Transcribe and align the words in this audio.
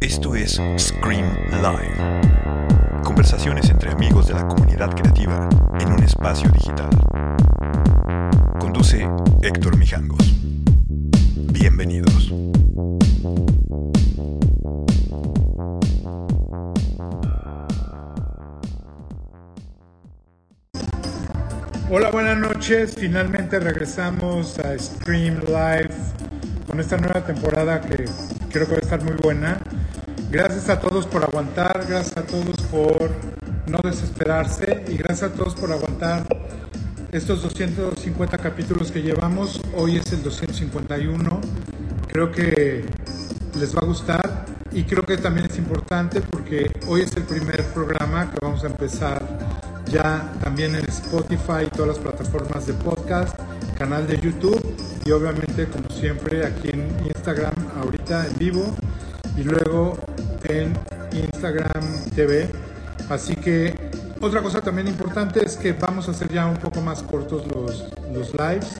Esto 0.00 0.34
es 0.34 0.60
Scream 0.78 1.26
Live. 1.50 3.02
Conversaciones 3.04 3.68
entre 3.70 3.90
amigos 3.90 4.28
de 4.28 4.34
la 4.34 4.46
comunidad 4.46 4.94
creativa 4.94 5.48
en 5.80 5.92
un 5.92 6.02
espacio 6.02 6.50
digital. 6.50 6.90
Conduce 8.58 9.08
Héctor 9.42 9.76
Mijangos. 9.76 10.34
Bienvenidos. 11.52 12.32
Finalmente 22.68 23.58
regresamos 23.58 24.58
a 24.58 24.78
Stream 24.78 25.40
Live 25.46 25.88
con 26.66 26.78
esta 26.78 26.98
nueva 26.98 27.24
temporada 27.24 27.80
que 27.80 28.04
creo 28.50 28.66
que 28.66 28.72
va 28.72 28.76
a 28.76 28.80
estar 28.80 29.02
muy 29.02 29.14
buena. 29.14 29.58
Gracias 30.30 30.68
a 30.68 30.78
todos 30.78 31.06
por 31.06 31.24
aguantar, 31.24 31.86
gracias 31.88 32.18
a 32.18 32.24
todos 32.24 32.56
por 32.70 33.10
no 33.68 33.78
desesperarse 33.82 34.84
y 34.86 34.98
gracias 34.98 35.30
a 35.30 35.34
todos 35.34 35.54
por 35.54 35.72
aguantar 35.72 36.26
estos 37.10 37.42
250 37.42 38.36
capítulos 38.36 38.92
que 38.92 39.00
llevamos. 39.00 39.62
Hoy 39.74 39.96
es 39.96 40.12
el 40.12 40.22
251. 40.22 41.40
Creo 42.06 42.30
que 42.30 42.84
les 43.58 43.74
va 43.74 43.80
a 43.80 43.86
gustar 43.86 44.44
y 44.72 44.84
creo 44.84 45.04
que 45.04 45.16
también 45.16 45.46
es 45.46 45.56
importante 45.56 46.20
porque 46.20 46.70
hoy 46.86 47.00
es 47.00 47.16
el 47.16 47.22
primer 47.22 47.64
programa 47.72 48.30
que 48.30 48.36
vamos 48.42 48.62
a 48.62 48.66
empezar 48.66 49.26
ya 49.90 50.32
también 50.42 50.74
en 50.74 50.84
Spotify 50.88 51.68
todas 51.72 51.88
las 51.88 51.98
plataformas 51.98 52.66
de 52.66 52.74
podcast, 52.74 53.38
canal 53.76 54.06
de 54.06 54.18
YouTube 54.20 54.60
y 55.04 55.10
obviamente 55.10 55.66
como 55.66 55.88
siempre 55.90 56.46
aquí 56.46 56.70
en 56.70 56.88
Instagram 57.06 57.54
ahorita 57.80 58.26
en 58.26 58.38
vivo 58.38 58.74
y 59.36 59.44
luego 59.44 59.98
en 60.44 60.74
Instagram 61.12 61.82
TV. 62.14 62.50
Así 63.08 63.34
que 63.36 63.74
otra 64.20 64.42
cosa 64.42 64.60
también 64.60 64.88
importante 64.88 65.44
es 65.44 65.56
que 65.56 65.72
vamos 65.72 66.08
a 66.08 66.10
hacer 66.10 66.32
ya 66.32 66.46
un 66.46 66.56
poco 66.56 66.80
más 66.80 67.02
cortos 67.02 67.46
los, 67.46 67.86
los 68.12 68.32
lives 68.34 68.76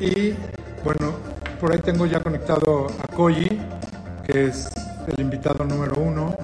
y 0.00 0.34
bueno, 0.84 1.14
por 1.60 1.72
ahí 1.72 1.80
tengo 1.80 2.06
ya 2.06 2.20
conectado 2.20 2.86
a 2.86 3.06
Koji, 3.14 3.60
que 4.26 4.46
es 4.46 4.68
el 5.06 5.20
invitado 5.20 5.64
número 5.64 6.00
uno, 6.00 6.36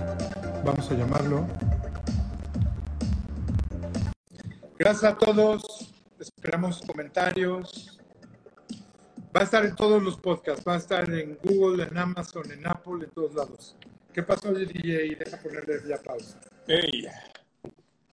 vamos 0.65 0.91
a 0.91 0.95
llamarlo. 0.95 1.47
Gracias 4.87 5.15
a 5.15 5.19
todos. 5.19 5.93
Esperamos 6.21 6.81
comentarios. 6.81 7.99
Va 9.37 9.41
a 9.41 9.43
estar 9.43 9.67
en 9.67 9.75
todos 9.75 10.01
los 10.01 10.17
podcasts. 10.17 10.65
Va 10.65 10.75
a 10.75 10.77
estar 10.77 11.11
en 11.13 11.37
Google, 11.43 11.89
en 11.91 11.99
Amazon, 11.99 12.49
en 12.53 12.65
Apple, 12.65 13.05
en 13.05 13.11
todos 13.11 13.35
lados. 13.35 13.77
¿Qué 14.13 14.23
pasó, 14.23 14.53
DJ? 14.53 15.17
Deja 15.17 15.39
ponerle 15.39 15.81
ya 15.89 16.01
pausa. 16.01 16.41
Hey, 16.69 17.09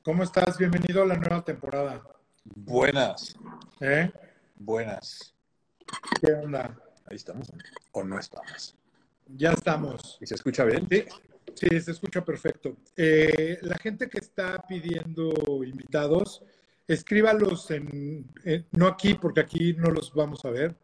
¿Cómo 0.01 0.23
estás? 0.23 0.57
Bienvenido 0.57 1.03
a 1.03 1.05
la 1.05 1.15
nueva 1.15 1.45
temporada. 1.45 2.01
buenas, 2.43 3.35
¿Eh? 3.79 4.11
buenas. 4.55 5.35
¿Qué 6.21 6.33
onda? 6.33 6.75
Ahí 7.05 7.17
estamos. 7.17 7.53
¿O 7.91 8.03
no 8.03 8.17
estamos? 8.17 8.75
Ya 9.27 9.51
estamos. 9.51 10.17
¿Y 10.19 10.25
se 10.25 10.33
escucha 10.33 10.63
bien? 10.63 10.87
Sí, 10.89 11.05
sí, 11.53 11.81
se 11.81 11.91
escucha 11.91 12.25
perfecto. 12.25 12.75
Eh, 12.97 13.59
la 13.61 13.77
gente 13.77 14.09
que 14.09 14.17
está 14.17 14.57
pidiendo 14.67 15.63
invitados, 15.63 16.41
escríbalos 16.87 17.69
en, 17.71 18.25
en- 18.43 18.65
no 18.71 18.87
aquí, 18.87 19.15
porque 19.15 19.41
aquí 19.41 19.73
no 19.73 19.89
los 19.91 20.13
vamos 20.13 20.43
a 20.45 20.49
ver. 20.49 20.75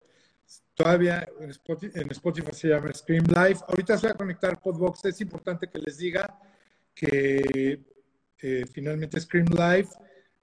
Todavía 0.73 1.27
en 1.39 1.49
Spotify, 1.51 1.99
en 1.99 2.11
Spotify 2.11 2.51
se 2.53 2.69
llama 2.69 2.93
Scream 2.93 3.25
Live. 3.25 3.59
Ahorita 3.67 3.97
se 3.97 4.07
va 4.07 4.13
a 4.13 4.17
conectar 4.17 4.61
Podbox. 4.61 5.05
Es 5.05 5.19
importante 5.21 5.67
que 5.67 5.79
les 5.79 5.97
diga 5.97 6.39
que 6.95 7.81
eh, 8.41 8.65
finalmente 8.71 9.19
Scream 9.19 9.47
Live 9.47 9.89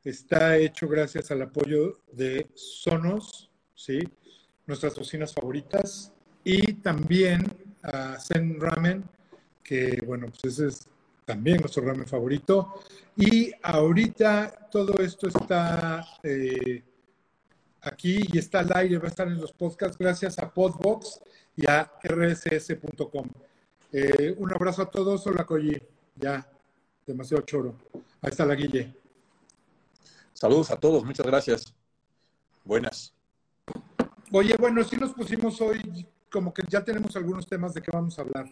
está 0.05 0.57
hecho 0.57 0.87
gracias 0.89 1.31
al 1.31 1.43
apoyo 1.43 2.01
de 2.13 2.47
Sonos, 2.55 3.51
¿sí? 3.75 3.99
nuestras 4.67 4.95
cocinas 4.95 5.33
favoritas, 5.33 6.13
y 6.45 6.75
también 6.75 7.45
a 7.83 8.19
Zen 8.21 8.61
Ramen, 8.61 9.05
que 9.63 10.01
bueno, 10.05 10.27
pues 10.29 10.55
ese 10.59 10.69
es 10.69 10.89
también 11.27 11.59
nuestro 11.59 11.85
ramen 11.85 12.07
favorito. 12.07 12.81
Y 13.17 13.53
ahorita 13.63 14.69
todo 14.71 14.95
esto 15.01 15.29
está 15.29 16.07
eh, 16.23 16.83
aquí 17.83 18.21
y 18.33 18.39
está 18.39 18.61
al 18.61 18.75
aire, 18.75 18.99
va 18.99 19.07
a 19.07 19.09
estar 19.09 19.27
en 19.29 19.39
los 19.39 19.53
podcasts 19.53 19.99
gracias 19.99 20.39
a 20.39 20.49
Podbox 20.49 21.21
y 21.57 21.69
a 21.69 21.93
rss.com. 22.03 23.29
Eh, 23.93 24.35
un 24.39 24.53
abrazo 24.53 24.83
a 24.83 24.91
todos, 24.91 25.27
hola 25.27 25.45
Koji, 25.45 25.77
ya, 26.15 26.49
demasiado 27.07 27.43
choro. 27.43 27.75
Ahí 28.23 28.31
está 28.31 28.47
la 28.47 28.55
Guille. 28.55 28.95
Saludos 30.33 30.71
a 30.71 30.77
todos, 30.77 31.05
muchas 31.05 31.27
gracias. 31.27 31.75
Buenas. 32.65 33.13
Oye, 34.31 34.55
bueno, 34.59 34.85
sí 34.85 34.97
nos 34.97 35.13
pusimos 35.13 35.61
hoy, 35.61 36.07
como 36.31 36.53
que 36.53 36.63
ya 36.69 36.85
tenemos 36.85 37.17
algunos 37.17 37.47
temas 37.47 37.75
de 37.75 37.83
qué 37.83 37.91
vamos 37.93 38.19
a 38.19 38.23
hablar. 38.23 38.47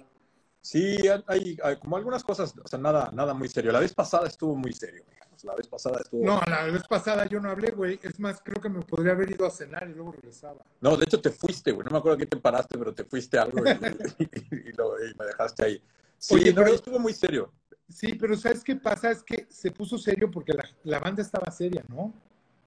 Sí, 0.65 0.97
hay, 1.27 1.59
hay 1.63 1.77
como 1.77 1.99
algunas 1.99 2.25
cosas, 2.25 2.55
o 2.65 2.67
sea, 2.67 2.79
nada, 2.79 3.11
nada 3.13 3.35
muy 3.35 3.49
serio. 3.51 3.71
La 3.71 3.81
vez 3.81 3.93
pasada 3.93 4.27
estuvo 4.27 4.55
muy 4.57 4.73
serio. 4.73 5.05
digamos. 5.07 5.45
La 5.45 5.55
vez 5.55 5.67
pasada 5.69 6.01
estuvo. 6.03 6.25
No, 6.25 6.41
la 6.49 6.65
vez 6.65 6.83
pasada 6.89 7.27
yo 7.27 7.39
no 7.39 7.51
hablé, 7.51 7.71
güey. 7.73 8.01
Es 8.03 8.19
más, 8.19 8.41
creo 8.43 8.63
que 8.63 8.71
me 8.71 8.81
podría 8.81 9.13
haber 9.13 9.31
ido 9.31 9.45
a 9.47 9.51
cenar 9.51 9.87
y 9.91 9.93
luego 9.93 10.13
regresaba. 10.13 10.65
No, 10.81 10.97
de 10.97 11.05
hecho 11.05 11.21
te 11.21 11.29
fuiste, 11.31 11.71
güey. 11.73 11.85
No 11.85 11.91
me 11.91 11.99
acuerdo 11.99 12.17
qué 12.17 12.25
te 12.25 12.39
paraste, 12.39 12.79
pero 12.79 12.95
te 12.95 13.05
fuiste 13.05 13.39
algo 13.39 13.59
y, 13.63 13.69
y- 14.25 14.71
y 14.71 14.73
lo- 14.73 14.97
y 15.05 15.15
me 15.19 15.27
dejaste 15.27 15.65
ahí. 15.67 15.83
Sí, 16.17 16.35
Oye, 16.37 16.55
no, 16.55 16.63
pero- 16.63 16.75
estuvo 16.77 16.99
muy 16.99 17.13
serio. 17.13 17.53
Sí, 17.91 18.15
pero 18.15 18.35
¿sabes 18.35 18.65
qué 18.65 18.75
pasa? 18.77 19.11
Es 19.11 19.23
que 19.23 19.47
se 19.51 19.71
puso 19.71 19.99
serio 19.99 20.31
porque 20.31 20.55
la, 20.55 20.65
la 20.85 20.99
banda 20.99 21.21
estaba 21.21 21.51
seria, 21.51 21.85
¿no? 21.89 22.11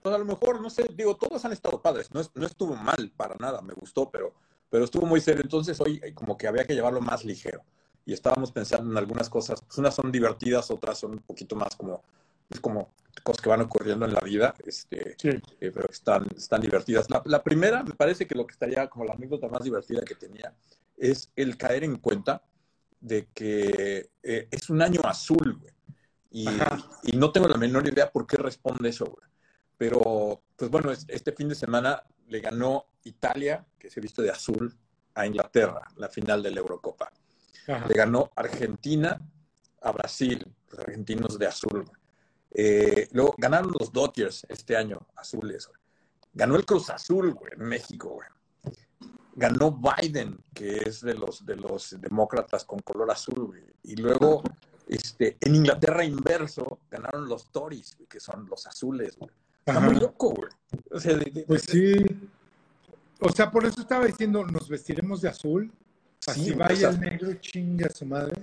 Pues 0.03 0.13
a 0.13 0.19
lo 0.19 0.25
mejor, 0.25 0.61
no 0.61 0.69
sé, 0.69 0.87
digo, 0.93 1.15
todos 1.15 1.43
han 1.45 1.53
estado 1.53 1.81
padres. 1.81 2.13
No, 2.13 2.21
no 2.35 2.45
estuvo 2.45 2.75
mal 2.75 3.11
para 3.17 3.33
nada, 3.39 3.59
me 3.63 3.73
gustó, 3.73 4.07
pero, 4.11 4.35
pero 4.69 4.83
estuvo 4.85 5.07
muy 5.07 5.19
serio. 5.19 5.41
Entonces 5.41 5.81
hoy 5.81 5.99
como 6.13 6.37
que 6.37 6.47
había 6.47 6.63
que 6.65 6.75
llevarlo 6.75 7.01
más 7.01 7.25
ligero. 7.25 7.63
Y 8.07 8.13
estábamos 8.13 8.53
pensando 8.53 8.89
en 8.89 8.97
algunas 8.97 9.29
cosas. 9.29 9.61
Pues 9.61 9.77
unas 9.79 9.93
son 9.93 10.11
divertidas, 10.13 10.71
otras 10.71 10.97
son 10.97 11.11
un 11.11 11.19
poquito 11.19 11.57
más 11.57 11.75
como, 11.75 12.01
pues, 12.47 12.61
como 12.61 12.93
cosas 13.21 13.41
que 13.41 13.49
van 13.49 13.59
ocurriendo 13.61 14.05
en 14.05 14.13
la 14.13 14.21
vida, 14.21 14.55
este, 14.65 15.15
Sí. 15.19 15.29
eh, 15.59 15.71
pero 15.73 15.89
están, 15.89 16.25
están 16.35 16.61
divertidas. 16.61 17.09
La, 17.09 17.21
la 17.25 17.43
primera, 17.43 17.83
me 17.83 17.93
parece 17.93 18.25
que 18.25 18.33
lo 18.33 18.47
que 18.47 18.53
estaría 18.53 18.87
como 18.89 19.03
la 19.03 19.13
anécdota 19.13 19.49
más 19.49 19.61
divertida 19.61 20.01
que 20.03 20.15
tenía 20.15 20.53
es 20.95 21.29
el 21.35 21.57
caer 21.57 21.83
en 21.83 21.97
cuenta 21.97 22.41
de 23.01 23.27
que 23.33 24.09
eh, 24.23 24.47
es 24.49 24.69
un 24.69 24.81
año 24.81 25.01
azul, 25.03 25.57
güey. 25.59 25.73
Y, 26.31 26.47
y 27.03 27.17
no 27.17 27.31
tengo 27.31 27.47
la 27.49 27.57
menor 27.57 27.87
idea 27.89 28.09
por 28.09 28.25
qué 28.25 28.37
responde 28.37 28.87
eso, 28.89 29.05
güey. 29.05 29.27
Pero, 29.77 30.41
pues 30.55 30.71
bueno, 30.71 30.91
es- 30.91 31.05
este 31.09 31.33
fin 31.33 31.49
de 31.49 31.55
semana 31.55 32.03
le 32.27 32.39
ganó 32.39 32.85
Italia, 33.03 33.65
que 33.77 33.89
se 33.89 33.99
visto 33.99 34.21
de 34.21 34.31
azul, 34.31 34.73
a 35.13 35.25
Inglaterra, 35.25 35.81
la 35.97 36.07
final 36.09 36.41
de 36.41 36.51
la 36.51 36.59
Eurocopa. 36.59 37.11
Ajá. 37.67 37.87
Le 37.87 37.93
ganó 37.95 38.31
Argentina 38.35 39.19
a 39.81 39.91
Brasil, 39.91 40.45
los 40.69 40.79
argentinos 40.79 41.37
de 41.39 41.47
azul. 41.47 41.85
Eh, 42.51 43.07
luego 43.11 43.35
ganaron 43.37 43.73
los 43.77 43.91
Dodgers 43.91 44.45
este 44.49 44.75
año, 44.75 44.99
azules. 45.15 45.67
güey. 45.67 45.79
Ganó 46.33 46.55
el 46.55 46.65
Cruz 46.65 46.89
Azul, 46.89 47.33
güey, 47.33 47.53
en 47.53 47.65
México, 47.67 48.09
güey. 48.09 48.27
Ganó 49.35 49.71
Biden, 49.71 50.39
que 50.53 50.77
es 50.77 51.01
de 51.01 51.13
los, 51.13 51.45
de 51.45 51.55
los 51.55 51.95
demócratas 52.01 52.63
con 52.65 52.79
color 52.79 53.11
azul, 53.11 53.47
güey. 53.47 53.63
Y 53.83 53.95
luego, 53.97 54.41
este, 54.87 55.37
en 55.41 55.55
Inglaterra 55.55 56.03
inverso, 56.03 56.79
ganaron 56.89 57.27
los 57.27 57.51
Tories, 57.51 57.95
güey, 57.97 58.07
que 58.07 58.19
son 58.19 58.47
los 58.49 58.65
azules, 58.65 59.15
güey. 59.17 59.31
Está 59.59 59.73
Ajá. 59.79 59.81
muy 59.89 59.95
loco, 59.99 60.29
güey. 60.31 60.49
O 60.91 60.99
sea, 60.99 61.15
de- 61.15 61.29
de- 61.31 61.43
Pues 61.43 61.63
sí. 61.63 61.93
O 63.19 63.29
sea, 63.31 63.51
por 63.51 63.65
eso 63.65 63.81
estaba 63.81 64.05
diciendo, 64.05 64.43
nos 64.45 64.69
vestiremos 64.69 65.21
de 65.21 65.29
azul. 65.29 65.71
Así 66.27 66.45
Sí, 66.45 66.53
vaya 66.53 66.73
o 66.73 66.77
sea- 66.77 66.89
el 66.89 66.99
negro 66.99 67.33
chingue 67.35 67.85
a 67.85 67.89
su 67.89 68.05
madre. 68.05 68.35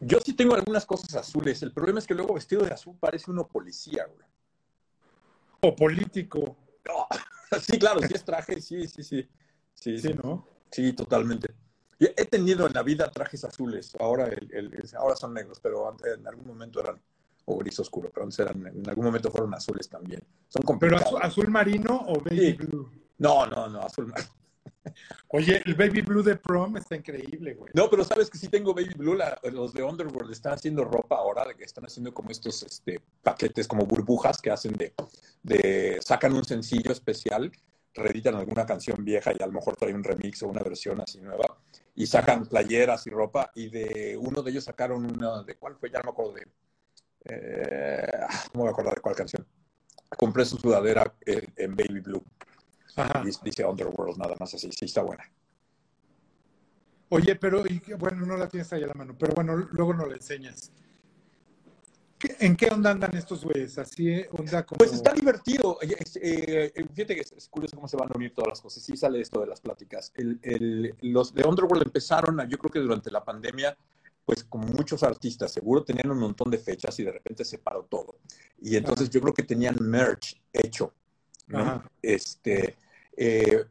Yo 0.00 0.18
sí 0.20 0.32
tengo 0.34 0.54
algunas 0.54 0.84
cosas 0.86 1.14
azules. 1.14 1.62
El 1.62 1.72
problema 1.72 1.98
es 2.00 2.06
que 2.06 2.14
luego 2.14 2.34
vestido 2.34 2.62
de 2.64 2.72
azul 2.72 2.96
parece 2.98 3.30
uno 3.30 3.46
policía, 3.46 4.06
güey. 4.06 4.26
O 5.62 5.74
político. 5.74 6.56
Sí, 7.60 7.80
claro, 7.80 7.98
sí 8.00 8.14
es 8.14 8.24
traje, 8.24 8.60
sí, 8.60 8.86
sí, 8.86 9.02
sí. 9.02 9.22
Sí, 9.74 9.98
Sí, 9.98 9.98
sí, 9.98 10.14
¿no? 10.22 10.46
sí, 10.70 10.92
totalmente. 10.92 11.52
He 11.98 12.24
tenido 12.26 12.64
en 12.68 12.72
la 12.74 12.82
vida 12.84 13.10
trajes 13.10 13.42
azules, 13.44 13.92
ahora, 13.98 14.26
el- 14.28 14.48
el- 14.52 14.90
ahora 14.96 15.16
son 15.16 15.34
negros, 15.34 15.58
pero 15.60 15.92
en 16.14 16.26
algún 16.28 16.46
momento 16.46 16.78
eran, 16.80 17.00
o 17.46 17.58
gris 17.58 17.78
oscuro, 17.80 18.08
pero 18.14 18.22
antes 18.22 18.38
eran, 18.38 18.64
en 18.68 18.88
algún 18.88 19.04
momento 19.04 19.32
fueron 19.32 19.52
azules 19.52 19.88
también. 19.88 20.22
Son 20.48 20.62
Pero 20.78 20.96
azul, 20.96 21.18
azul 21.20 21.48
marino 21.50 22.04
o 22.06 22.20
baby 22.20 22.38
Sí. 22.38 22.52
blue. 22.52 22.88
No, 23.18 23.44
no, 23.46 23.68
no, 23.68 23.80
azul. 23.80 24.14
Oye, 25.28 25.62
el 25.64 25.74
baby 25.74 26.00
blue 26.00 26.22
de 26.22 26.36
prom 26.36 26.76
está 26.76 26.96
increíble, 26.96 27.54
güey. 27.54 27.70
No, 27.74 27.88
pero 27.90 28.04
sabes 28.04 28.30
que 28.30 28.38
sí 28.38 28.48
tengo 28.48 28.74
Baby 28.74 28.94
Blue, 28.96 29.18
los 29.52 29.72
de 29.72 29.82
Underworld 29.82 30.32
están 30.32 30.54
haciendo 30.54 30.84
ropa 30.84 31.16
ahora, 31.16 31.44
que 31.54 31.64
están 31.64 31.84
haciendo 31.84 32.12
como 32.14 32.30
estos 32.30 32.62
este, 32.62 33.00
paquetes, 33.22 33.68
como 33.68 33.84
burbujas 33.84 34.40
que 34.40 34.50
hacen 34.50 34.72
de, 34.72 34.94
de, 35.42 35.98
sacan 36.02 36.32
un 36.32 36.44
sencillo 36.44 36.92
especial 36.92 37.52
reeditan 37.94 38.34
alguna 38.36 38.66
canción 38.66 39.04
vieja 39.04 39.32
y 39.36 39.42
a 39.42 39.46
lo 39.46 39.52
mejor 39.52 39.76
trae 39.76 39.94
un 39.94 40.04
remix 40.04 40.42
o 40.42 40.48
una 40.48 40.62
versión 40.62 41.00
así 41.00 41.20
nueva 41.20 41.58
y 41.94 42.06
sacan 42.06 42.46
playeras 42.46 43.06
y 43.06 43.10
ropa 43.10 43.50
y 43.54 43.68
de 43.68 44.16
uno 44.16 44.42
de 44.42 44.50
ellos 44.50 44.64
sacaron 44.64 45.04
una, 45.04 45.42
¿de 45.42 45.56
cuál 45.56 45.76
fue? 45.76 45.90
Ya 45.90 45.98
no 45.98 46.04
me 46.04 46.10
acuerdo 46.10 46.32
de, 46.34 46.46
eh, 47.24 48.20
no 48.54 48.58
me 48.58 48.60
voy 48.60 48.68
a 48.68 48.70
acordar 48.70 48.94
de 48.94 49.00
cuál 49.00 49.16
canción. 49.16 49.46
Compré 50.16 50.44
su 50.44 50.56
sudadera 50.56 51.12
en, 51.24 51.52
en 51.56 51.76
Baby 51.76 52.00
Blue. 52.00 52.24
Ajá. 52.96 53.22
Y 53.24 53.30
dice 53.44 53.64
Underworld 53.64 54.16
nada 54.18 54.34
más 54.38 54.54
así, 54.54 54.70
sí 54.72 54.84
está 54.84 55.02
buena. 55.02 55.24
Oye, 57.08 57.34
pero, 57.36 57.64
y, 57.66 57.80
bueno, 57.98 58.24
no 58.24 58.36
la 58.36 58.48
tienes 58.48 58.72
ahí 58.72 58.84
a 58.84 58.86
la 58.86 58.94
mano, 58.94 59.16
pero 59.18 59.34
bueno, 59.34 59.56
luego 59.56 59.92
no 59.94 60.06
la 60.06 60.14
enseñas. 60.14 60.70
¿Qué- 62.18 62.36
¿En 62.40 62.54
qué 62.54 62.68
onda 62.68 62.90
andan 62.90 63.16
estos 63.16 63.42
güeyes? 63.44 63.78
Así, 63.78 64.10
eh, 64.10 64.28
onda 64.30 64.64
como... 64.64 64.78
Pues 64.78 64.92
está 64.92 65.12
divertido. 65.14 65.78
Eh, 65.82 65.96
eh, 66.74 66.84
fíjate 66.94 67.14
que 67.14 67.22
es, 67.22 67.32
es 67.32 67.48
curioso 67.48 67.74
cómo 67.76 67.88
se 67.88 67.96
van 67.96 68.10
a 68.12 68.16
unir 68.16 68.32
todas 68.34 68.48
las 68.50 68.60
cosas. 68.60 68.82
Sí 68.82 68.96
sale 68.96 69.20
esto 69.22 69.40
de 69.40 69.46
las 69.46 69.60
pláticas. 69.60 70.12
El- 70.14 70.38
el- 70.42 70.94
los 71.00 71.32
de 71.34 71.42
Underworld 71.44 71.82
empezaron, 71.86 72.38
a- 72.38 72.46
yo 72.46 72.58
creo 72.58 72.70
que 72.70 72.78
durante 72.78 73.10
la 73.10 73.24
pandemia, 73.24 73.76
pues 74.26 74.44
como 74.44 74.66
muchos 74.68 75.02
artistas, 75.02 75.50
seguro 75.50 75.82
tenían 75.82 76.10
un 76.10 76.18
montón 76.18 76.50
de 76.50 76.58
fechas 76.58 76.96
y 77.00 77.04
de 77.04 77.10
repente 77.12 77.44
se 77.44 77.56
paró 77.58 77.84
todo. 77.84 78.18
Y 78.60 78.76
entonces 78.76 79.08
yo 79.08 79.20
creo 79.22 79.32
que 79.34 79.42
tenían 79.42 79.76
merch 79.80 80.40
hecho. 80.52 80.92
¿No? 81.50 81.84
Este, 82.02 82.76
eh, 83.16 83.64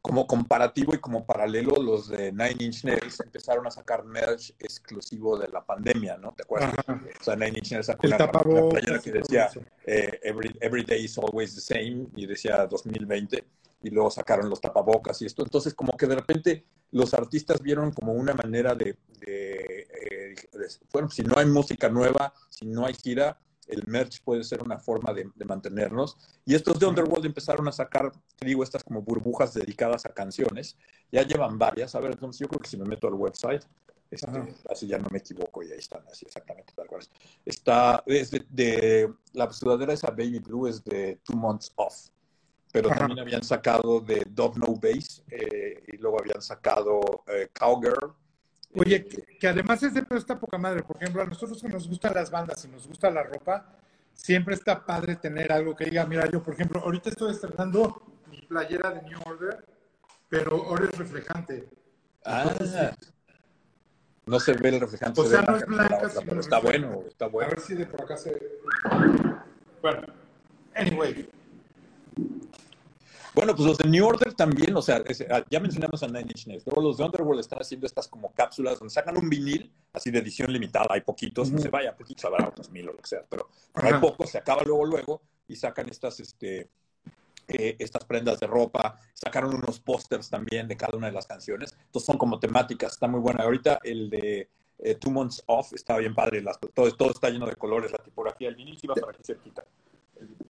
como 0.00 0.26
comparativo 0.26 0.94
y 0.94 0.98
como 0.98 1.24
paralelo, 1.24 1.76
los 1.82 2.08
de 2.08 2.30
Nine 2.30 2.56
Inch 2.58 2.84
Nails 2.84 3.20
empezaron 3.20 3.66
a 3.66 3.70
sacar 3.70 4.04
merch 4.04 4.50
exclusivo 4.58 5.38
de 5.38 5.48
la 5.48 5.64
pandemia, 5.64 6.18
¿no? 6.18 6.32
¿Te 6.34 6.42
acuerdas? 6.42 6.74
Ajá. 6.78 7.00
O 7.20 7.24
sea, 7.24 7.36
Nine 7.36 7.58
Inch 7.58 7.72
Nails 7.72 7.86
sacó 7.86 8.06
una, 8.06 8.16
una 8.50 8.68
playera 8.68 9.00
que 9.00 9.12
decía 9.12 9.48
eh, 9.86 10.20
every, 10.22 10.54
every 10.60 10.84
day 10.84 11.04
is 11.04 11.16
always 11.18 11.54
the 11.54 11.60
same 11.62 12.06
y 12.14 12.26
decía 12.26 12.66
2020 12.66 13.44
y 13.82 13.90
luego 13.90 14.10
sacaron 14.10 14.50
los 14.50 14.60
tapabocas 14.60 15.20
y 15.22 15.26
esto. 15.26 15.42
Entonces, 15.42 15.72
como 15.74 15.96
que 15.96 16.06
de 16.06 16.16
repente 16.16 16.64
los 16.90 17.14
artistas 17.14 17.60
vieron 17.62 17.90
como 17.92 18.12
una 18.12 18.34
manera 18.34 18.74
de, 18.74 18.96
de, 19.20 19.88
eh, 19.90 20.34
de- 20.52 20.68
bueno, 20.92 21.08
si 21.10 21.22
no 21.22 21.38
hay 21.38 21.46
música 21.46 21.88
nueva, 21.88 22.32
si 22.50 22.66
no 22.66 22.84
hay 22.86 22.94
gira, 22.94 23.38
el 23.68 23.86
merch 23.86 24.22
puede 24.22 24.44
ser 24.44 24.62
una 24.62 24.78
forma 24.78 25.12
de, 25.12 25.28
de 25.34 25.44
mantenernos. 25.44 26.16
Y 26.44 26.54
estos 26.54 26.78
de 26.78 26.86
Underworld 26.86 27.26
empezaron 27.26 27.66
a 27.68 27.72
sacar, 27.72 28.12
te 28.36 28.46
digo, 28.46 28.62
estas 28.62 28.84
como 28.84 29.02
burbujas 29.02 29.54
dedicadas 29.54 30.06
a 30.06 30.10
canciones. 30.14 30.76
Ya 31.10 31.22
llevan 31.22 31.58
varias. 31.58 31.94
A 31.94 32.00
ver, 32.00 32.12
entonces 32.12 32.40
yo 32.40 32.48
creo 32.48 32.60
que 32.60 32.68
si 32.68 32.76
me 32.76 32.84
meto 32.84 33.06
al 33.06 33.14
website, 33.14 33.62
este, 34.10 34.54
así 34.70 34.86
ya 34.86 34.98
no 34.98 35.08
me 35.10 35.18
equivoco 35.18 35.62
y 35.62 35.72
ahí 35.72 35.78
están, 35.78 36.02
así 36.10 36.24
exactamente 36.26 36.72
tal 36.74 36.86
cual. 36.86 37.00
es. 37.00 37.10
Está, 37.44 38.02
es 38.06 38.30
de, 38.30 38.44
de- 38.50 39.14
la 39.32 39.50
sudadera 39.52 39.92
esa 39.92 40.10
Baby 40.10 40.38
Blue 40.38 40.68
es 40.68 40.84
de 40.84 41.18
Two 41.24 41.36
Months 41.36 41.72
Off, 41.76 42.10
pero 42.70 42.90
Ajá. 42.90 43.00
también 43.00 43.20
habían 43.20 43.42
sacado 43.42 44.00
de 44.00 44.24
Dove 44.30 44.58
No 44.60 44.74
Bass 44.76 45.22
eh, 45.30 45.82
y 45.88 45.96
luego 45.96 46.20
habían 46.20 46.42
sacado 46.42 47.24
eh, 47.26 47.48
Cowgirl. 47.58 48.14
Oye, 48.76 49.04
que, 49.06 49.22
que 49.38 49.48
además 49.48 49.82
es 49.82 49.94
de 49.94 50.02
pedo 50.02 50.18
está 50.18 50.38
poca 50.38 50.58
madre. 50.58 50.82
Por 50.82 50.96
ejemplo, 50.96 51.22
a 51.22 51.26
nosotros 51.26 51.60
que 51.62 51.68
nos 51.68 51.88
gustan 51.88 52.14
las 52.14 52.30
bandas 52.30 52.64
y 52.64 52.68
nos 52.68 52.86
gusta 52.86 53.10
la 53.10 53.22
ropa, 53.22 53.66
siempre 54.12 54.54
está 54.54 54.84
padre 54.84 55.16
tener 55.16 55.52
algo 55.52 55.74
que 55.76 55.84
diga, 55.86 56.04
mira, 56.06 56.28
yo, 56.30 56.42
por 56.42 56.54
ejemplo, 56.54 56.80
ahorita 56.80 57.10
estoy 57.10 57.32
estrenando 57.32 58.02
mi 58.30 58.40
playera 58.42 58.90
de 58.90 59.02
New 59.02 59.18
Order, 59.26 59.64
pero 60.28 60.56
ahora 60.64 60.86
es 60.86 60.98
reflejante. 60.98 61.68
ah, 62.24 62.52
no 64.26 64.40
se 64.40 64.54
ve 64.54 64.70
el 64.70 64.80
reflejante. 64.80 65.20
O 65.20 65.24
se 65.24 65.30
sea, 65.30 65.42
no 65.42 65.56
es 65.56 65.66
blanca, 65.66 65.96
otra, 65.98 66.22
pero 66.26 66.40
está 66.40 66.56
reflejante. 66.60 66.86
bueno, 66.88 67.08
está 67.08 67.24
A 67.26 67.28
bueno. 67.28 67.50
ver 67.50 67.60
si 67.60 67.74
de 67.74 67.86
por 67.86 68.02
acá 68.02 68.16
se... 68.16 68.40
Bueno, 69.82 70.00
anyway. 70.74 71.28
Bueno, 73.34 73.54
pues 73.56 73.66
los 73.66 73.78
de 73.78 73.88
New 73.88 74.06
Order 74.06 74.32
también, 74.34 74.76
o 74.76 74.82
sea, 74.82 74.98
es- 75.06 75.24
ah, 75.28 75.44
ya 75.50 75.58
mencionamos 75.58 76.02
a 76.02 76.06
Nine 76.06 76.20
Inch 76.22 76.46
Nails. 76.46 76.64
Luego 76.66 76.82
los 76.82 76.98
de 76.98 77.04
Underworld 77.04 77.40
están 77.40 77.58
haciendo 77.60 77.86
estas 77.86 78.06
como 78.06 78.32
cápsulas 78.32 78.78
donde 78.78 78.94
sacan 78.94 79.16
un 79.16 79.28
vinil, 79.28 79.72
así 79.92 80.10
de 80.12 80.20
edición 80.20 80.52
limitada. 80.52 80.86
Hay 80.90 81.00
poquitos, 81.00 81.50
no 81.50 81.58
se 81.58 81.68
vaya, 81.68 81.96
poquitos, 81.96 82.24
habrá 82.24 82.46
otros 82.48 82.70
mil 82.70 82.88
o 82.88 82.92
lo 82.92 82.98
que 82.98 83.08
sea, 83.08 83.24
pero, 83.28 83.48
pero 83.72 83.88
hay 83.88 84.00
pocos, 84.00 84.30
se 84.30 84.38
acaba 84.38 84.62
luego, 84.62 84.84
luego, 84.84 85.22
y 85.48 85.56
sacan 85.56 85.88
estas, 85.88 86.20
este, 86.20 86.68
eh, 87.48 87.76
estas 87.78 88.04
prendas 88.04 88.38
de 88.38 88.46
ropa. 88.46 88.98
Sacaron 89.14 89.52
unos 89.54 89.80
pósters 89.80 90.30
también 90.30 90.68
de 90.68 90.76
cada 90.76 90.96
una 90.96 91.08
de 91.08 91.12
las 91.12 91.26
canciones. 91.26 91.74
Entonces 91.86 92.06
son 92.06 92.16
como 92.18 92.38
temáticas, 92.38 92.92
está 92.92 93.08
muy 93.08 93.20
buena. 93.20 93.42
Ahorita 93.44 93.80
el 93.82 94.10
de 94.10 94.48
eh, 94.78 94.94
Two 94.96 95.10
Months 95.10 95.42
Off 95.46 95.72
está 95.72 95.96
bien 95.98 96.14
padre, 96.14 96.40
las- 96.42 96.58
todo, 96.72 96.90
todo 96.96 97.10
está 97.10 97.30
lleno 97.30 97.46
de 97.46 97.54
colores, 97.56 97.92
la 97.92 97.98
tipografía, 97.98 98.48
el 98.48 98.56
vinil 98.56 98.76
va 98.90 98.94
para 98.94 99.12
aquí 99.12 99.22
cerquita. 99.24 99.64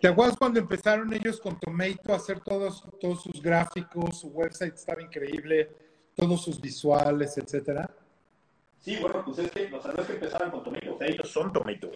¿Te 0.00 0.08
acuerdas 0.08 0.36
cuando 0.36 0.60
empezaron 0.60 1.12
ellos 1.14 1.40
con 1.40 1.58
Tomato 1.58 2.12
a 2.12 2.16
hacer 2.16 2.40
todos, 2.40 2.84
todos 3.00 3.22
sus 3.22 3.40
gráficos, 3.40 4.20
su 4.20 4.28
website 4.28 4.74
estaba 4.74 5.00
increíble, 5.02 5.70
todos 6.14 6.42
sus 6.42 6.60
visuales, 6.60 7.38
etcétera? 7.38 7.88
Sí, 8.80 8.96
bueno, 9.00 9.24
pues 9.24 9.38
es 9.38 9.50
que 9.50 9.68
los 9.70 9.84
años 9.86 10.06
que 10.06 10.12
empezaron 10.14 10.50
con 10.50 10.62
Tomato, 10.64 10.98
ellos 11.00 11.30
son 11.30 11.52
Tomato. 11.52 11.92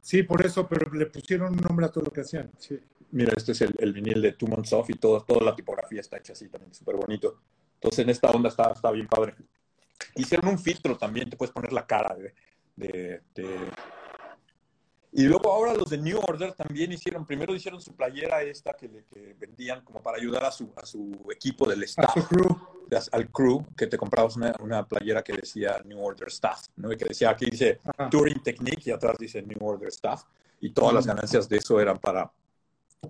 Sí, 0.00 0.22
por 0.22 0.44
eso, 0.44 0.66
pero 0.66 0.92
le 0.92 1.06
pusieron 1.06 1.52
un 1.52 1.60
nombre 1.60 1.86
a 1.86 1.90
todo 1.90 2.04
lo 2.04 2.10
que 2.10 2.22
hacían. 2.22 2.50
Sí. 2.58 2.78
Mira, 3.12 3.32
este 3.36 3.52
es 3.52 3.60
el, 3.60 3.74
el 3.78 3.92
vinil 3.92 4.20
de 4.20 4.32
Two 4.32 4.48
Months 4.48 4.72
Off 4.72 4.90
y 4.90 4.94
todo, 4.94 5.20
toda 5.22 5.44
la 5.44 5.54
tipografía 5.54 6.00
está 6.00 6.16
hecha 6.16 6.32
así 6.32 6.48
también, 6.48 6.74
súper 6.74 6.96
bonito. 6.96 7.38
Entonces 7.74 8.00
en 8.00 8.10
esta 8.10 8.30
onda 8.30 8.48
está, 8.48 8.72
está 8.72 8.90
bien 8.90 9.06
padre. 9.06 9.34
Hicieron 10.16 10.48
un 10.48 10.58
filtro 10.58 10.96
también, 10.98 11.30
te 11.30 11.36
puedes 11.36 11.52
poner 11.52 11.72
la 11.72 11.86
cara 11.86 12.16
de, 12.16 12.34
de- 12.74 13.20
de- 13.34 13.70
Y 15.16 15.22
luego 15.26 15.52
ahora 15.52 15.74
los 15.74 15.88
de 15.90 15.98
New 15.98 16.18
Order 16.26 16.54
también 16.54 16.90
hicieron, 16.90 17.24
primero 17.24 17.54
hicieron 17.54 17.80
su 17.80 17.94
playera 17.94 18.42
esta 18.42 18.72
que, 18.72 18.88
le, 18.88 19.04
que 19.04 19.36
vendían 19.38 19.84
como 19.84 20.02
para 20.02 20.18
ayudar 20.18 20.44
a 20.44 20.50
su, 20.50 20.72
a 20.74 20.84
su 20.84 21.16
equipo 21.30 21.68
del 21.68 21.82
A 21.82 21.84
staff, 21.84 22.14
su 22.14 22.26
crew. 22.26 22.58
al 23.12 23.30
crew, 23.30 23.64
que 23.76 23.86
te 23.86 23.96
comprabas 23.96 24.34
una, 24.34 24.52
una 24.58 24.84
playera 24.84 25.22
que 25.22 25.34
decía 25.34 25.80
New 25.84 26.04
Order 26.04 26.26
Staff, 26.28 26.66
¿no? 26.74 26.92
Y 26.92 26.96
que 26.96 27.04
decía, 27.04 27.30
aquí 27.30 27.48
dice 27.48 27.78
Ajá. 27.84 28.10
Touring 28.10 28.42
Technique 28.42 28.82
y 28.86 28.90
atrás 28.90 29.16
dice 29.16 29.40
New 29.40 29.58
Order 29.64 29.88
Staff. 29.88 30.24
Y 30.60 30.70
todas 30.70 30.92
las 30.92 31.06
ganancias 31.06 31.48
de 31.48 31.58
eso 31.58 31.78
eran 31.80 31.98
para, 31.98 32.32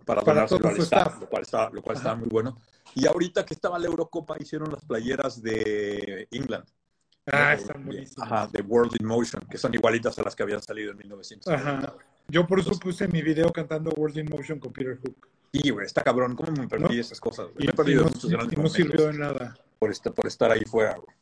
para, 0.04 0.20
Para 0.20 0.42
donárselo 0.46 0.68
al 0.68 0.76
staff, 0.80 1.06
staff. 1.06 1.20
lo 1.22 1.28
cual, 1.30 1.42
está, 1.42 1.70
lo 1.70 1.82
cual 1.82 1.96
estaba 1.96 2.16
muy 2.16 2.28
bueno. 2.28 2.58
Y 2.94 3.06
ahorita 3.06 3.46
que 3.46 3.54
estaba 3.54 3.78
la 3.78 3.86
Eurocopa, 3.86 4.36
hicieron 4.38 4.70
las 4.70 4.84
playeras 4.84 5.40
de 5.40 6.28
England. 6.30 6.66
Ah, 7.26 7.54
¿no? 7.54 7.60
están 7.60 7.84
buenísimos. 7.86 8.26
Ajá, 8.30 8.48
de 8.52 8.62
World 8.62 8.96
in 9.00 9.06
Motion, 9.06 9.42
que 9.50 9.56
son 9.58 9.72
igualitas 9.74 10.18
a 10.18 10.22
las 10.22 10.34
que 10.36 10.42
habían 10.42 10.62
salido 10.62 10.92
en 10.92 10.98
1990. 10.98 11.86
Ajá. 11.88 11.96
Yo 12.28 12.46
por 12.46 12.60
eso 12.60 12.78
puse 12.78 13.08
mi 13.08 13.22
video 13.22 13.50
cantando 13.52 13.90
World 13.96 14.18
in 14.18 14.26
Motion 14.30 14.58
con 14.58 14.72
Peter 14.72 14.98
Hook. 14.98 15.28
Y, 15.52 15.70
güey, 15.70 15.86
está 15.86 16.02
cabrón. 16.02 16.34
¿Cómo 16.34 16.52
me 16.52 16.68
perdí 16.68 16.96
¿No? 16.96 17.00
esas 17.00 17.20
cosas? 17.20 17.46
güey? 17.52 17.64
Y, 17.64 17.66
me 17.66 17.70
he 17.72 17.74
perdido 17.74 18.02
y 18.02 18.04
no, 18.04 18.10
muchos 18.10 18.30
grandes 18.30 18.58
y 18.58 18.62
no 18.62 18.68
sirvió 18.68 19.06
de 19.06 19.12
nada. 19.18 19.56
por, 19.78 19.90
estar, 19.90 20.12
por 20.12 20.26
estar 20.26 20.50
ahí 20.50 20.62
fuera, 20.64 20.96
güey. 20.96 21.16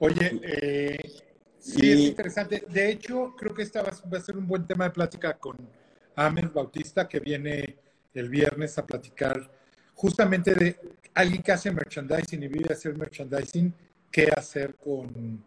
Oye, 0.00 0.40
eh, 0.42 1.12
sí, 1.58 1.86
Y- 1.86 1.92
es 1.92 2.00
interesante. 2.00 2.64
De 2.68 2.90
hecho, 2.90 3.34
creo 3.36 3.54
que 3.54 3.62
esta 3.62 3.82
va, 3.82 3.92
va 4.12 4.18
a 4.18 4.20
ser 4.20 4.36
un 4.36 4.46
buen 4.46 4.66
tema 4.66 4.84
de 4.84 4.90
plática 4.90 5.34
con 5.38 5.56
Amel 6.16 6.48
Bautista, 6.48 7.08
que 7.08 7.20
viene 7.20 7.76
el 8.14 8.28
viernes 8.28 8.76
a 8.78 8.86
platicar 8.86 9.50
justamente 9.94 10.54
de 10.54 10.78
alguien 11.14 11.42
que 11.42 11.52
hace 11.52 11.70
merchandising 11.70 12.42
y 12.42 12.48
vive 12.48 12.68
de 12.68 12.74
hacer 12.74 12.96
merchandising, 12.96 13.72
qué 14.10 14.30
hacer 14.34 14.74
con, 14.76 15.42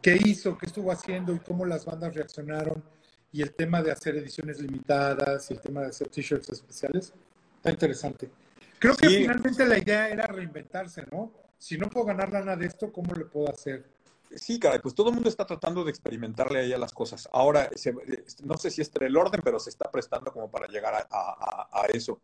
qué 0.00 0.16
hizo, 0.24 0.56
qué 0.58 0.66
estuvo 0.66 0.90
haciendo 0.90 1.32
y 1.34 1.38
cómo 1.40 1.64
las 1.64 1.84
bandas 1.84 2.14
reaccionaron, 2.14 2.82
y 3.30 3.40
el 3.42 3.54
tema 3.54 3.82
de 3.82 3.90
hacer 3.90 4.16
ediciones 4.16 4.60
limitadas 4.60 5.50
y 5.50 5.54
el 5.54 5.60
tema 5.60 5.80
de 5.82 5.86
hacer 5.88 6.08
t-shirts 6.08 6.50
especiales. 6.50 7.12
Está 7.56 7.70
interesante. 7.70 8.30
Creo 8.78 8.94
que 8.94 9.08
Sí. 9.08 9.16
finalmente 9.18 9.64
la 9.64 9.78
idea 9.78 10.08
era 10.08 10.26
reinventarse, 10.26 11.04
¿no? 11.10 11.32
Si 11.56 11.78
no 11.78 11.88
puedo 11.88 12.06
ganar 12.06 12.30
lana 12.32 12.56
de 12.56 12.66
esto, 12.66 12.92
¿cómo 12.92 13.14
le 13.14 13.24
puedo 13.24 13.48
hacer? 13.48 13.88
Sí, 14.34 14.58
caray, 14.58 14.80
pues 14.80 14.94
todo 14.94 15.08
el 15.10 15.14
mundo 15.14 15.28
está 15.28 15.46
tratando 15.46 15.84
de 15.84 15.90
experimentarle 15.90 16.60
ahí 16.60 16.72
a 16.72 16.78
las 16.78 16.92
cosas. 16.92 17.28
Ahora, 17.32 17.70
se- 17.74 17.94
no 18.42 18.56
sé 18.56 18.70
si 18.70 18.80
es 18.82 18.90
el 19.00 19.16
orden, 19.16 19.40
pero 19.44 19.58
se 19.60 19.70
está 19.70 19.90
prestando 19.90 20.32
como 20.32 20.50
para 20.50 20.66
llegar 20.66 20.94
a, 20.94 21.06
a- 21.10 21.68
a 21.82 21.86
eso. 21.86 22.20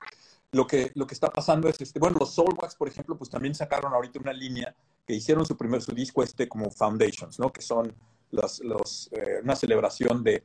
Lo 0.52 0.66
que, 0.66 0.92
lo 0.94 1.06
que 1.06 1.14
está 1.14 1.30
pasando 1.30 1.68
es, 1.68 1.80
este, 1.80 1.98
bueno, 1.98 2.16
los 2.18 2.34
Soulwax, 2.34 2.74
por 2.76 2.88
ejemplo, 2.88 3.18
pues 3.18 3.28
también 3.28 3.54
sacaron 3.54 3.92
ahorita 3.92 4.18
una 4.18 4.32
línea 4.32 4.74
que 5.06 5.14
hicieron 5.14 5.44
su 5.44 5.56
primer, 5.56 5.82
su 5.82 5.92
disco 5.92 6.22
este 6.22 6.48
como 6.48 6.70
Foundations, 6.70 7.38
¿no? 7.38 7.52
Que 7.52 7.60
son 7.60 7.94
los, 8.30 8.60
los, 8.60 9.10
eh, 9.12 9.40
una 9.42 9.54
celebración 9.56 10.24
de 10.24 10.44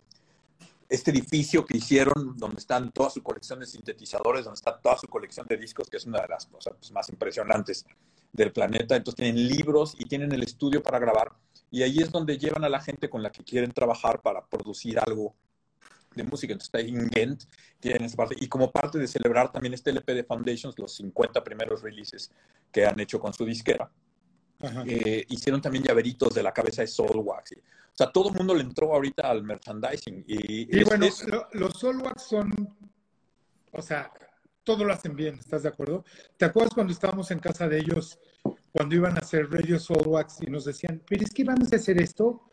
este 0.89 1.11
edificio 1.11 1.65
que 1.65 1.77
hicieron, 1.77 2.35
donde 2.37 2.59
están 2.59 2.91
toda 2.91 3.09
su 3.09 3.23
colección 3.23 3.59
de 3.59 3.65
sintetizadores, 3.65 4.43
donde 4.45 4.57
está 4.57 4.77
toda 4.77 4.97
su 4.97 5.07
colección 5.07 5.47
de 5.47 5.57
discos, 5.57 5.89
que 5.89 5.97
es 5.97 6.05
una 6.05 6.21
de 6.21 6.27
las 6.27 6.45
cosas 6.47 6.73
pues, 6.77 6.91
más 6.91 7.09
impresionantes 7.09 7.85
del 8.31 8.51
planeta. 8.51 8.95
Entonces 8.95 9.23
tienen 9.23 9.47
libros 9.47 9.95
y 9.97 10.05
tienen 10.05 10.31
el 10.33 10.43
estudio 10.43 10.83
para 10.83 10.99
grabar. 10.99 11.31
Y 11.71 11.81
ahí 11.81 11.99
es 11.99 12.11
donde 12.11 12.37
llevan 12.37 12.63
a 12.63 12.69
la 12.69 12.81
gente 12.81 13.09
con 13.09 13.23
la 13.23 13.31
que 13.31 13.43
quieren 13.43 13.71
trabajar 13.71 14.21
para 14.21 14.45
producir 14.45 14.99
algo 14.99 15.33
de 16.15 16.23
música. 16.23 16.53
Entonces 16.53 16.67
está 16.73 16.77
ahí 16.79 16.89
en 16.89 17.07
Ghent, 17.09 17.43
tienen 17.79 18.03
esa 18.05 18.17
parte. 18.17 18.35
Y 18.39 18.47
como 18.47 18.71
parte 18.71 18.97
de 18.99 19.07
celebrar 19.07 19.51
también 19.51 19.73
este 19.73 19.89
LP 19.91 20.13
de 20.13 20.23
Foundations, 20.23 20.77
los 20.77 20.95
50 20.95 21.43
primeros 21.43 21.81
releases 21.81 22.31
que 22.71 22.85
han 22.85 22.99
hecho 22.99 23.19
con 23.19 23.33
su 23.33 23.45
disquera, 23.45 23.89
eh, 24.87 25.25
hicieron 25.29 25.61
también 25.61 25.83
llaveritos 25.83 26.33
de 26.33 26.41
la 26.43 26.53
cabeza 26.53 26.81
de 26.83 26.87
Soulwax. 26.87 27.51
O 27.53 27.95
sea, 27.95 28.11
todo 28.11 28.29
el 28.29 28.35
mundo 28.35 28.55
le 28.55 28.61
entró 28.61 28.93
ahorita 28.93 29.29
al 29.29 29.43
merchandising. 29.43 30.23
Y, 30.27 30.75
Y 30.77 30.79
es- 30.81 30.85
bueno, 30.87 31.05
es- 31.05 31.27
lo- 31.27 31.47
los 31.53 31.73
Solwax 31.79 32.23
son, 32.23 32.75
o 33.71 33.81
sea, 33.81 34.11
todo 34.63 34.85
lo 34.85 34.93
hacen 34.93 35.15
bien, 35.15 35.35
¿estás 35.35 35.63
de 35.63 35.69
acuerdo? 35.69 36.05
¿Te 36.37 36.45
acuerdas 36.45 36.73
cuando 36.73 36.93
estábamos 36.93 37.29
en 37.31 37.39
casa 37.39 37.67
de 37.67 37.79
ellos, 37.79 38.17
cuando 38.71 38.95
iban 38.95 39.15
a 39.15 39.19
hacer 39.19 39.51
Radio 39.51 39.77
Soulwax 39.77 40.41
y 40.41 40.45
nos 40.45 40.63
decían, 40.65 41.01
pero 41.07 41.23
es 41.23 41.31
que 41.31 41.43
vamos 41.43 41.71
a 41.73 41.75
hacer 41.75 42.01
esto? 42.01 42.49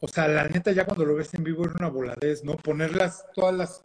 O 0.00 0.08
sea, 0.08 0.28
la 0.28 0.48
neta, 0.48 0.72
ya 0.72 0.84
cuando 0.84 1.04
lo 1.04 1.14
ves 1.14 1.32
en 1.34 1.44
vivo 1.44 1.64
era 1.64 1.74
una 1.78 1.88
voladez, 1.88 2.44
¿no? 2.44 2.56
Ponerlas, 2.56 3.24
todas 3.34 3.54
las, 3.54 3.84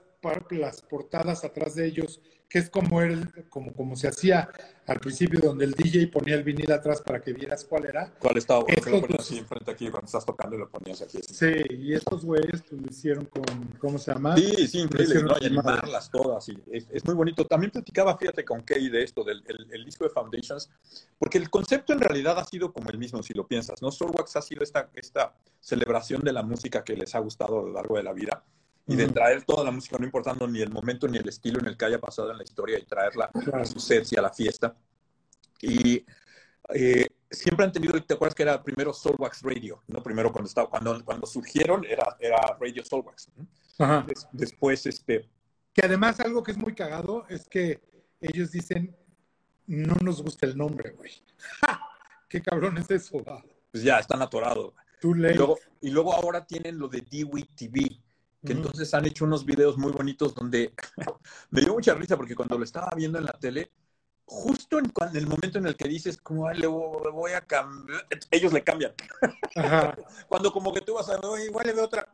las 0.50 0.82
portadas 0.82 1.44
atrás 1.46 1.76
de 1.76 1.88
ellos 1.88 2.22
que 2.52 2.60
es 2.60 2.70
como, 2.70 3.02
él, 3.02 3.30
como, 3.48 3.72
como 3.72 3.96
se 3.96 4.10
hacía 4.10 4.50
al 4.86 5.00
principio, 5.00 5.40
donde 5.40 5.64
el 5.64 5.72
DJ 5.72 6.08
ponía 6.08 6.36
el 6.36 6.44
vinil 6.44 6.70
atrás 6.70 7.02
para 7.02 7.22
que 7.22 7.32
vieras 7.32 7.64
cuál 7.64 7.86
era. 7.86 8.12
¿Cuál 8.20 8.38
estaba? 8.38 8.60
Porque 8.66 8.90
lo 8.90 9.00
ponías 9.00 9.22
así 9.22 9.38
enfrente 9.38 9.72
aquí, 9.72 9.90
cuando 9.90 10.08
estás 10.08 10.26
tocando 10.26 10.58
lo 10.58 10.70
ponías 10.70 11.02
aquí. 11.02 11.20
Sí, 11.22 11.50
y 11.70 11.94
estos 11.94 12.26
güeyes 12.26 12.62
pues, 12.68 12.82
lo 12.82 12.88
hicieron 12.90 13.26
con, 13.26 13.44
¿cómo 13.80 13.98
se 13.98 14.14
llama? 14.14 14.36
Sí, 14.36 14.68
sí, 14.68 14.80
increíble, 14.80 15.24
¿no? 15.24 15.36
Y 15.40 15.46
animarlas 15.46 16.12
todas, 16.12 16.50
y 16.50 16.62
es, 16.70 16.88
es, 16.92 17.06
muy 17.06 17.16
bonito. 17.16 17.46
También 17.46 17.72
platicaba, 17.72 18.18
fíjate, 18.18 18.44
con 18.44 18.64
Kay 18.64 18.90
de 18.90 19.04
esto, 19.04 19.24
del 19.24 19.42
el, 19.48 19.86
disco 19.86 20.04
de 20.04 20.10
Foundations, 20.10 20.70
porque 21.18 21.38
el 21.38 21.50
concepto 21.50 21.94
en 21.94 22.02
realidad 22.02 22.38
ha 22.38 22.44
sido 22.44 22.74
como 22.74 22.90
el 22.90 22.98
mismo, 22.98 23.24
si 23.24 23.34
lo 23.34 23.48
piensas, 23.48 23.82
¿no? 23.82 23.92
Soulwax 23.92 24.36
ha 24.36 24.42
sido 24.42 24.62
esta, 24.62 24.90
esta 24.94 25.34
celebración 25.62 26.22
de 26.22 26.34
la 26.34 26.44
música 26.44 26.84
que 26.84 26.98
les 26.98 27.16
ha 27.16 27.20
gustado 27.20 27.60
a 27.60 27.64
lo 27.64 27.72
largo 27.72 27.96
de 27.96 28.04
la 28.04 28.12
vida 28.12 28.44
y 28.92 28.96
de 28.98 29.08
traer 29.08 29.44
toda 29.44 29.64
la 29.64 29.72
música, 29.72 29.98
no 29.98 30.06
importando 30.06 30.46
ni 30.48 30.60
el 30.60 30.70
momento 30.70 31.08
ni 31.08 31.18
el 31.18 31.30
estilo 31.30 31.60
en 31.60 31.68
el 31.68 31.78
que 31.78 31.86
haya 31.86 32.00
pasado 32.00 32.30
en 32.32 32.38
la 32.38 32.44
historia 32.44 32.78
y 32.78 32.84
traerla 32.84 33.32
a 33.54 33.66
su 33.66 33.80
set 33.80 34.06
y 34.12 34.18
a 34.18 34.22
la 34.22 34.32
fiesta. 34.32 34.76
Y 35.62 36.06
eh, 36.74 37.08
siempre 37.30 37.66
han 37.66 37.72
tenido, 37.72 38.02
¿te 38.04 38.14
acuerdas 38.14 38.36
que 38.36 38.44
era 38.44 38.62
primero 38.62 38.92
Soulwax 38.92 39.44
Radio? 39.44 39.82
¿no? 39.88 40.04
Primero 40.04 40.34
cuando, 40.34 40.50
estaba, 40.50 40.70
cuando, 40.70 41.06
cuando 41.06 41.26
surgieron 41.26 41.86
era, 41.86 42.18
era 42.20 42.58
Radio 42.60 42.84
Soulwax. 42.84 43.30
después, 44.34 44.86
este... 44.86 45.30
Que 45.74 45.86
además 45.86 46.20
algo 46.20 46.44
que 46.44 46.52
es 46.52 46.58
muy 46.58 46.76
cagado 46.76 47.26
es 47.30 47.48
que 47.48 47.80
ellos 48.20 48.52
dicen, 48.52 48.94
no 49.68 49.96
nos 50.02 50.22
gusta 50.22 50.46
el 50.46 50.58
nombre, 50.58 50.92
güey. 50.92 51.12
¿Qué 52.28 52.42
cabrón 52.42 52.78
es 52.78 52.92
eso? 52.92 53.24
Pues 53.72 53.84
ya, 53.84 54.00
están 54.00 54.22
atorados. 54.22 54.74
Y 55.02 55.14
luego, 55.14 55.58
y 55.80 55.90
luego 55.92 56.14
ahora 56.14 56.46
tienen 56.46 56.78
lo 56.78 56.90
de 56.90 57.02
Dewey 57.10 57.44
TV 57.56 58.02
que 58.44 58.54
entonces 58.54 58.94
han 58.94 59.06
hecho 59.06 59.26
unos 59.26 59.46
videos 59.46 59.78
muy 59.78 59.92
bonitos 59.92 60.34
donde 60.34 60.74
me 61.52 61.62
dio 61.62 61.74
mucha 61.74 61.94
risa 61.94 62.18
porque 62.18 62.36
cuando 62.36 62.58
lo 62.58 62.64
estaba 62.64 62.92
viendo 62.96 63.20
en 63.20 63.26
la 63.26 63.34
tele, 63.34 63.72
justo 64.26 64.80
en, 64.80 64.92
el 65.14 65.28
momento 65.28 65.58
en 65.60 65.68
el 65.68 65.76
que 65.76 65.88
dices, 65.88 66.18
como 66.18 66.50
le 66.52 66.68
voy 66.68 67.32
a 67.34 67.42
cambiar, 67.42 68.08
ellos 68.32 68.54
le 68.54 68.64
cambian. 68.64 68.94
cuando 70.30 70.52
como 70.52 70.74
que 70.74 70.82
tú 70.82 70.96
vas 70.96 71.10
a 71.10 71.20
ver, 71.20 71.46
igual 71.46 71.68
le 71.68 71.74
veo 71.74 71.86
otra. 71.86 72.08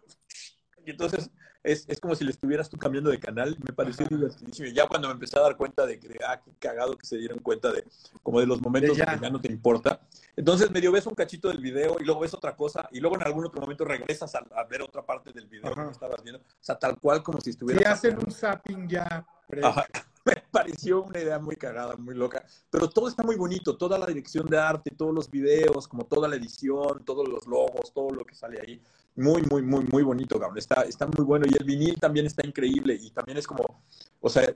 Y 0.85 0.91
entonces 0.91 1.29
es, 1.67 1.85
es, 1.87 1.99
como 1.99 2.15
si 2.15 2.23
le 2.23 2.31
estuvieras 2.31 2.69
tú 2.69 2.77
cambiando 2.77 3.09
de 3.09 3.19
canal. 3.19 3.57
Me 3.59 3.73
pareció 3.73 4.05
divertidísimo. 4.05 4.67
Y 4.69 4.73
ya 4.73 4.87
cuando 4.87 5.07
me 5.09 5.13
empecé 5.13 5.37
a 5.37 5.41
dar 5.41 5.57
cuenta 5.57 5.85
de 5.85 5.99
que, 5.99 6.17
ah, 6.25 6.39
qué 6.43 6.51
cagado 6.59 6.97
que 6.97 7.05
se 7.05 7.17
dieron 7.17 7.39
cuenta 7.39 7.71
de, 7.71 7.83
como 8.23 8.39
de 8.39 8.47
los 8.47 8.61
momentos 8.61 8.97
que 8.97 9.03
ya 9.03 9.29
no 9.29 9.41
te 9.41 9.51
importa. 9.51 9.99
Entonces 10.35 10.71
medio 10.71 10.91
ves 10.91 11.05
un 11.07 11.15
cachito 11.15 11.49
del 11.49 11.59
video 11.59 11.97
y 11.99 12.05
luego 12.05 12.21
ves 12.21 12.33
otra 12.33 12.55
cosa 12.55 12.87
y 12.91 12.99
luego 12.99 13.17
en 13.17 13.23
algún 13.23 13.45
otro 13.45 13.59
momento 13.59 13.83
regresas 13.83 14.33
a, 14.35 14.63
ver 14.63 14.81
otra 14.81 15.05
parte 15.05 15.33
del 15.33 15.47
video 15.47 15.73
que 15.73 15.91
estabas 15.91 16.23
viendo. 16.23 16.39
O 16.39 16.63
sea, 16.63 16.77
tal 16.77 16.97
cual 16.99 17.21
como 17.21 17.41
si 17.41 17.49
estuvieras... 17.49 17.83
Y 17.83 17.85
hacen 17.85 18.17
un 18.17 18.31
zapping 18.31 18.87
ya. 18.87 19.25
Me 20.27 20.35
pareció 20.51 21.03
una 21.03 21.19
idea 21.19 21.39
muy 21.39 21.55
cagada, 21.55 21.95
muy 21.95 22.15
loca. 22.15 22.43
Pero 22.69 22.89
todo 22.89 23.07
está 23.07 23.23
muy 23.23 23.37
bonito, 23.37 23.77
toda 23.77 23.97
la 23.97 24.05
dirección 24.05 24.45
de 24.47 24.57
arte, 24.57 24.91
todos 24.91 25.13
los 25.13 25.29
videos, 25.31 25.87
como 25.87 26.05
toda 26.05 26.27
la 26.27 26.35
edición, 26.35 27.03
todos 27.05 27.27
los 27.27 27.47
logos, 27.47 27.93
todo 27.93 28.09
lo 28.11 28.25
que 28.25 28.35
sale 28.35 28.59
ahí. 28.61 28.81
Muy, 29.15 29.41
muy, 29.43 29.61
muy, 29.61 29.85
muy 29.85 30.03
bonito, 30.03 30.39
cabrón. 30.39 30.57
Está, 30.57 30.81
está 30.81 31.07
muy 31.07 31.25
bueno. 31.25 31.45
Y 31.49 31.55
el 31.57 31.63
vinil 31.63 31.97
también 31.99 32.25
está 32.25 32.45
increíble. 32.45 32.97
Y 32.99 33.11
también 33.11 33.37
es 33.37 33.47
como, 33.47 33.63
o 34.19 34.29
sea, 34.29 34.53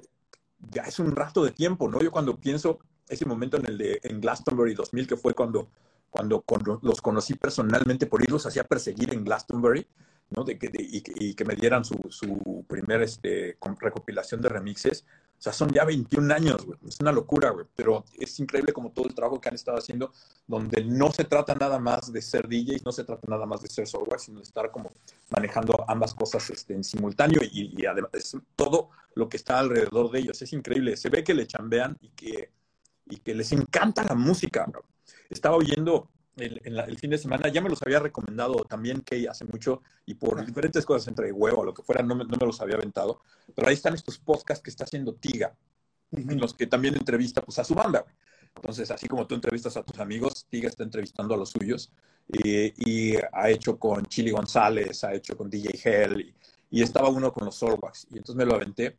ya 0.69 0.83
es 0.83 0.99
un 0.99 1.15
rato 1.15 1.43
de 1.43 1.51
tiempo, 1.51 1.89
¿no? 1.89 2.01
Yo 2.01 2.11
cuando 2.11 2.37
pienso 2.37 2.79
ese 3.07 3.25
momento 3.25 3.57
en 3.57 3.65
el 3.65 3.77
de 3.77 3.99
en 4.03 4.21
Glastonbury 4.21 4.73
2000, 4.73 5.07
que 5.07 5.17
fue 5.17 5.33
cuando, 5.33 5.69
cuando, 6.09 6.79
los 6.81 7.01
conocí 7.01 7.35
personalmente 7.35 8.05
por 8.05 8.21
irlos 8.21 8.45
hacía 8.45 8.63
perseguir 8.63 9.13
en 9.13 9.23
Glastonbury, 9.23 9.87
¿no? 10.29 10.43
De 10.43 10.57
que, 10.57 10.69
y, 10.73 11.33
que 11.33 11.45
me 11.45 11.55
dieran 11.55 11.83
su, 11.83 11.97
su 12.09 12.65
primer 12.67 13.01
este, 13.01 13.57
recopilación 13.79 14.41
de 14.41 14.49
remixes. 14.49 15.05
O 15.41 15.43
sea, 15.43 15.53
son 15.53 15.71
ya 15.71 15.83
21 15.85 16.35
años, 16.35 16.63
güey. 16.63 16.77
Es 16.87 16.99
una 16.99 17.11
locura, 17.11 17.49
güey. 17.49 17.65
Pero 17.75 18.05
es 18.19 18.39
increíble 18.39 18.73
como 18.73 18.91
todo 18.91 19.07
el 19.07 19.15
trabajo 19.15 19.41
que 19.41 19.49
han 19.49 19.55
estado 19.55 19.79
haciendo, 19.79 20.13
donde 20.45 20.85
no 20.85 21.11
se 21.11 21.23
trata 21.23 21.55
nada 21.55 21.79
más 21.79 22.13
de 22.13 22.21
ser 22.21 22.47
DJs, 22.47 22.85
no 22.85 22.91
se 22.91 23.05
trata 23.05 23.25
nada 23.27 23.47
más 23.47 23.63
de 23.63 23.67
ser 23.67 23.87
software, 23.87 24.19
sino 24.19 24.37
de 24.37 24.43
estar 24.43 24.69
como 24.69 24.91
manejando 25.31 25.83
ambas 25.87 26.13
cosas 26.13 26.47
este, 26.51 26.75
en 26.75 26.83
simultáneo 26.83 27.41
y, 27.41 27.83
además 27.87 28.37
todo 28.55 28.91
lo 29.15 29.29
que 29.29 29.37
está 29.37 29.57
alrededor 29.57 30.11
de 30.11 30.19
ellos. 30.19 30.39
Es 30.43 30.53
increíble. 30.53 30.95
Se 30.95 31.09
ve 31.09 31.23
que 31.23 31.33
le 31.33 31.47
chambean 31.47 31.97
y 32.01 32.09
que, 32.09 32.51
y 33.07 33.17
que 33.17 33.33
les 33.33 33.51
encanta 33.51 34.03
la 34.03 34.13
música. 34.13 34.67
Estaba 35.27 35.55
oyendo 35.55 36.11
el, 36.37 36.61
el, 36.63 36.97
fin 36.97 37.09
de 37.09 37.17
semana, 37.17 37.49
ya 37.49 37.61
me 37.61 37.69
los 37.69 37.81
había 37.83 37.99
recomendado 37.99 38.55
también 38.63 39.01
Kay 39.01 39.27
hace 39.27 39.45
mucho 39.45 39.81
y 40.05 40.15
por 40.15 40.45
diferentes 40.45 40.85
cosas, 40.85 41.07
entre 41.07 41.31
huevo 41.31 41.61
o 41.61 41.65
lo 41.65 41.73
que 41.73 41.83
fuera, 41.83 42.01
no 42.03 42.15
me, 42.15 42.23
no 42.23 42.37
me, 42.39 42.45
los 42.45 42.61
había 42.61 42.75
aventado. 42.75 43.21
Pero 43.53 43.67
ahí 43.67 43.73
están 43.73 43.93
estos 43.93 44.17
podcasts 44.17 44.63
que 44.63 44.69
está 44.69 44.85
haciendo 44.85 45.13
Tiga, 45.13 45.55
en 46.11 46.39
los 46.39 46.53
que 46.53 46.67
también 46.67 46.95
entrevista 46.95 47.41
pues, 47.41 47.59
a 47.59 47.63
su 47.63 47.75
banda. 47.75 48.05
Entonces, 48.55 48.91
así 48.91 49.07
como 49.07 49.27
tú 49.27 49.35
entrevistas 49.35 49.77
a 49.77 49.83
tus 49.83 49.99
amigos, 49.99 50.45
Tiga 50.49 50.69
está 50.69 50.83
entrevistando 50.83 51.33
a 51.33 51.37
los 51.37 51.49
suyos 51.49 51.91
y, 52.27 53.15
ha 53.31 53.49
hecho 53.49 53.77
con 53.77 54.05
Chili 54.05 54.31
González, 54.31 55.03
ha 55.03 55.13
hecho 55.13 55.35
con 55.37 55.49
DJ 55.49 55.79
Hell 55.83 56.33
y, 56.69 56.81
estaba 56.81 57.09
uno 57.09 57.33
con 57.33 57.45
los 57.45 57.55
Solwax 57.55 58.07
y 58.11 58.17
entonces 58.17 58.35
me 58.35 58.45
lo 58.45 58.55
aventé. 58.55 58.97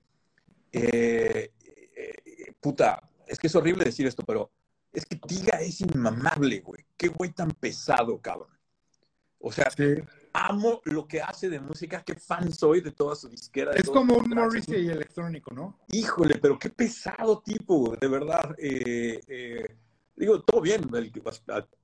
Eh, 0.71 1.51
eh, 1.97 2.55
puta, 2.61 3.03
es 3.27 3.39
que 3.39 3.47
es 3.47 3.55
horrible 3.55 3.85
decir 3.85 4.07
esto, 4.07 4.23
pero 4.27 4.51
es 4.93 5.07
que 5.07 5.17
Tiga 5.17 5.61
es 5.61 5.81
inmamable, 5.81 6.61
güey. 6.61 6.85
Qué 7.02 7.09
güey 7.09 7.32
tan 7.32 7.50
pesado, 7.50 8.21
cabrón. 8.21 8.56
O 9.40 9.50
sea, 9.50 9.68
amo 10.32 10.80
lo 10.85 11.09
que 11.09 11.21
hace 11.21 11.50
de 11.50 11.59
música, 11.59 12.04
qué 12.04 12.14
fan 12.14 12.52
soy 12.52 12.80
de 12.80 12.92
toda 12.92 13.16
su 13.16 13.28
disquera. 13.28 13.73
Es 13.73 13.90
como 13.90 14.14
un 14.14 14.30
Morrissey 14.30 14.87
electrónico, 14.88 15.52
¿no? 15.52 15.80
Híjole, 15.90 16.38
pero 16.38 16.56
qué 16.61 16.71
pesado 16.71 17.42
tipo, 17.42 17.97
de 18.00 18.06
verdad. 18.06 18.54
Eh, 18.56 19.21
eh, 19.26 19.66
digo, 20.14 20.44
todo 20.44 20.61
bien, 20.61 20.88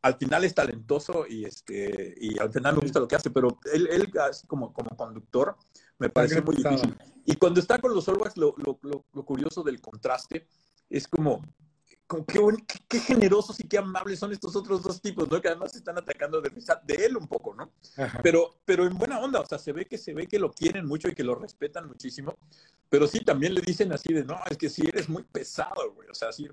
al, 0.02 0.16
final 0.16 0.44
es 0.44 0.54
talentoso 0.54 1.26
y, 1.28 1.44
este, 1.44 2.14
y 2.16 2.38
al 2.38 2.52
final 2.52 2.76
me 2.76 2.82
gusta 2.82 3.00
lo 3.00 3.08
que 3.08 3.16
hace, 3.16 3.30
pero 3.30 3.58
él, 3.72 3.88
él 3.90 4.12
como, 4.46 4.72
como 4.72 4.96
conductor 4.96 5.56
me 5.98 6.10
parece 6.10 6.42
muy 6.42 6.54
difícil. 6.54 6.96
Y 7.24 7.34
cuando 7.34 7.58
está 7.58 7.80
con 7.80 7.92
los 7.92 8.04
Solvax, 8.04 8.36
lo, 8.36 8.54
lo, 8.58 8.78
lo 9.12 9.24
curioso 9.24 9.64
del 9.64 9.80
contraste 9.80 10.46
es 10.88 11.08
como 11.08 11.42
qué, 12.88 13.00
generosos 13.00 13.60
y 13.60 13.68
qué 13.68 13.78
amables 13.78 14.18
son 14.18 14.32
estos 14.32 14.56
otros 14.56 14.82
dos 14.82 15.00
tipos, 15.00 15.30
¿no? 15.30 15.40
Que 15.40 15.48
además 15.48 15.74
están 15.76 15.98
atacando 15.98 16.40
de, 16.40 16.50
de 16.50 17.04
él 17.04 17.16
un 17.16 17.28
poco, 17.28 17.54
¿no? 17.54 17.70
Pero, 18.22 18.56
pero 18.64 18.86
en 18.86 18.96
buena 18.96 19.20
onda, 19.20 19.40
o 19.40 19.46
sea, 19.46 19.58
se 19.58 19.72
ve 19.72 19.86
que 19.86 19.98
se 19.98 20.14
ve 20.14 20.26
que 20.26 20.38
lo 20.38 20.50
quieren 20.50 20.86
mucho 20.86 21.08
y 21.08 21.14
que 21.14 21.22
lo 21.22 21.34
respetan 21.34 21.86
muchísimo, 21.86 22.38
pero 22.88 23.06
sí 23.06 23.20
también 23.20 23.54
le 23.54 23.60
dicen 23.60 23.92
así 23.92 24.12
de, 24.12 24.24
no, 24.24 24.38
es 24.50 24.56
que 24.56 24.70
sí 24.70 24.82
eres 24.86 25.08
muy 25.08 25.22
pesado, 25.22 25.92
güey, 25.94 26.08
o 26.08 26.14
sea, 26.14 26.32
sí, 26.32 26.48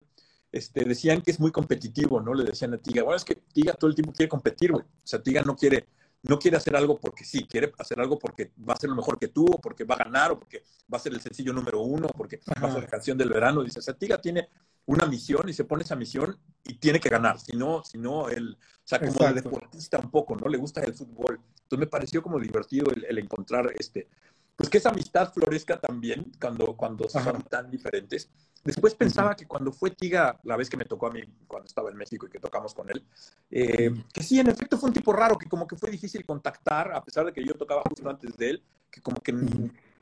este, 0.52 0.84
decían 0.84 1.22
que 1.22 1.32
es 1.32 1.40
muy 1.40 1.52
competitivo, 1.52 2.20
¿no? 2.20 2.34
Le 2.34 2.44
decían 2.44 2.74
a 2.74 2.78
Tiga, 2.78 3.04
bueno, 3.04 3.18
es 3.18 3.26
que 3.26 3.36
Tiga 3.36 3.74
todo 3.74 3.90
el 3.90 3.96
tiempo 3.96 4.12
quiere 4.12 4.30
competir, 4.30 4.72
güey, 4.72 4.84
o 4.84 5.08
sea, 5.08 5.22
Tiga 5.24 5.42
no 5.42 5.56
quiere, 5.56 5.88
no 6.28 6.40
quiere 6.40 6.58
hacer 6.58 6.76
algo 6.76 6.98
porque 6.98 7.24
sí, 7.24 7.46
quiere 7.46 7.72
hacer 7.78 8.00
algo 8.00 8.18
porque 8.18 8.52
va 8.68 8.74
a 8.74 8.78
ser 8.78 8.90
lo 8.90 8.96
mejor 8.96 9.20
que 9.20 9.28
tú, 9.28 9.46
o 9.46 9.60
porque 9.60 9.84
va 9.84 9.96
a 9.96 10.04
ganar, 10.06 10.32
o 10.32 10.40
porque 10.40 10.64
va 10.92 10.98
a 10.98 11.00
ser 11.00 11.14
el 11.14 11.22
sencillo 11.22 11.54
número 11.54 11.82
uno, 11.82 12.08
o 12.08 12.18
porque 12.18 12.40
va 12.62 12.68
a 12.68 12.72
ser 12.72 12.84
la 12.84 12.90
canción 12.90 13.18
del 13.18 13.30
verano. 13.30 13.64
Dice, 13.64 13.80
o 13.80 13.82
sea, 13.82 13.94
Tiga 13.94 14.20
tiene 14.20 14.50
una 14.88 15.06
misión 15.06 15.48
y 15.50 15.54
se 15.54 15.66
pone 15.66 15.84
esa 15.84 15.96
misión 15.96 16.38
y 16.64 16.76
tiene 16.76 17.00
que 17.00 17.10
ganar. 17.10 17.40
Si 17.40 17.56
no, 17.56 17.84
si 17.84 17.98
no, 17.98 18.30
él, 18.30 18.58
o 18.60 18.88
sea, 18.88 19.00
como 19.00 19.28
el 19.28 19.36
deportista 19.36 20.00
un 20.00 20.10
poco, 20.10 20.36
¿no? 20.36 20.48
Le 20.48 20.58
gusta 20.58 20.82
el 20.82 20.94
fútbol. 20.94 21.40
Entonces 21.64 21.80
me 21.80 21.88
pareció 21.88 22.22
como 22.22 22.40
divertido 22.40 22.92
el, 22.92 23.18
encontrar 23.18 23.72
este, 23.78 24.08
pues 24.56 24.70
que 24.70 24.78
esa 24.78 24.90
amistad 24.90 25.34
florezca 25.34 25.80
también 25.80 26.32
cuando, 26.40 26.76
cuando 26.78 27.10
son 27.10 27.44
tan 27.44 27.70
diferentes. 27.70 28.30
Después 28.64 28.96
pensaba 28.96 29.36
que 29.36 29.46
cuando 29.46 29.72
fue 29.72 29.92
Tiga, 29.92 30.40
la 30.44 30.56
vez 30.56 30.70
que 30.70 30.78
me 30.78 30.86
tocó 30.86 31.08
a 31.08 31.12
mí, 31.12 31.22
cuando 31.46 31.68
estaba 31.68 31.92
en 31.92 31.98
México 31.98 32.26
y 32.26 32.30
que 32.30 32.40
tocamos 32.40 32.74
con 32.74 32.90
él, 32.90 33.06
eh, 33.52 33.94
que 34.12 34.24
sí, 34.24 34.40
en 34.40 34.48
efecto 34.48 34.78
fue 34.78 34.90
un 34.90 34.94
tipo 34.94 35.14
raro, 35.14 35.38
que 35.38 35.48
como 35.48 35.68
que 35.68 35.76
fue 35.76 35.92
difícil 35.92 36.26
contactar, 36.26 36.92
a 36.94 37.04
pesar 37.04 37.26
de 37.26 37.34
que 37.34 37.44
yo 37.44 37.54
tocaba 37.54 37.84
justo 37.88 38.10
antes 38.10 38.36
de 38.38 38.50
él, 38.52 38.64
que 38.90 39.02
como 39.02 39.18
que 39.22 39.34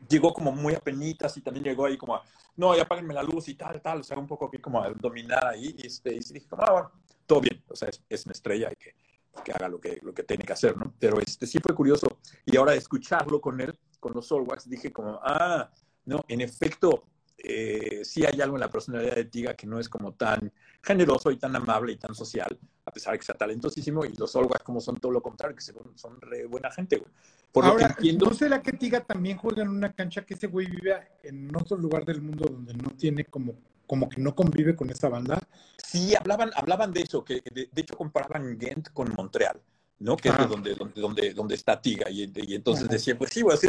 llegó 0.08 0.34
como 0.34 0.52
muy 0.52 0.74
a 0.76 0.80
penitas 0.80 1.36
y 1.36 1.42
también 1.42 1.66
llegó 1.66 1.86
ahí 1.86 1.98
como 1.98 2.16
a, 2.16 2.24
no, 2.56 2.76
ya 2.76 2.84
apáguenme 2.84 3.14
la 3.14 3.24
luz 3.24 3.50
y 3.50 3.56
tal, 3.56 3.82
tal, 3.82 4.00
o 4.00 4.04
sea, 4.04 4.18
un 4.18 4.28
poco 4.28 4.46
aquí 4.46 4.60
como 4.60 4.82
a 4.82 4.90
dominar 4.92 5.46
ahí 5.46 5.76
y, 5.78 5.88
este, 5.88 6.14
y 6.14 6.20
dije 6.20 6.48
como, 6.48 6.64
ah, 6.64 6.72
bueno, 6.72 6.92
todo 7.26 7.42
bien, 7.42 7.62
o 7.68 7.76
sea, 7.76 7.90
es, 8.10 8.26
una 8.26 8.34
estrella 8.34 8.70
y 8.72 8.76
que, 8.76 8.96
que, 9.44 9.52
haga 9.52 9.68
lo 9.68 9.80
que, 9.82 10.00
lo 10.04 10.14
que 10.14 10.24
tiene 10.24 10.46
que 10.46 10.54
hacer, 10.54 10.78
¿no? 10.78 10.94
Pero 11.00 11.20
este 11.20 11.48
sí 11.48 11.60
fue 11.60 11.76
curioso 11.76 12.20
y 12.46 12.56
ahora 12.56 12.76
escucharlo 12.76 13.42
con 13.42 13.60
él, 13.60 13.78
con 14.04 14.14
los 14.14 14.28
Solwax, 14.28 14.70
dije 14.70 14.92
como, 14.92 15.18
ah, 15.24 15.70
no, 16.04 16.26
en 16.28 16.42
efecto, 16.42 17.06
eh, 17.38 18.02
sí 18.04 18.26
hay 18.26 18.42
algo 18.42 18.58
en 18.58 18.60
la 18.60 18.70
personalidad 18.70 19.16
de 19.16 19.24
Tiga 19.24 19.54
que 19.54 19.66
no 19.66 19.80
es 19.80 19.88
como 19.88 20.14
tan 20.14 20.52
generoso 20.82 21.32
y 21.32 21.38
tan 21.38 21.56
amable 21.56 21.94
y 21.94 21.96
tan 21.96 22.14
social, 22.14 22.60
a 22.84 22.92
pesar 22.92 23.14
de 23.14 23.20
que 23.20 23.26
sea 23.26 23.36
talentosísimo, 23.36 24.04
y 24.04 24.14
los 24.16 24.36
All 24.36 24.50
como 24.62 24.82
son 24.82 24.98
todo 24.98 25.14
lo 25.14 25.22
contrario, 25.22 25.56
que 25.56 25.62
son, 25.62 25.98
son 25.98 26.20
re 26.20 26.46
buena 26.48 26.70
gente, 26.70 26.98
güey. 26.98 27.10
Por 27.54 27.64
Ahora, 27.64 27.88
lo 27.88 27.88
que 27.88 27.94
entiendo... 27.94 28.26
¿no 28.26 28.34
será 28.34 28.62
que 28.62 28.74
Tiga 28.74 29.00
también 29.06 29.38
juega 29.38 29.62
en 29.62 29.70
una 29.70 29.94
cancha 29.94 30.26
que 30.26 30.34
ese 30.34 30.48
güey 30.48 30.68
vive 30.68 30.96
en 31.24 31.56
otro 31.56 31.78
lugar 31.78 32.04
del 32.04 32.22
mundo 32.22 32.46
donde 32.52 32.74
no 32.74 32.90
tiene 32.90 33.24
como 33.24 33.56
como 33.86 34.10
que 34.10 34.22
no 34.22 34.34
convive 34.34 34.76
con 34.76 34.90
esta 34.90 35.10
banda. 35.10 35.40
Sí, 35.78 36.16
hablaban, 36.16 36.52
hablaban 36.56 36.92
de 36.94 37.02
eso, 37.02 37.24
que 37.24 37.44
de, 37.54 37.70
hecho 37.76 37.96
comparaban 37.96 38.58
Ghent 38.58 38.90
con 38.94 39.14
Montreal. 39.16 39.60
¿No? 40.04 40.18
Que 40.18 40.30
es 40.30 40.38
donde, 40.50 40.76
donde, 40.76 41.02
donde, 41.02 41.34
donde, 41.34 41.56
está 41.56 41.82
Tiga. 41.82 42.10
Y, 42.10 42.32
y 42.36 42.56
entonces 42.56 42.90
decía, 42.90 43.18
pues 43.18 43.32
sí, 43.32 43.44
pues, 43.44 43.62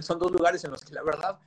son 0.00 0.18
dos 0.18 0.32
lugares 0.32 0.64
en 0.64 0.72
los 0.72 0.84
que 0.84 0.92
la 0.92 1.02
verdad, 1.02 1.38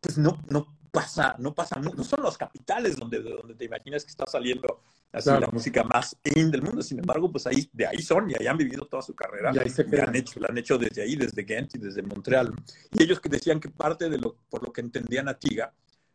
pues 0.00 0.18
no, 0.18 0.38
no 0.50 0.76
pasa, 0.90 1.34
no 1.38 1.54
pasa, 1.54 1.80
no 1.80 2.04
son 2.04 2.22
los 2.22 2.36
capitales 2.36 2.96
donde, 2.96 3.20
donde 3.22 3.54
te 3.54 3.64
imaginas 3.64 4.04
que 4.04 4.10
está 4.10 4.26
saliendo 4.26 4.82
así 5.12 5.30
la 5.30 5.48
música 5.50 5.82
más 5.84 6.16
in 6.22 6.50
del 6.50 6.62
mundo. 6.62 6.82
Sin 6.82 6.98
embargo, 6.98 7.32
pues 7.32 7.46
ahí, 7.46 7.68
de 7.72 7.86
ahí 7.86 8.02
son 8.02 8.30
y 8.30 8.34
ahí 8.38 8.46
han 8.46 8.58
vivido 8.58 8.86
toda 8.86 9.02
su 9.02 9.14
carrera. 9.14 9.52
Y 9.54 9.58
ahí 9.58 9.70
se 9.70 9.82
han 9.82 10.14
hecho, 10.14 10.38
la 10.38 10.48
han 10.48 10.58
hecho 10.58 10.76
desde 10.76 11.02
ahí, 11.02 11.16
desde 11.16 11.42
Ghent 11.42 11.74
y 11.76 11.78
desde 11.78 12.02
Montreal. 12.02 12.52
Y 12.92 13.02
ellos 13.02 13.20
que 13.20 13.30
decían 13.30 13.58
que 13.58 13.70
parte 13.70 14.10
de 14.10 14.18
lo, 14.18 14.36
por 14.50 14.62
lo 14.62 14.72
que 14.72 14.82
entendían 14.82 15.28
a 15.28 15.34
Tiga, 15.34 15.72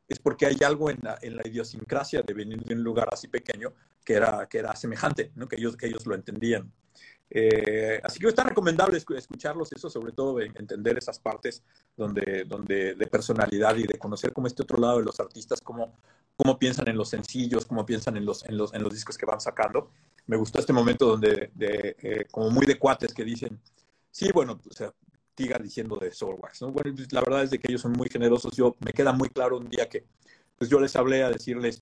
es 0.08 0.20
porque 0.20 0.46
hay 0.46 0.58
algo 0.64 0.92
en 0.92 1.00
la, 1.02 1.18
en 1.22 1.38
la, 1.38 1.48
idiosincrasia 1.48 2.22
de 2.22 2.34
venir 2.34 2.62
de 2.62 2.76
un 2.76 2.84
lugar 2.84 3.10
así 3.12 3.28
pequeño 3.28 3.74
que 4.04 4.14
era, 4.14 4.48
que 4.48 4.60
era 4.60 4.76
semejante, 4.76 5.32
¿no? 5.36 5.48
que, 5.48 5.56
ellos, 5.56 5.76
que 5.76 5.88
ellos 5.88 6.06
lo 6.06 6.14
entendían. 6.14 6.72
Eh, 7.30 8.00
así 8.04 8.20
que 8.20 8.28
está 8.28 8.44
recomendable 8.44 8.98
escucharlos, 8.98 9.72
eso 9.72 9.90
sobre 9.90 10.12
todo 10.12 10.40
entender 10.40 10.98
esas 10.98 11.18
partes 11.18 11.64
donde, 11.98 12.44
donde 12.46 12.94
de 12.94 13.08
personalidad 13.08 13.76
y 13.76 13.88
de 13.88 13.98
conocer 13.98 14.32
como 14.34 14.46
este 14.46 14.62
otro 14.62 14.78
lado 14.78 15.00
de 15.00 15.06
los 15.06 15.20
artistas, 15.20 15.60
cómo, 15.62 15.96
cómo 16.36 16.60
piensan 16.60 16.90
en 16.90 16.98
los 16.98 17.10
sencillos, 17.10 17.66
cómo 17.66 17.86
piensan 17.86 18.18
en 18.18 18.26
los, 18.26 18.46
en 18.46 18.58
los, 18.58 18.74
en 18.74 18.84
los 18.84 18.94
discos 18.94 19.18
que 19.18 19.26
van 19.26 19.42
sacando. 19.42 19.90
Me 20.28 20.38
gustó 20.38 20.60
este 20.60 20.74
momento 20.74 21.08
donde, 21.08 21.52
de, 21.56 21.96
eh, 22.02 22.26
como 22.32 22.50
muy 22.52 22.66
de 22.66 22.78
cuates 22.78 23.14
que 23.14 23.24
dicen, 23.24 23.60
sí, 24.12 24.30
bueno, 24.32 24.60
o 24.70 24.74
sea, 24.74 24.94
Tiga 25.36 25.58
diciendo 25.58 25.98
de 25.98 26.12
Soulwax, 26.12 26.62
¿no? 26.62 26.72
Bueno, 26.72 26.94
pues, 26.96 27.12
la 27.12 27.22
verdad 27.22 27.44
es 27.44 27.50
de 27.50 27.58
que 27.58 27.72
ellos 27.72 27.82
son 27.82 27.94
muy 27.94 28.08
generosos. 28.10 28.56
Yo, 28.56 28.76
me 28.86 28.94
queda 28.94 29.12
muy 29.14 29.30
claro 29.30 29.58
un 29.58 29.68
día 29.68 29.90
que, 29.90 30.06
pues 30.58 30.70
yo 30.70 30.80
les 30.80 30.96
hablé 30.96 31.24
a 31.24 31.30
decirles 31.30 31.82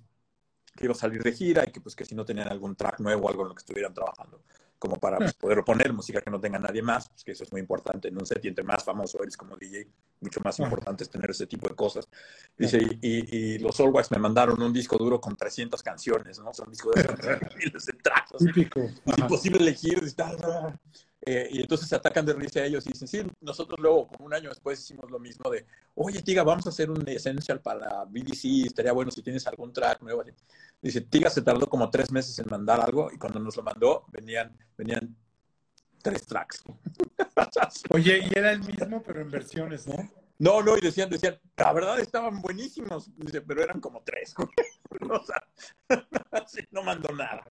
que 0.78 0.86
iba 0.86 0.94
a 0.94 0.98
salir 0.98 1.22
de 1.22 1.34
gira 1.34 1.66
y 1.68 1.72
que 1.72 1.82
pues 1.82 1.96
que 1.96 2.06
si 2.06 2.16
no 2.16 2.24
tenían 2.24 2.48
algún 2.48 2.76
track 2.76 3.00
nuevo 3.02 3.30
algo 3.30 3.44
en 3.44 3.50
lo 3.50 3.56
que 3.56 3.60
estuvieran 3.60 3.94
trabajando, 3.94 4.42
como 4.82 4.96
para 4.96 5.20
pues, 5.20 5.36
poder 5.36 5.64
poner 5.64 5.94
música 5.94 6.22
que 6.22 6.32
no 6.32 6.40
tenga 6.40 6.58
nadie 6.58 6.82
más, 6.82 7.08
pues 7.08 7.24
que 7.24 7.34
eso 7.34 7.44
es 7.44 7.52
muy 7.52 7.62
importante 7.62 8.08
en 8.08 8.18
un 8.18 8.26
set 8.26 8.44
y 8.44 8.48
entre 8.48 8.64
más 8.64 8.84
famoso 8.84 9.22
eres 9.22 9.38
como 9.38 9.56
DJ, 9.56 9.88
mucho 10.22 10.42
más 10.44 10.58
importante 10.58 11.04
es 11.04 11.10
tener 11.12 11.30
ese 11.30 11.46
tipo 11.46 11.70
de 11.70 11.76
cosas. 11.76 12.10
Dice, 12.58 12.80
y, 13.00 13.38
y, 13.38 13.60
los 13.60 13.76
Soulwax 13.76 14.10
me 14.10 14.18
mandaron 14.18 14.60
un 14.60 14.74
disco 14.74 14.98
duro 14.98 15.22
con 15.22 15.38
300 15.38 15.84
canciones, 15.84 16.40
¿no? 16.40 16.52
Son 16.52 16.68
discos 16.72 16.96
de 16.96 17.04
miles 17.60 17.86
de 17.86 17.94
tracks. 17.94 18.38
Típico. 18.40 18.82
imposible 19.06 19.60
elegir. 19.60 20.02
Eh, 21.24 21.48
y 21.52 21.62
entonces 21.62 21.88
se 21.88 21.96
atacan 21.96 22.26
de 22.26 22.34
risa 22.34 22.62
a 22.62 22.66
ellos 22.66 22.84
y 22.88 22.94
dicen, 22.94 23.08
sí, 23.08 23.22
nosotros 23.42 23.80
luego, 23.80 24.08
como 24.08 24.26
un 24.26 24.34
año 24.34 24.50
después, 24.50 24.80
hicimos 24.80 25.12
lo 25.12 25.20
mismo 25.20 25.52
de, 25.52 25.68
oye, 25.94 26.24
Tiga, 26.24 26.42
vamos 26.42 26.66
a 26.66 26.70
hacer 26.70 26.90
un 26.90 27.08
Essential 27.08 27.62
para 27.62 28.06
BBC, 28.06 28.66
estaría 28.66 28.94
bueno 28.94 29.12
si 29.12 29.22
tienes 29.22 29.46
algún 29.46 29.72
track 29.72 30.02
nuevo. 30.02 30.24
Dice, 30.82 31.02
Tiga 31.02 31.30
se 31.30 31.42
tardó 31.42 31.70
como 31.70 31.90
tres 31.90 32.12
meses 32.12 32.38
en 32.40 32.48
mandar 32.50 32.82
algo 32.82 33.12
y 33.14 33.18
cuando 33.18 33.40
nos 33.40 33.56
lo 33.56 33.64
mandó 33.64 34.06
venían, 34.12 34.58
venían 34.78 35.16
tres 36.02 36.26
tracks. 36.26 36.64
oye, 37.90 38.28
y 38.30 38.38
era 38.38 38.52
el 38.52 38.62
mismo, 38.62 39.04
pero 39.04 39.22
en 39.22 39.30
versiones, 39.30 39.88
¿no? 39.88 40.10
No, 40.40 40.64
no, 40.64 40.76
y 40.76 40.82
decían, 40.82 41.08
decían, 41.08 41.40
la 41.56 41.72
verdad 41.72 42.00
estaban 42.00 42.42
buenísimos, 42.42 43.16
dice, 43.16 43.42
pero 43.42 43.62
eran 43.62 43.80
como 43.80 44.02
tres. 44.02 44.34
o 45.08 45.24
sea, 45.24 45.44
no 46.72 46.82
mandó 46.82 47.14
nada. 47.14 47.46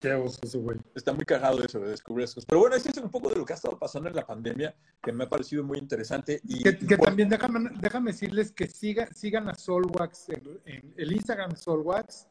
Qué 0.00 0.24
ese 0.42 0.58
güey. 0.58 0.78
Está 0.94 1.12
muy 1.12 1.24
cagado 1.24 1.62
eso 1.62 1.80
de 1.80 1.90
descubrir 1.90 2.24
eso. 2.24 2.40
Pero 2.46 2.60
bueno, 2.60 2.76
ese 2.76 2.90
es 2.90 2.98
un 2.98 3.10
poco 3.10 3.30
de 3.30 3.36
lo 3.36 3.44
que 3.44 3.52
ha 3.52 3.56
estado 3.56 3.78
pasando 3.78 4.08
en 4.08 4.16
la 4.16 4.26
pandemia, 4.26 4.74
que 5.02 5.12
me 5.12 5.24
ha 5.24 5.28
parecido 5.28 5.64
muy 5.64 5.78
interesante. 5.78 6.40
Y 6.44 6.62
que, 6.62 6.96
también 6.96 7.28
déjame, 7.28 7.70
déjame, 7.80 8.12
decirles 8.12 8.52
que 8.52 8.66
siga, 8.66 9.08
sigan 9.14 9.48
a 9.48 9.54
Solwax 9.54 10.28
en, 10.64 10.94
el 10.96 11.12
Instagram 11.12 11.56
Solwax. 11.56 12.28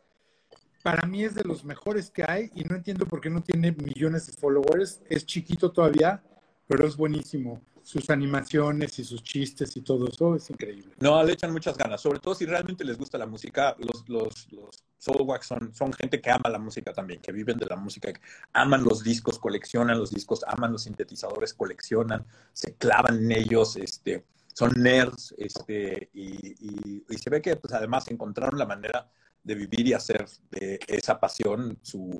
Para 0.83 1.07
mí 1.07 1.23
es 1.23 1.33
de 1.33 1.43
los 1.43 1.65
mejores 1.65 2.11
que 2.11 2.23
hay 2.27 2.51
y 2.53 2.63
no 2.63 2.75
entiendo 2.75 3.07
por 3.07 3.19
qué 3.19 3.29
no 3.29 3.41
tiene 3.41 3.71
millones 3.71 4.27
de 4.27 4.33
followers. 4.33 5.01
Es 5.09 5.25
chiquito 5.25 5.71
todavía, 5.71 6.23
pero 6.67 6.87
es 6.87 6.95
buenísimo 6.95 7.59
sus 7.85 8.09
animaciones 8.09 8.97
y 8.97 9.03
sus 9.03 9.21
chistes 9.21 9.77
y 9.77 9.81
todo 9.81 10.07
eso 10.07 10.35
es 10.35 10.49
increíble. 10.49 10.95
No, 10.99 11.23
le 11.23 11.33
echan 11.33 11.51
muchas 11.51 11.77
ganas, 11.77 12.01
sobre 12.01 12.19
todo 12.19 12.33
si 12.33 12.47
realmente 12.47 12.83
les 12.83 12.97
gusta 12.97 13.19
la 13.19 13.27
música. 13.27 13.75
Los, 13.77 14.09
los, 14.09 14.51
los 14.51 14.83
Soulwax 14.97 15.45
son, 15.45 15.71
son 15.71 15.93
gente 15.93 16.19
que 16.19 16.31
ama 16.31 16.49
la 16.49 16.57
música 16.57 16.91
también, 16.93 17.21
que 17.21 17.31
viven 17.31 17.59
de 17.59 17.67
la 17.67 17.75
música, 17.75 18.11
aman 18.53 18.83
los 18.83 19.03
discos, 19.03 19.37
coleccionan 19.37 19.99
los 19.99 20.09
discos, 20.09 20.43
aman 20.47 20.71
los 20.71 20.81
sintetizadores, 20.81 21.53
coleccionan, 21.53 22.25
se 22.53 22.73
clavan 22.73 23.19
en 23.19 23.31
ellos, 23.31 23.75
este, 23.75 24.25
son 24.55 24.71
nerds, 24.77 25.35
este, 25.37 26.09
y, 26.11 27.03
y, 27.07 27.17
se 27.19 27.29
ve 27.29 27.39
que 27.39 27.55
pues, 27.55 27.71
además 27.71 28.09
encontraron 28.09 28.57
la 28.57 28.65
manera 28.65 29.11
de 29.43 29.53
vivir 29.53 29.87
y 29.87 29.93
hacer 29.93 30.25
de 30.49 30.79
esa 30.87 31.19
pasión 31.19 31.77
su, 31.83 32.19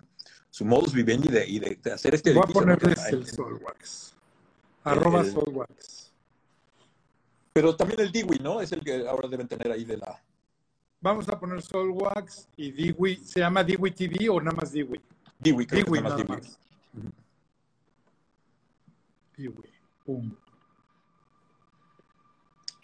su 0.51 0.63
modus 0.63 0.93
vivendi 0.93 1.29
y 1.47 1.57
de, 1.57 1.79
de, 1.81 1.91
hacer 1.91 2.13
este... 2.13 2.33
Voy 2.33 2.43
a 2.47 2.53
ponerles 2.53 3.03
el 3.07 3.25
Soulwax. 3.25 4.15
Arroba 4.85 5.25
Soulwax. 5.25 6.13
Pero 7.51 7.75
también 7.75 7.99
el 8.01 8.11
Diwi, 8.11 8.39
¿no? 8.39 8.61
Es 8.61 8.71
el 8.71 8.81
que 8.81 9.07
ahora 9.07 9.27
deben 9.27 9.47
tener 9.47 9.71
ahí 9.71 9.83
de 9.83 9.97
la. 9.97 10.21
Vamos 11.01 11.27
a 11.27 11.39
poner 11.39 11.61
Soulwax 11.61 12.49
y 12.55 12.71
Diwi. 12.71 13.17
¿Se 13.17 13.39
llama 13.39 13.63
Diwi 13.63 13.91
TV 13.91 14.29
o 14.29 14.39
nada 14.39 14.55
más 14.55 14.71
Diwi? 14.71 15.01
Diwi, 15.39 15.65
creo 15.65 15.85
Diwi, 15.85 16.01
nada 16.01 16.23
más. 16.23 16.59
Diwi. 19.35 19.69
Pum. 20.05 20.35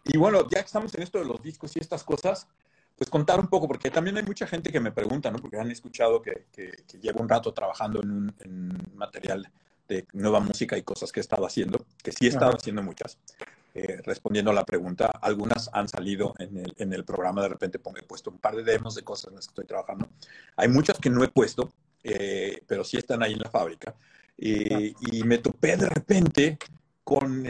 Y 0.05 0.17
bueno, 0.17 0.41
ya 0.49 0.59
que 0.59 0.65
estamos 0.65 0.93
en 0.95 1.03
esto 1.03 1.19
de 1.19 1.25
los 1.25 1.41
discos 1.41 1.75
y 1.75 1.79
estas 1.79 2.03
cosas, 2.03 2.47
pues 2.97 3.09
contar 3.09 3.39
un 3.39 3.47
poco, 3.47 3.67
porque 3.67 3.91
también 3.91 4.17
hay 4.17 4.23
mucha 4.23 4.47
gente 4.47 4.71
que 4.71 4.79
me 4.79 4.91
pregunta, 4.91 5.29
¿no? 5.29 5.37
Porque 5.37 5.59
han 5.59 5.69
escuchado 5.69 6.21
que, 6.21 6.47
que, 6.51 6.71
llevo 6.99 7.21
un 7.21 7.29
rato 7.29 7.53
trabajando 7.53 8.01
en 8.01 8.11
un 8.11 8.35
en 8.39 8.91
material 8.95 9.51
de 9.91 10.07
nueva 10.13 10.39
música 10.39 10.77
y 10.77 10.83
cosas 10.83 11.11
que 11.11 11.19
he 11.19 11.25
estado 11.27 11.45
haciendo, 11.45 11.85
que 12.01 12.13
sí 12.13 12.25
he 12.25 12.29
estado 12.29 12.55
haciendo 12.55 12.81
muchas. 12.81 13.17
Eh, 13.73 14.01
respondiendo 14.05 14.51
a 14.51 14.53
la 14.53 14.65
pregunta, 14.65 15.07
algunas 15.21 15.69
han 15.73 15.87
salido 15.87 16.33
en 16.39 16.57
el, 16.57 16.73
en 16.77 16.93
el 16.93 17.03
programa, 17.03 17.41
de 17.41 17.49
repente 17.49 17.79
pongo, 17.79 17.97
he 17.97 18.03
puesto 18.03 18.29
un 18.29 18.37
par 18.37 18.55
de 18.55 18.63
demos 18.63 18.95
de 18.95 19.03
cosas 19.03 19.29
en 19.29 19.35
las 19.35 19.47
que 19.47 19.51
estoy 19.51 19.65
trabajando. 19.65 20.07
Hay 20.55 20.69
muchas 20.69 20.97
que 20.97 21.09
no 21.09 21.23
he 21.23 21.27
puesto, 21.27 21.73
eh, 22.03 22.63
pero 22.67 22.85
sí 22.85 22.97
están 22.97 23.21
ahí 23.21 23.33
en 23.33 23.39
la 23.39 23.49
fábrica. 23.49 23.93
y 24.37 25.23
me 25.23 25.37
topé 25.37 25.77
de 25.77 25.87
repente 25.87 26.57
con 27.03 27.45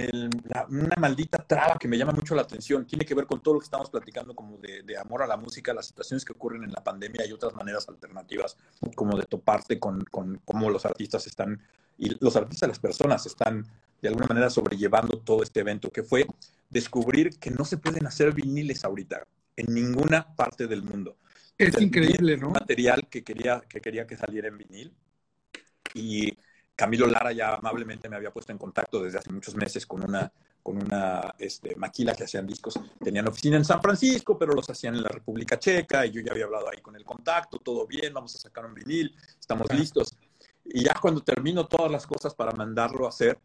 una 0.70 0.96
maldita 0.98 1.38
traba 1.46 1.78
que 1.78 1.88
me 1.88 1.98
llama 1.98 2.14
mucho 2.14 2.34
la 2.34 2.42
atención. 2.42 2.86
Tiene 2.86 3.06
que 3.06 3.14
ver 3.14 3.28
con 3.28 3.42
todo 3.42 3.54
lo 3.54 3.60
que 3.60 3.66
estamos 3.66 3.90
platicando 3.90 4.34
como 4.34 4.58
de, 4.58 4.82
de, 4.82 4.98
amor 4.98 5.22
a 5.22 5.28
la 5.28 5.38
música, 5.38 5.74
las 5.74 5.86
situaciones 5.88 6.26
que 6.26 6.34
ocurren 6.34 6.64
en 6.64 6.72
la 6.72 6.84
pandemia 6.84 7.26
y 7.28 7.32
otras 7.32 7.54
maneras 7.54 7.88
alternativas 7.88 8.58
como 8.96 9.18
de 9.18 9.26
toparte 9.26 9.80
con, 9.80 10.04
con 10.06 10.42
cómo 10.46 10.70
los 10.70 10.86
artistas 10.86 11.28
están 11.28 11.62
y 12.02 12.18
los 12.20 12.36
artistas, 12.36 12.68
las 12.68 12.80
personas 12.80 13.28
están 13.28 13.64
de 14.02 14.10
alguna 14.10 14.26
manera 14.26 14.50
sobrellevando 14.50 15.20
todo 15.20 15.44
este 15.44 15.60
evento, 15.60 15.92
que 15.92 16.02
fue 16.02 16.26
descubrir 16.68 17.38
que 17.38 17.52
no 17.52 17.64
se 17.64 17.78
pueden 17.78 18.08
hacer 18.08 18.34
viniles 18.34 18.84
ahorita 18.84 19.28
en 19.56 19.72
ninguna 19.72 20.36
parte 20.36 20.66
del 20.66 20.82
mundo. 20.82 21.18
Es 21.60 21.80
increíble, 21.80 22.38
¿no? 22.38 22.50
material 22.50 23.08
que 23.08 23.24
quería, 23.24 23.62
que 23.70 23.80
quería 23.82 24.08
que 24.08 24.18
saliera 24.18 24.48
en 24.48 24.58
vinil 24.58 24.92
y 25.94 26.36
Camilo 26.76 27.06
Lara 27.06 27.34
ya 27.34 27.54
amablemente 27.54 28.10
me 28.10 28.16
había 28.16 28.32
puesto 28.32 28.52
en 28.52 28.58
contacto 28.58 29.04
desde 29.04 29.20
hace 29.20 29.32
muchos 29.32 29.54
meses 29.54 29.86
con 29.86 30.04
una, 30.04 30.32
con 30.64 30.78
una 30.78 31.36
este, 31.38 31.76
maquila 31.76 32.16
que 32.16 32.24
hacían 32.24 32.48
discos. 32.48 32.80
Tenían 33.00 33.28
oficina 33.28 33.58
en 33.58 33.66
San 33.66 33.80
Francisco, 33.80 34.40
pero 34.40 34.54
los 34.54 34.68
hacían 34.68 34.96
en 34.96 35.04
la 35.04 35.10
República 35.10 35.60
Checa 35.60 36.04
y 36.08 36.12
yo 36.12 36.22
ya 36.22 36.32
había 36.32 36.46
hablado 36.46 36.68
ahí 36.68 36.82
con 36.82 36.96
el 36.96 37.06
contacto, 37.06 37.60
todo 37.60 37.86
bien, 37.86 38.12
vamos 38.12 38.34
a 38.36 38.40
sacar 38.40 38.66
un 38.66 38.74
vinil, 38.74 39.16
estamos 39.40 39.72
listos. 39.72 40.18
Y 40.66 40.84
ya 40.84 40.94
cuando 41.02 41.22
termino 41.22 41.68
todas 41.68 41.92
las 41.92 42.08
cosas 42.08 42.36
para 42.36 42.52
mandarlo 42.52 43.06
a 43.06 43.10
hacer, 43.10 43.40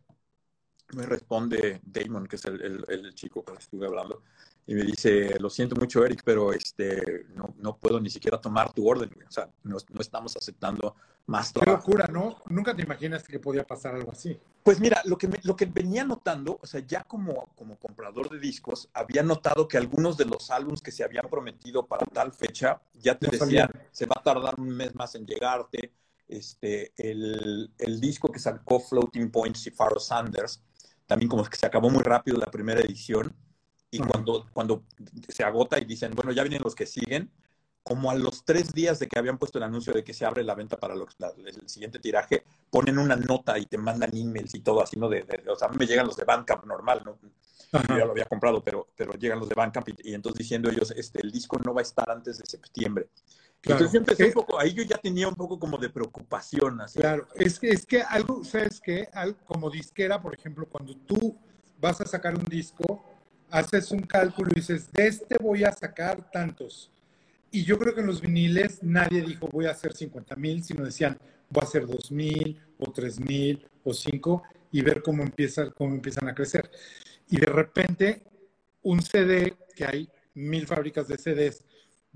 me 0.94 1.04
responde 1.04 1.80
Damon, 1.84 2.26
que 2.26 2.36
es 2.36 2.44
el, 2.44 2.84
el, 2.88 3.14
chico 3.14 3.42
con 3.42 3.54
el 3.54 3.58
que 3.58 3.64
estuve 3.64 3.86
hablando, 3.86 4.22
y 4.66 4.74
me 4.74 4.82
dice, 4.82 5.38
lo 5.38 5.48
siento 5.48 5.76
mucho, 5.76 6.04
Eric, 6.04 6.22
pero 6.24 6.52
este, 6.52 7.26
no, 7.34 7.54
no 7.58 7.76
puedo 7.76 8.00
ni 8.00 8.10
siquiera 8.10 8.40
tomar 8.40 8.72
tu 8.72 8.88
orden. 8.88 9.10
O 9.26 9.30
sea, 9.30 9.48
no, 9.62 9.76
no 9.90 10.00
estamos 10.00 10.36
aceptando 10.36 10.96
más 11.26 11.52
trabajo. 11.52 11.84
Qué 11.84 11.92
locura, 11.92 12.08
¿no? 12.12 12.42
Nunca 12.48 12.74
te 12.74 12.82
imaginaste 12.82 13.32
que 13.32 13.38
podía 13.38 13.64
pasar 13.64 13.94
algo 13.94 14.10
así. 14.10 14.36
Pues 14.64 14.80
mira, 14.80 15.02
lo 15.04 15.16
que, 15.16 15.28
lo 15.44 15.54
que 15.54 15.66
venía 15.66 16.04
notando, 16.04 16.58
o 16.60 16.66
sea, 16.66 16.80
ya 16.80 17.04
como, 17.04 17.46
como 17.54 17.78
comprador 17.78 18.28
de 18.28 18.40
discos, 18.40 18.88
había 18.92 19.22
notado 19.22 19.68
que 19.68 19.78
algunos 19.78 20.16
de 20.16 20.24
los 20.24 20.50
álbumes 20.50 20.82
que 20.82 20.90
se 20.90 21.04
habían 21.04 21.28
prometido 21.30 21.86
para 21.86 22.04
tal 22.06 22.32
fecha, 22.32 22.80
ya 22.94 23.16
te 23.16 23.28
decían, 23.30 23.70
se 23.92 24.06
va 24.06 24.16
a 24.18 24.22
tardar 24.22 24.58
un 24.58 24.68
mes 24.68 24.96
más 24.96 25.14
en 25.14 25.26
llegarte, 25.26 25.92
este, 26.28 26.92
el, 26.96 27.72
el, 27.78 28.00
disco 28.00 28.30
que 28.30 28.38
sacó 28.38 28.80
Floating 28.80 29.30
Points 29.30 29.66
y 29.66 29.70
Pharaoh 29.70 30.00
Sanders, 30.00 30.62
también 31.06 31.28
como 31.28 31.44
que 31.44 31.56
se 31.56 31.66
acabó 31.66 31.90
muy 31.90 32.02
rápido 32.02 32.36
la 32.36 32.50
primera 32.50 32.80
edición 32.80 33.34
y 33.90 33.98
cuando, 33.98 34.46
cuando 34.52 34.84
se 35.28 35.44
agota 35.44 35.78
y 35.78 35.84
dicen, 35.84 36.12
bueno, 36.14 36.32
ya 36.32 36.42
vienen 36.42 36.62
los 36.62 36.74
que 36.74 36.86
siguen, 36.86 37.30
como 37.82 38.10
a 38.10 38.16
los 38.16 38.44
tres 38.44 38.72
días 38.72 38.98
de 38.98 39.06
que 39.06 39.16
habían 39.18 39.38
puesto 39.38 39.58
el 39.58 39.64
anuncio 39.64 39.92
de 39.92 40.02
que 40.02 40.12
se 40.12 40.26
abre 40.26 40.42
la 40.42 40.56
venta 40.56 40.76
para 40.76 40.94
el 40.94 41.68
siguiente 41.68 42.00
tiraje, 42.00 42.42
ponen 42.68 42.98
una 42.98 43.14
nota 43.14 43.56
y 43.58 43.66
te 43.66 43.78
mandan 43.78 44.10
emails 44.16 44.54
y 44.56 44.60
todo 44.60 44.82
así, 44.82 44.98
¿no? 44.98 45.08
De, 45.08 45.24
o 45.48 45.54
sea, 45.54 45.68
a 45.68 45.70
mí 45.70 45.76
me 45.78 45.86
llegan 45.86 46.06
los 46.06 46.16
de 46.16 46.24
Bandcamp 46.24 46.64
normal, 46.64 47.02
¿no? 47.04 47.18
Yo 47.72 47.96
ya 47.96 48.04
lo 48.04 48.10
había 48.10 48.24
comprado, 48.24 48.62
pero, 48.62 48.88
pero 48.96 49.12
llegan 49.12 49.38
los 49.38 49.48
de 49.48 49.54
Bandcamp 49.54 49.88
y, 50.02 50.14
entonces 50.14 50.38
diciendo 50.38 50.68
ellos, 50.68 50.92
este, 50.96 51.20
el 51.22 51.30
disco 51.30 51.60
no 51.64 51.74
va 51.74 51.80
a 51.80 51.82
estar 51.82 52.10
antes 52.10 52.38
de 52.38 52.46
septiembre. 52.46 53.08
Entonces 53.72 53.94
empecé 53.94 54.26
un 54.26 54.32
poco, 54.32 54.58
ahí 54.58 54.72
yo 54.72 54.82
ya 54.82 54.96
tenía 54.96 55.28
un 55.28 55.34
poco 55.34 55.58
como 55.58 55.76
de 55.78 55.90
preocupación. 55.90 56.80
Así. 56.80 57.00
Claro, 57.00 57.26
es 57.34 57.58
que, 57.58 57.70
es 57.70 57.84
que 57.84 58.02
algo, 58.02 58.44
¿sabes 58.44 58.80
qué? 58.80 59.08
como 59.44 59.70
disquera, 59.70 60.20
por 60.20 60.34
ejemplo, 60.34 60.66
cuando 60.68 60.96
tú 60.96 61.36
vas 61.80 62.00
a 62.00 62.06
sacar 62.06 62.34
un 62.34 62.44
disco, 62.44 63.04
haces 63.50 63.90
un 63.90 64.00
cálculo 64.00 64.50
y 64.52 64.60
dices, 64.60 64.92
de 64.92 65.06
este 65.06 65.36
voy 65.38 65.64
a 65.64 65.72
sacar 65.72 66.30
tantos 66.30 66.90
y 67.50 67.64
yo 67.64 67.78
creo 67.78 67.94
que 67.94 68.00
en 68.00 68.06
los 68.06 68.20
viniles 68.20 68.82
nadie 68.82 69.22
dijo 69.22 69.48
voy 69.48 69.66
a 69.66 69.70
hacer 69.70 69.94
50 69.94 70.36
mil, 70.36 70.62
sino 70.62 70.84
decían 70.84 71.18
voy 71.48 71.62
a 71.62 71.66
hacer 71.66 71.86
2 71.86 72.10
mil 72.12 72.60
o 72.78 72.92
3 72.92 73.20
mil 73.20 73.66
o 73.84 73.94
5 73.94 74.42
y 74.72 74.82
ver 74.82 75.02
cómo, 75.02 75.22
empieza, 75.22 75.70
cómo 75.70 75.94
empiezan 75.94 76.28
a 76.28 76.34
crecer. 76.34 76.70
Y 77.30 77.38
de 77.38 77.46
repente 77.46 78.22
un 78.82 79.00
CD, 79.00 79.56
que 79.74 79.84
hay 79.84 80.08
mil 80.34 80.66
fábricas 80.66 81.08
de 81.08 81.16
CDs, 81.16 81.64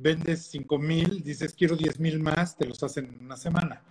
vendes 0.00 0.46
5 0.46 0.78
mil, 0.78 1.22
dices 1.22 1.54
quiero 1.54 1.76
10 1.76 2.00
mil 2.00 2.20
más, 2.20 2.56
te 2.56 2.66
los 2.66 2.82
hacen 2.82 3.06
en 3.06 3.24
una 3.24 3.36
semana. 3.36 3.82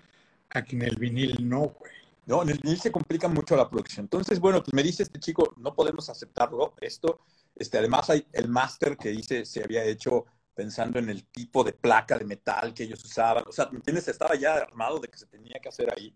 Aquí 0.49 0.75
en 0.75 0.83
el 0.83 0.95
vinil 0.95 1.47
no, 1.47 1.75
güey. 1.79 1.91
No, 2.25 2.43
en 2.43 2.49
el 2.49 2.59
vinil 2.59 2.79
se 2.79 2.91
complica 2.91 3.27
mucho 3.27 3.55
la 3.55 3.69
producción. 3.69 4.05
Entonces, 4.05 4.39
bueno, 4.39 4.63
pues 4.63 4.73
me 4.73 4.83
dice 4.83 5.03
este 5.03 5.19
chico, 5.19 5.53
no 5.57 5.73
podemos 5.73 6.09
aceptarlo, 6.09 6.75
esto. 6.79 7.21
Este, 7.55 7.77
además 7.77 8.09
hay 8.09 8.25
el 8.33 8.49
máster 8.49 8.97
que 8.97 9.09
dice 9.09 9.45
se 9.45 9.63
había 9.63 9.83
hecho 9.83 10.25
pensando 10.59 10.99
en 10.99 11.09
el 11.09 11.25
tipo 11.25 11.63
de 11.63 11.71
placa 11.71 12.17
de 12.17 12.25
metal 12.25 12.73
que 12.73 12.83
ellos 12.83 13.03
usaban. 13.05 13.45
O 13.47 13.51
sea, 13.51 13.69
¿me 13.71 13.77
entiendes? 13.77 14.07
Estaba 14.07 14.35
ya 14.35 14.55
armado 14.55 14.99
de 14.99 15.07
que 15.07 15.17
se 15.17 15.25
tenía 15.25 15.59
que 15.61 15.69
hacer 15.69 15.89
ahí. 15.95 16.13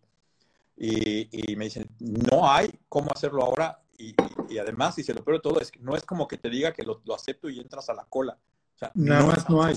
Y, 0.75 1.55
me 1.55 1.65
dicen, 1.65 1.87
no 1.99 2.51
hay 2.51 2.69
cómo 2.89 3.09
hacerlo 3.13 3.43
ahora. 3.43 3.81
Y, 3.97 4.13
además, 4.57 4.97
y 4.97 5.03
se 5.03 5.13
lo 5.13 5.23
peor 5.23 5.37
de 5.37 5.41
todo, 5.41 5.61
es 5.61 5.71
que 5.71 5.79
no 5.79 5.95
es 5.95 6.03
como 6.03 6.27
que 6.27 6.37
te 6.37 6.49
diga 6.49 6.73
que 6.73 6.83
lo, 6.83 7.01
acepto 7.15 7.49
y 7.49 7.59
entras 7.59 7.89
a 7.89 7.93
la 7.93 8.03
cola. 8.03 8.37
Sea, 8.83 8.91
Nada 8.95 9.25
más 9.25 9.49
no 9.49 9.63
hay. 9.63 9.75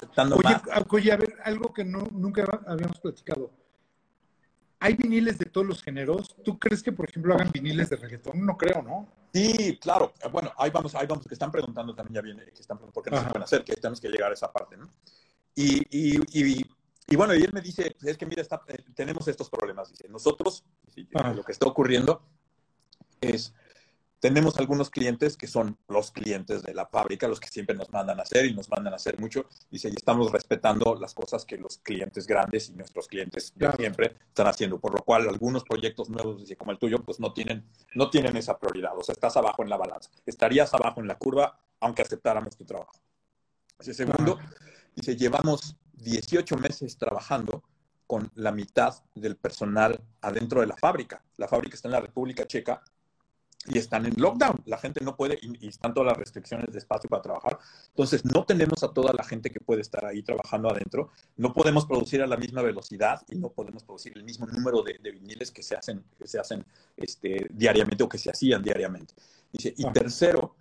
Oye, 0.90 1.12
a 1.12 1.16
ver, 1.16 1.36
algo 1.44 1.72
que 1.72 1.84
no, 1.84 2.08
nunca 2.12 2.44
habíamos 2.66 3.00
platicado 3.00 3.50
hay 4.78 4.94
viniles 4.94 5.38
de 5.38 5.46
todos 5.46 5.66
los 5.66 5.82
géneros. 5.82 6.36
¿Tú 6.44 6.58
crees 6.58 6.82
que, 6.82 6.92
por 6.92 7.08
ejemplo, 7.08 7.34
hagan 7.34 7.50
viniles 7.50 7.90
de 7.90 7.96
reggaetón? 7.96 8.44
No 8.44 8.56
creo, 8.56 8.82
¿no? 8.82 9.08
Sí, 9.32 9.78
claro. 9.80 10.12
Bueno, 10.30 10.52
ahí 10.56 10.70
vamos, 10.70 10.94
ahí 10.94 11.06
vamos, 11.06 11.26
que 11.26 11.34
están 11.34 11.50
preguntando 11.50 11.94
también, 11.94 12.14
ya 12.14 12.20
viene, 12.20 12.44
que 12.44 12.60
están 12.60 12.78
preguntando 12.78 12.92
por 12.92 13.02
qué 13.02 13.10
no 13.10 13.18
se 13.18 13.24
pueden 13.24 13.42
hacer, 13.42 13.64
que 13.64 13.74
tenemos 13.74 14.00
que 14.00 14.08
llegar 14.08 14.30
a 14.30 14.34
esa 14.34 14.52
parte, 14.52 14.76
¿no? 14.76 14.88
Y, 15.54 15.78
y, 15.90 16.20
y, 16.32 16.66
y 17.08 17.16
bueno, 17.16 17.34
y 17.34 17.42
él 17.42 17.52
me 17.52 17.60
dice, 17.60 17.94
pues 17.98 18.12
es 18.12 18.18
que 18.18 18.26
mira, 18.26 18.42
eh, 18.42 18.84
tenemos 18.94 19.26
estos 19.28 19.48
problemas. 19.48 19.90
Dice, 19.90 20.08
nosotros, 20.08 20.64
lo 21.34 21.42
que 21.42 21.52
está 21.52 21.66
ocurriendo 21.66 22.22
es 23.20 23.54
tenemos 24.20 24.58
algunos 24.58 24.90
clientes 24.90 25.36
que 25.36 25.46
son 25.46 25.78
los 25.88 26.10
clientes 26.10 26.62
de 26.62 26.74
la 26.74 26.86
fábrica, 26.86 27.28
los 27.28 27.38
que 27.38 27.48
siempre 27.48 27.76
nos 27.76 27.92
mandan 27.92 28.18
a 28.18 28.22
hacer 28.22 28.46
y 28.46 28.54
nos 28.54 28.70
mandan 28.70 28.92
a 28.92 28.96
hacer 28.96 29.20
mucho. 29.20 29.46
Y 29.70 29.76
estamos 29.86 30.32
respetando 30.32 30.96
las 30.96 31.14
cosas 31.14 31.44
que 31.44 31.58
los 31.58 31.78
clientes 31.78 32.26
grandes 32.26 32.70
y 32.70 32.72
nuestros 32.72 33.08
clientes 33.08 33.52
de 33.54 33.70
siempre 33.72 34.16
están 34.28 34.46
haciendo. 34.46 34.78
Por 34.78 34.94
lo 34.94 35.02
cual, 35.02 35.28
algunos 35.28 35.64
proyectos 35.64 36.08
nuevos, 36.08 36.42
como 36.56 36.72
el 36.72 36.78
tuyo, 36.78 37.02
pues 37.04 37.20
no 37.20 37.32
tienen, 37.32 37.64
no 37.94 38.08
tienen 38.10 38.36
esa 38.36 38.58
prioridad. 38.58 38.96
O 38.96 39.02
sea, 39.02 39.12
estás 39.12 39.36
abajo 39.36 39.62
en 39.62 39.68
la 39.68 39.76
balanza. 39.76 40.10
Estarías 40.24 40.72
abajo 40.72 41.00
en 41.00 41.08
la 41.08 41.18
curva 41.18 41.58
aunque 41.80 42.02
aceptáramos 42.02 42.56
tu 42.56 42.64
trabajo. 42.64 42.94
Ese 43.78 43.92
segundo, 43.92 44.38
dice, 44.94 45.14
llevamos 45.14 45.76
18 45.92 46.56
meses 46.56 46.96
trabajando 46.96 47.62
con 48.06 48.30
la 48.34 48.52
mitad 48.52 48.94
del 49.14 49.36
personal 49.36 50.00
adentro 50.22 50.60
de 50.60 50.68
la 50.68 50.76
fábrica. 50.76 51.22
La 51.36 51.48
fábrica 51.48 51.74
está 51.74 51.88
en 51.88 51.92
la 51.92 52.00
República 52.00 52.46
Checa 52.46 52.82
y 53.68 53.78
están 53.78 54.06
en 54.06 54.14
lockdown. 54.16 54.62
La 54.66 54.78
gente 54.78 55.04
no 55.04 55.16
puede 55.16 55.38
y, 55.42 55.68
están 55.68 55.94
todas 55.94 56.08
las 56.08 56.16
restricciones 56.16 56.72
de 56.72 56.78
espacio 56.78 57.08
para 57.08 57.22
trabajar. 57.22 57.58
Entonces, 57.88 58.24
no 58.24 58.44
tenemos 58.44 58.82
a 58.82 58.88
toda 58.88 59.12
la 59.12 59.24
gente 59.24 59.50
que 59.50 59.60
puede 59.60 59.82
estar 59.82 60.04
ahí 60.04 60.22
trabajando 60.22 60.70
adentro. 60.70 61.10
No 61.36 61.52
podemos 61.52 61.86
producir 61.86 62.22
a 62.22 62.26
la 62.26 62.36
misma 62.36 62.62
velocidad 62.62 63.22
y 63.28 63.36
no 63.36 63.50
podemos 63.50 63.82
producir 63.84 64.12
el 64.16 64.24
mismo 64.24 64.46
número 64.46 64.82
de, 64.82 64.98
viniles 65.10 65.50
que 65.50 65.62
se 65.62 65.74
hacen, 65.74 66.04
que 66.18 66.26
se 66.26 66.38
hacen 66.38 66.64
este, 66.96 67.46
diariamente 67.50 68.02
o 68.04 68.08
que 68.08 68.18
se 68.18 68.30
hacían 68.30 68.62
diariamente. 68.62 69.14
Dice, 69.52 69.74
y 69.76 69.90
tercero, 69.92 70.56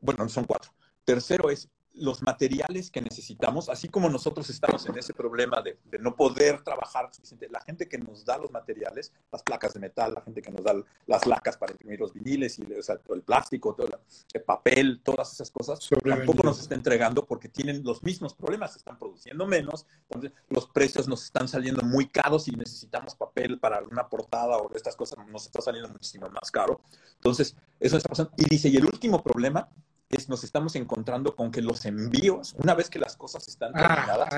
bueno, 0.00 0.28
son 0.28 0.44
cuatro. 0.44 0.72
Tercero 1.04 1.50
es 1.50 1.68
los 2.00 2.22
materiales 2.22 2.90
que 2.90 3.00
necesitamos, 3.00 3.68
así 3.68 3.88
como 3.88 4.08
nosotros 4.08 4.48
estamos 4.50 4.86
en 4.86 4.98
ese 4.98 5.14
problema 5.14 5.62
de, 5.62 5.78
no 5.98 6.14
poder 6.14 6.62
trabajar 6.62 7.12
suficiente, 7.12 7.48
la 7.50 7.60
gente 7.60 7.88
que 7.88 7.98
nos 7.98 8.24
da 8.24 8.38
los 8.38 8.50
materiales, 8.50 9.12
las 9.32 9.42
placas 9.42 9.74
de 9.74 9.80
metal, 9.80 10.14
la 10.14 10.22
gente 10.22 10.42
que 10.42 10.50
nos 10.50 10.62
da 10.64 10.74
las 11.06 11.26
lacas 11.26 11.56
para 11.56 11.72
imprimir 11.72 12.00
los 12.00 12.12
viniles 12.12 12.58
y 12.58 12.62
el 12.62 13.22
plástico, 13.22 13.74
todo 13.74 13.88
el 14.32 14.42
papel, 14.42 15.00
todas 15.02 15.32
esas 15.32 15.50
cosas, 15.50 15.88
tampoco 16.04 16.42
nos 16.44 16.60
está 16.60 16.74
entregando 16.74 17.24
porque 17.26 17.48
tienen 17.48 17.82
los 17.82 18.02
mismos 18.02 18.34
problemas, 18.34 18.76
están 18.76 18.98
produciendo 18.98 19.46
menos, 19.46 19.86
entonces 20.08 20.32
los 20.48 20.66
precios 20.68 21.08
nos 21.08 21.24
están 21.24 21.48
saliendo 21.48 21.82
muy 21.82 22.08
caros 22.08 22.48
y 22.48 22.52
necesitamos 22.52 23.14
papel 23.14 23.58
para 23.58 23.82
una 23.82 24.08
portada 24.08 24.56
o 24.56 24.74
estas 24.74 24.96
cosas, 24.96 25.18
nos 25.28 25.46
está 25.46 25.60
saliendo 25.60 25.88
muchísimo 25.90 26.28
más 26.28 26.50
caro. 26.50 26.80
Entonces, 27.14 27.56
eso 27.80 27.96
está 27.96 28.08
pasando. 28.08 28.32
Y 28.36 28.44
dice, 28.44 28.68
y 28.68 28.76
el 28.76 28.84
último 28.84 29.22
problema 29.22 29.68
es, 30.08 30.28
nos 30.28 30.42
estamos 30.44 30.74
encontrando 30.76 31.36
con 31.36 31.50
que 31.50 31.60
los 31.60 31.84
envíos, 31.84 32.54
una 32.58 32.74
vez 32.74 32.88
que 32.88 32.98
las 32.98 33.16
cosas 33.16 33.46
están 33.48 33.72
ah, 33.74 33.94
terminadas, 33.94 34.34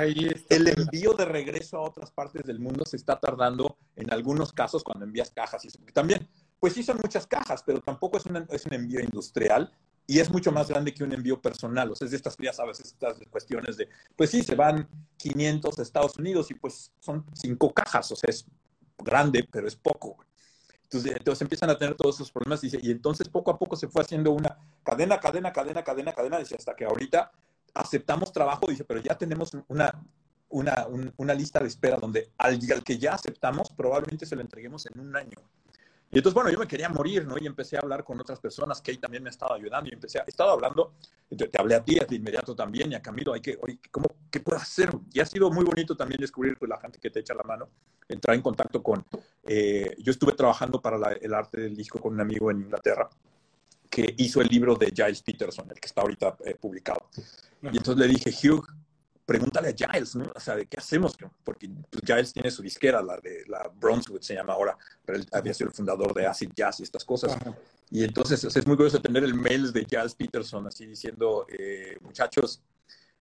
el 0.48 0.68
envío 0.68 1.12
de 1.14 1.24
regreso 1.24 1.78
a 1.78 1.82
otras 1.82 2.10
partes 2.10 2.44
del 2.44 2.58
mundo 2.58 2.84
se 2.84 2.96
está 2.96 3.18
tardando 3.18 3.76
en 3.96 4.12
algunos 4.12 4.52
casos 4.52 4.82
cuando 4.82 5.04
envías 5.04 5.30
cajas. 5.30 5.64
Y 5.64 5.92
también, 5.92 6.28
pues 6.58 6.72
sí 6.72 6.82
son 6.82 6.98
muchas 7.00 7.26
cajas, 7.26 7.62
pero 7.64 7.80
tampoco 7.80 8.18
es, 8.18 8.24
es 8.50 8.66
un 8.66 8.74
envío 8.74 9.00
industrial 9.00 9.72
y 10.06 10.18
es 10.18 10.28
mucho 10.28 10.50
más 10.50 10.68
grande 10.68 10.92
que 10.92 11.04
un 11.04 11.12
envío 11.12 11.40
personal. 11.40 11.92
O 11.92 11.94
sea, 11.94 12.06
es 12.06 12.10
de 12.10 12.16
estas, 12.16 12.36
ya 12.38 12.52
sabes, 12.52 12.80
estas 12.80 13.18
cuestiones 13.30 13.76
de, 13.76 13.88
pues 14.16 14.30
sí, 14.30 14.42
se 14.42 14.56
van 14.56 14.88
500 15.18 15.78
a 15.78 15.82
Estados 15.82 16.16
Unidos 16.18 16.50
y 16.50 16.54
pues 16.54 16.90
son 16.98 17.24
cinco 17.32 17.72
cajas, 17.72 18.10
o 18.10 18.16
sea, 18.16 18.28
es 18.28 18.44
grande, 18.98 19.46
pero 19.48 19.68
es 19.68 19.76
poco. 19.76 20.16
Entonces, 20.92 21.42
empiezan 21.42 21.70
a 21.70 21.78
tener 21.78 21.94
todos 21.94 22.16
esos 22.16 22.32
problemas 22.32 22.60
dice, 22.60 22.78
y 22.82 22.90
entonces 22.90 23.28
poco 23.28 23.50
a 23.50 23.58
poco 23.58 23.76
se 23.76 23.88
fue 23.88 24.02
haciendo 24.02 24.32
una 24.32 24.58
cadena, 24.82 25.20
cadena, 25.20 25.52
cadena, 25.52 25.84
cadena, 25.84 26.12
cadena, 26.12 26.38
dice, 26.38 26.56
hasta 26.56 26.74
que 26.74 26.84
ahorita 26.84 27.30
aceptamos 27.74 28.32
trabajo, 28.32 28.66
dice, 28.68 28.84
pero 28.84 29.00
ya 29.00 29.16
tenemos 29.16 29.52
una, 29.68 31.34
lista 31.34 31.60
de 31.60 31.68
espera 31.68 31.96
donde 31.96 32.30
al, 32.38 32.58
que 32.82 32.98
ya 32.98 33.14
aceptamos 33.14 33.70
probablemente 33.70 34.26
se 34.26 34.34
lo 34.34 34.42
entreguemos 34.42 34.86
en 34.86 34.98
un 35.00 35.14
año. 35.14 35.38
Y 36.12 36.18
entonces, 36.18 36.34
bueno, 36.34 36.50
yo 36.50 36.58
me 36.58 36.66
quería 36.66 36.88
morir, 36.88 37.24
¿no? 37.24 37.36
Y 37.40 37.46
empecé 37.46 37.76
a 37.76 37.80
hablar 37.80 38.02
con 38.02 38.20
otras 38.20 38.40
personas 38.40 38.82
que 38.82 38.90
ahí 38.90 38.98
también 38.98 39.22
me 39.22 39.30
estado 39.30 39.54
ayudando 39.54 39.88
y 39.88 39.94
empecé 39.94 40.18
a, 40.18 40.24
he 40.26 40.30
estado 40.30 40.50
hablando, 40.50 40.94
te 41.28 41.56
hablé 41.56 41.76
a 41.76 41.84
ti 41.84 41.98
de 42.08 42.16
inmediato 42.16 42.54
también 42.56 42.90
y 42.90 42.96
a 42.96 43.02
Camilo, 43.02 43.32
hay 43.32 43.40
que, 43.40 43.56
oye, 43.62 43.78
¿cómo, 43.92 44.08
¿qué 44.28 44.40
puedo 44.40 44.58
hacer? 44.58 44.90
Y 45.12 45.20
ha 45.20 45.26
sido 45.26 45.50
muy 45.52 45.64
bonito 45.64 45.96
también 45.96 46.20
descubrir 46.20 46.58
pues, 46.58 46.68
la 46.68 46.80
gente 46.80 46.98
que 46.98 47.10
te 47.10 47.20
echa 47.20 47.32
la 47.34 47.44
mano, 47.44 47.68
entrar 48.08 48.34
en 48.34 48.42
contacto 48.42 48.82
con, 48.82 49.04
eh, 49.46 49.94
yo 49.98 50.10
estuve 50.10 50.32
trabajando 50.32 50.82
para 50.82 51.12
el 51.12 51.32
arte 51.32 51.60
del 51.60 51.76
disco 51.76 52.00
con 52.00 52.14
un 52.14 52.20
amigo 52.20 52.50
en 52.50 52.62
Inglaterra 52.62 53.08
que 53.88 54.14
hizo 54.18 54.40
el 54.40 54.48
libro 54.48 54.74
de 54.74 54.86
Giles 54.86 55.22
Peterson, 55.22 55.68
el 55.70 55.78
que 55.78 55.86
está 55.86 56.00
ahorita 56.00 56.36
eh, 56.44 56.56
publicado. 56.60 57.08
Y 57.62 57.76
entonces 57.76 57.96
le 57.96 58.08
dije, 58.08 58.30
Hugh, 58.30 58.66
pregúntale 59.30 59.68
a 59.68 59.72
Giles, 59.72 60.16
¿no? 60.16 60.24
O 60.34 60.40
sea, 60.40 60.56
¿de 60.56 60.66
qué 60.66 60.76
hacemos? 60.78 61.16
Porque 61.44 61.70
pues, 61.88 62.02
Giles 62.04 62.32
tiene 62.32 62.50
su 62.50 62.62
disquera, 62.62 63.00
la 63.00 63.16
de 63.18 63.44
la 63.46 63.70
Brunswood 63.72 64.22
se 64.22 64.34
llama 64.34 64.54
ahora, 64.54 64.76
pero 65.04 65.18
él 65.18 65.26
había 65.30 65.54
sido 65.54 65.68
el 65.68 65.72
fundador 65.76 66.12
de 66.14 66.26
Acid 66.26 66.50
Jazz 66.52 66.80
y 66.80 66.82
estas 66.82 67.04
cosas. 67.04 67.38
Y 67.90 68.02
entonces 68.02 68.42
es 68.42 68.66
muy 68.66 68.74
curioso 68.74 69.00
tener 69.00 69.22
el 69.22 69.34
mail 69.34 69.72
de 69.72 69.86
Giles 69.88 70.16
Peterson 70.16 70.66
así 70.66 70.84
diciendo, 70.84 71.46
eh, 71.48 71.96
muchachos, 72.00 72.60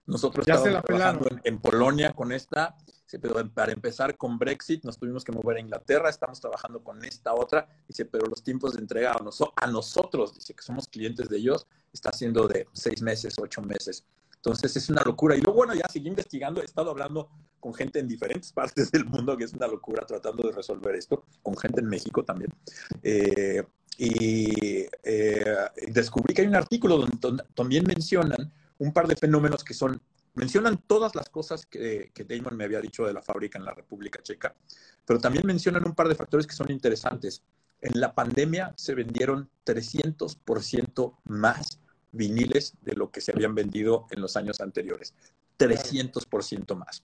nosotros 0.08 0.48
ya 0.48 0.56
estamos 0.56 0.84
trabajando 0.84 1.28
en, 1.44 1.60
Polonia 1.60 2.12
con 2.12 2.32
esta, 2.32 2.76
pero 3.22 3.48
para 3.52 3.72
empezar 3.72 4.18
con 4.18 4.40
Brexit 4.40 4.84
nos 4.86 4.98
tuvimos 4.98 5.24
que 5.24 5.32
mover 5.32 5.58
a 5.58 5.60
Inglaterra, 5.60 6.10
estamos 6.10 6.42
trabajando 6.42 6.84
con 6.84 7.06
esta 7.06 7.36
otra, 7.36 7.68
dice, 7.88 8.06
pero 8.06 8.26
los 8.26 8.42
tiempos 8.42 8.74
de 8.74 8.80
entrega 8.80 9.12
a, 9.12 9.20
a 9.58 9.68
nosotros, 9.68 10.34
dice 10.34 10.56
que 10.56 10.64
somos 10.64 10.88
clientes 10.88 11.30
de 11.30 11.38
ellos, 11.38 11.68
está 11.94 12.12
siendo 12.12 12.48
de 12.48 12.68
seis 12.74 13.00
meses, 13.04 13.36
ocho 13.38 13.62
meses. 13.62 14.04
Entonces 14.40 14.76
es 14.78 14.90
una 14.90 15.04
locura. 15.04 15.36
Y 15.36 15.42
luego, 15.42 15.58
bueno, 15.58 15.74
ya 15.74 15.88
seguí 15.90 16.08
investigando, 16.08 16.62
he 16.62 16.66
estado 16.66 16.92
hablando 16.92 17.30
con 17.60 17.74
gente 17.74 18.00
en 18.00 18.08
diferentes 18.08 18.52
partes 18.54 18.90
del 18.92 19.06
mundo, 19.06 19.36
que 19.36 19.44
es 19.44 19.54
una 19.54 19.68
locura 19.68 20.06
tratando 20.06 20.48
de 20.48 20.56
resolver 20.56 20.96
esto, 20.96 21.26
con 21.44 21.58
gente 21.58 21.82
en 21.82 21.88
México 21.88 22.24
también. 22.24 22.54
Eh, 23.04 23.64
y 23.98 24.86
eh, 25.04 25.56
descubrí 25.90 26.34
que 26.34 26.42
hay 26.42 26.48
un 26.48 26.56
artículo 26.56 26.98
donde, 26.98 27.44
también 27.54 27.84
mencionan 27.86 28.52
un 28.78 28.94
par 28.94 29.08
de 29.08 29.18
fenómenos 29.18 29.62
que 29.62 29.74
son, 29.74 30.02
mencionan 30.36 30.82
todas 30.88 31.16
las 31.16 31.28
cosas 31.28 31.66
que, 31.66 32.12
que 32.14 32.24
Damon 32.24 32.56
me 32.56 32.64
había 32.64 32.80
dicho 32.80 33.06
de 33.06 33.12
la 33.12 33.22
fábrica 33.22 33.60
en 33.60 33.66
la 33.66 33.74
República 33.74 34.24
Checa, 34.24 34.56
pero 35.06 35.20
también 35.20 35.46
mencionan 35.46 35.86
un 35.86 35.96
par 35.96 36.08
de 36.08 36.16
factores 36.16 36.48
que 36.48 36.56
son 36.56 36.72
interesantes. 36.72 37.44
En 37.82 38.00
la 38.00 38.16
pandemia 38.16 38.74
se 38.78 38.96
vendieron 38.96 39.50
300% 39.66 41.18
más 41.26 41.82
viniles 42.12 42.74
de 42.82 42.94
lo 42.94 43.12
que 43.12 43.22
se 43.22 43.32
habían 43.32 43.56
vendido 43.56 44.08
en 44.12 44.22
los 44.22 44.36
años 44.36 44.62
anteriores. 44.62 45.14
300% 45.58 46.76
más. 46.76 47.04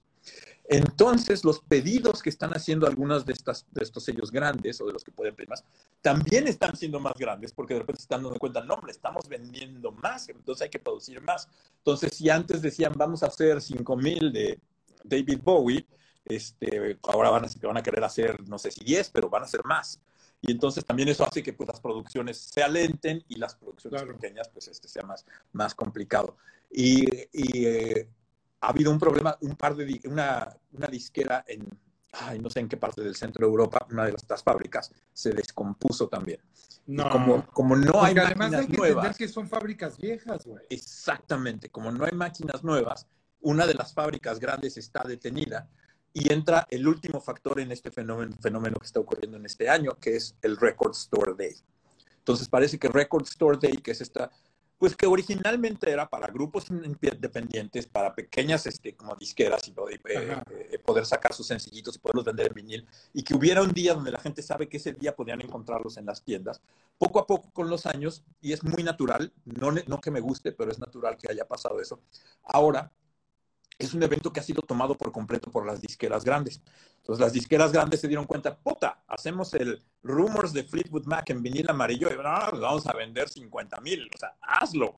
Entonces, 0.66 1.44
los 1.44 1.60
pedidos 1.60 2.22
que 2.22 2.30
están 2.30 2.52
haciendo 2.52 2.86
algunos 2.86 3.26
de, 3.26 3.34
estas, 3.34 3.66
de 3.70 3.82
estos 3.82 4.04
sellos 4.04 4.30
grandes 4.30 4.80
o 4.80 4.86
de 4.86 4.94
los 4.94 5.04
que 5.04 5.12
pueden 5.12 5.34
pedir 5.34 5.50
más, 5.50 5.62
también 6.00 6.48
están 6.48 6.74
siendo 6.74 7.00
más 7.00 7.14
grandes 7.18 7.52
porque 7.52 7.74
de 7.74 7.80
repente 7.80 8.00
se 8.00 8.04
están 8.04 8.22
dando 8.22 8.38
cuenta, 8.38 8.62
no, 8.62 8.74
hombre, 8.74 8.92
estamos 8.92 9.28
vendiendo 9.28 9.92
más, 9.92 10.28
entonces 10.30 10.62
hay 10.62 10.70
que 10.70 10.78
producir 10.78 11.20
más. 11.20 11.48
Entonces, 11.78 12.16
si 12.16 12.30
antes 12.30 12.62
decían, 12.62 12.94
vamos 12.96 13.22
a 13.22 13.26
hacer 13.26 13.60
5000 13.60 14.32
de 14.32 14.58
David 15.02 15.40
Bowie, 15.42 15.86
este, 16.24 16.98
ahora 17.02 17.28
van 17.28 17.44
a, 17.44 17.48
van 17.62 17.76
a 17.76 17.82
querer 17.82 18.02
hacer, 18.02 18.48
no 18.48 18.58
sé 18.58 18.70
si 18.70 18.82
10, 18.82 19.10
pero 19.10 19.28
van 19.28 19.42
a 19.42 19.46
ser 19.46 19.62
más. 19.64 20.00
Y 20.46 20.52
entonces 20.52 20.85
también 20.85 21.09
eso 21.09 21.26
hace 21.26 21.42
que 21.42 21.54
pues, 21.54 21.68
las 21.68 21.80
producciones 21.80 22.37
se 22.37 22.62
alenten 22.62 23.24
y 23.28 23.37
las 23.37 23.54
producciones 23.54 24.02
pequeñas, 24.02 24.48
pues 24.48 24.68
este 24.68 24.88
sea 24.88 25.02
más, 25.02 25.24
más 25.52 25.74
complicado. 25.74 26.37
Y, 26.70 27.07
y 27.33 27.66
eh, 27.66 28.09
ha 28.61 28.68
habido 28.68 28.90
un 28.90 28.98
problema, 28.98 29.38
un 29.40 29.57
par 29.57 29.74
de, 29.74 30.00
una, 30.04 30.54
una 30.72 30.87
disquera 30.88 31.44
en, 31.48 31.66
ay, 32.12 32.40
no 32.40 32.50
sé 32.50 32.61
en 32.61 32.68
qué 32.68 32.76
parte 32.76 33.00
del 33.00 33.16
centro 33.16 33.46
de 33.46 33.50
Europa, 33.50 33.87
una 33.90 34.04
de 34.04 34.12
estas 34.12 34.42
fábricas, 34.42 34.92
se 35.14 35.30
descompuso 35.30 36.09
también. 36.09 36.40
No. 36.87 37.09
como, 37.09 37.46
como 37.46 37.76
no 37.76 38.02
hay 38.02 38.14
además 38.18 38.37
máquinas 38.50 38.61
hay 38.61 38.66
que 38.66 38.76
nuevas. 38.76 39.16
que 39.16 39.28
son 39.28 39.48
fábricas 39.48 39.96
viejas, 39.96 40.44
güey. 40.44 40.62
Exactamente, 40.68 41.70
como 41.70 41.90
no 41.90 42.04
hay 42.04 42.12
máquinas 42.12 42.62
nuevas, 42.62 43.07
una 43.40 43.66
de 43.66 43.72
las 43.72 43.94
fábricas 43.94 44.38
grandes 44.38 44.76
está 44.76 45.02
detenida 45.04 45.70
y 46.14 46.33
entra 46.33 46.66
el 46.70 46.87
último 46.88 47.20
factor 47.20 47.61
en 47.61 47.72
este 47.72 47.90
fenómeno, 47.90 48.35
fenómeno 48.40 48.79
que 48.79 48.87
está 48.87 49.00
ocurriendo 49.00 49.37
en 49.37 49.44
este 49.44 49.68
año, 49.68 49.98
que 50.00 50.16
es 50.16 50.37
el 50.40 50.57
Record 50.57 50.92
Store 50.92 51.35
Day. 51.37 51.55
Entonces 52.18 52.48
parece 52.48 52.79
que 52.79 52.88
Record 52.88 53.24
Store 53.24 53.59
Day, 53.61 53.79
que 53.79 53.90
es 53.90 54.00
esta 54.00 54.31
pues 54.79 54.96
que 54.96 55.07
originalmente 55.07 55.90
era 55.90 56.09
para 56.09 56.27
grupos 56.27 56.68
independientes, 56.68 57.87
para 57.87 58.14
pequeñas 58.14 58.66
este, 58.66 58.94
como 58.94 59.14
disqueras 59.14 59.66
y 59.68 59.70
poder, 59.70 60.00
eh, 60.09 60.37
eh, 60.72 60.79
poder 60.79 61.07
sacar 61.07 61.33
sus 61.33 61.46
sencillitos 61.46 61.96
y 61.96 61.98
poderlos 62.00 62.24
vender 62.24 62.48
en 62.48 62.55
vinil, 62.55 62.88
y 63.12 63.22
que 63.22 63.35
hubiera 63.35 63.62
un 63.62 63.72
día 63.72 63.94
donde 63.94 64.11
la 64.11 64.18
gente 64.18 64.42
sabe 64.42 64.68
que 64.68 64.79
ese 64.79 64.92
día 64.92 65.14
podían 65.14 65.40
encontrarlos 65.40 65.96
en 65.96 66.07
las 66.07 66.22
tiendas. 66.22 66.61
Poco 66.98 67.18
a 67.20 67.27
poco 67.27 67.50
con 67.53 67.70
los 67.70 67.87
años, 67.87 68.24
y 68.40 68.53
es 68.53 68.62
muy 68.64 68.83
natural, 68.83 69.33
no, 69.44 69.70
no 69.72 70.00
que 70.00 70.11
me 70.11 70.20
guste, 70.20 70.53
pero 70.53 70.70
es 70.70 70.79
natural 70.79 71.16
que 71.16 71.31
haya 71.31 71.46
pasado 71.46 71.81
eso. 71.81 72.00
Ahora 72.42 72.92
es 73.78 73.94
un 73.94 74.02
evento 74.02 74.32
que 74.32 74.40
ha 74.40 74.42
sido 74.42 74.62
tomado 74.62 74.96
por 74.96 75.12
completo 75.12 75.50
por 75.50 75.66
las 75.66 75.80
disqueras 75.80 76.24
grandes. 76.24 76.60
Entonces 76.98 77.22
las 77.22 77.32
disqueras 77.32 77.72
grandes 77.72 78.00
se 78.00 78.08
dieron 78.08 78.26
cuenta, 78.26 78.56
puta, 78.56 79.04
hacemos 79.08 79.52
el 79.54 79.82
Rumors 80.02 80.52
de 80.52 80.64
Fleetwood 80.64 81.06
Mac 81.06 81.28
en 81.30 81.42
vinil 81.42 81.68
amarillo 81.68 82.10
y 82.10 82.16
vamos 82.16 82.87
a 82.87 82.92
vender 82.92 83.28
50 83.28 83.80
mil, 83.80 84.08
o 84.14 84.18
sea, 84.18 84.37
hazlo. 84.40 84.96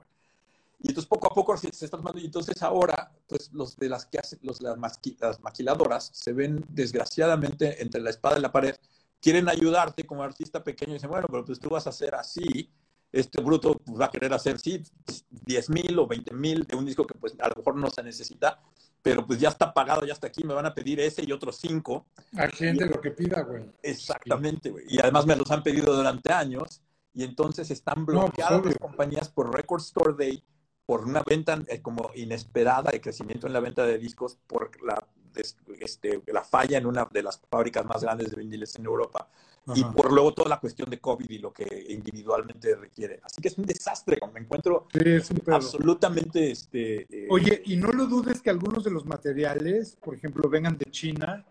Y 0.79 0.89
entonces 0.89 1.09
poco 1.09 1.27
a 1.27 1.35
poco 1.35 1.57
se, 1.57 1.69
está 1.69 1.97
tomando, 1.97 2.21
y 2.21 2.27
entonces 2.27 2.63
ahora, 2.63 3.11
pues 3.27 3.51
los 3.53 3.77
de 3.77 3.89
las 3.89 4.05
que 4.07 4.19
hacen, 4.19 4.39
los, 4.43 4.61
las 4.61 5.41
maquiladoras 5.41 6.11
se 6.13 6.33
ven 6.33 6.65
desgraciadamente 6.69 7.83
entre 7.83 8.01
la 8.01 8.11
espada 8.11 8.39
y 8.39 8.43
la 8.43 8.53
pared, 8.53 8.77
quieren 9.21 9.49
ayudarte 9.49 10.05
como 10.05 10.23
artista 10.23 10.63
pequeño 10.63 10.93
y 10.93 10.95
dicen, 10.95 11.11
bueno, 11.11 11.27
pero 11.31 11.45
pues 11.45 11.59
tú 11.59 11.71
vas 11.71 11.87
a 11.87 11.91
hacer 11.91 12.15
así, 12.15 12.71
este 13.21 13.41
bruto 13.43 13.79
pues, 13.85 14.01
va 14.01 14.07
a 14.07 14.11
querer 14.11 14.33
hacer, 14.33 14.59
sí, 14.59 14.83
10 15.31 15.71
mil 15.71 15.99
o 15.99 16.07
20 16.07 16.35
mil 16.35 16.65
de 16.65 16.77
un 16.77 16.85
disco 16.85 17.07
que 17.07 17.15
pues 17.19 17.35
a 17.39 17.49
lo 17.49 17.55
mejor 17.57 17.77
no 17.77 17.89
se 17.91 18.03
necesita, 18.03 18.61
pero 19.03 19.27
pues 19.27 19.41
ya 19.41 19.49
está 19.49 19.73
pagado, 19.73 20.05
ya 20.05 20.13
está 20.13 20.27
aquí, 20.27 20.45
me 20.45 20.55
van 20.55 20.67
a 20.67 20.75
pedir 20.75 21.01
ese 21.01 21.25
y 21.25 21.33
otros 21.33 21.57
cinco. 21.57 22.07
A 22.37 22.49
gente 22.49 22.87
lo 22.87 23.01
que 23.01 23.13
pida, 23.13 23.43
güey. 23.43 23.65
Exactamente, 23.83 24.71
güey. 24.71 24.85
Y 24.89 24.99
además 24.99 25.27
me 25.27 25.37
los 25.37 25.51
han 25.51 25.63
pedido 25.63 25.95
durante 25.95 26.33
años 26.33 26.83
y 27.15 27.25
entonces 27.25 27.71
están 27.71 28.05
pues, 28.05 28.19
bloqueadas 28.19 28.65
las 28.65 28.79
compañías 28.79 29.29
por 29.29 29.55
Record 29.55 29.81
Store 29.81 30.15
Day, 30.19 30.43
por 30.85 31.05
una 31.05 31.23
venta 31.23 31.59
eh, 31.69 31.81
como 31.81 32.11
inesperada 32.15 32.91
de 32.91 33.01
crecimiento 33.01 33.47
en 33.47 33.53
la 33.55 33.61
venta 33.61 33.85
de 33.87 33.99
discos, 33.99 34.39
por 34.47 34.71
la, 34.85 34.99
este, 35.81 36.23
la 36.27 36.45
falla 36.45 36.77
en 36.77 36.87
una 36.87 37.09
de 37.11 37.23
las 37.23 37.41
fábricas 37.49 37.87
más 37.87 38.03
grandes 38.03 38.31
de 38.31 38.37
viniles 38.37 38.77
en 38.77 38.85
Europa 38.85 39.29
y 39.75 39.85
por 39.85 40.13
luego 40.13 40.33
toda 40.33 40.49
la 40.49 40.61
cuestión 40.61 40.89
de 40.91 41.01
COVID 41.01 41.29
y 41.29 41.39
lo 41.39 41.53
que 41.53 41.87
individualmente 41.89 42.77
requiere. 42.77 43.21
Así 43.25 43.43
que 43.43 43.49
es 43.49 43.59
un 43.59 43.67
desastre, 43.67 44.19
me 44.33 44.41
encuentro 44.41 44.87
absolutamente... 45.49 46.51
Este, 46.51 47.07
eh, 47.11 47.27
Oye, 47.31 47.63
y 47.65 47.77
no 47.77 47.89
lo 47.89 48.07
dudes 48.07 48.41
que 48.41 48.51
algunos 48.51 48.85
de 48.85 48.91
los 48.91 49.05
materiales, 49.05 49.97
por 50.01 50.15
ejemplo, 50.15 50.49
vengan 50.49 50.79
de 50.79 50.87
China, 50.91 51.45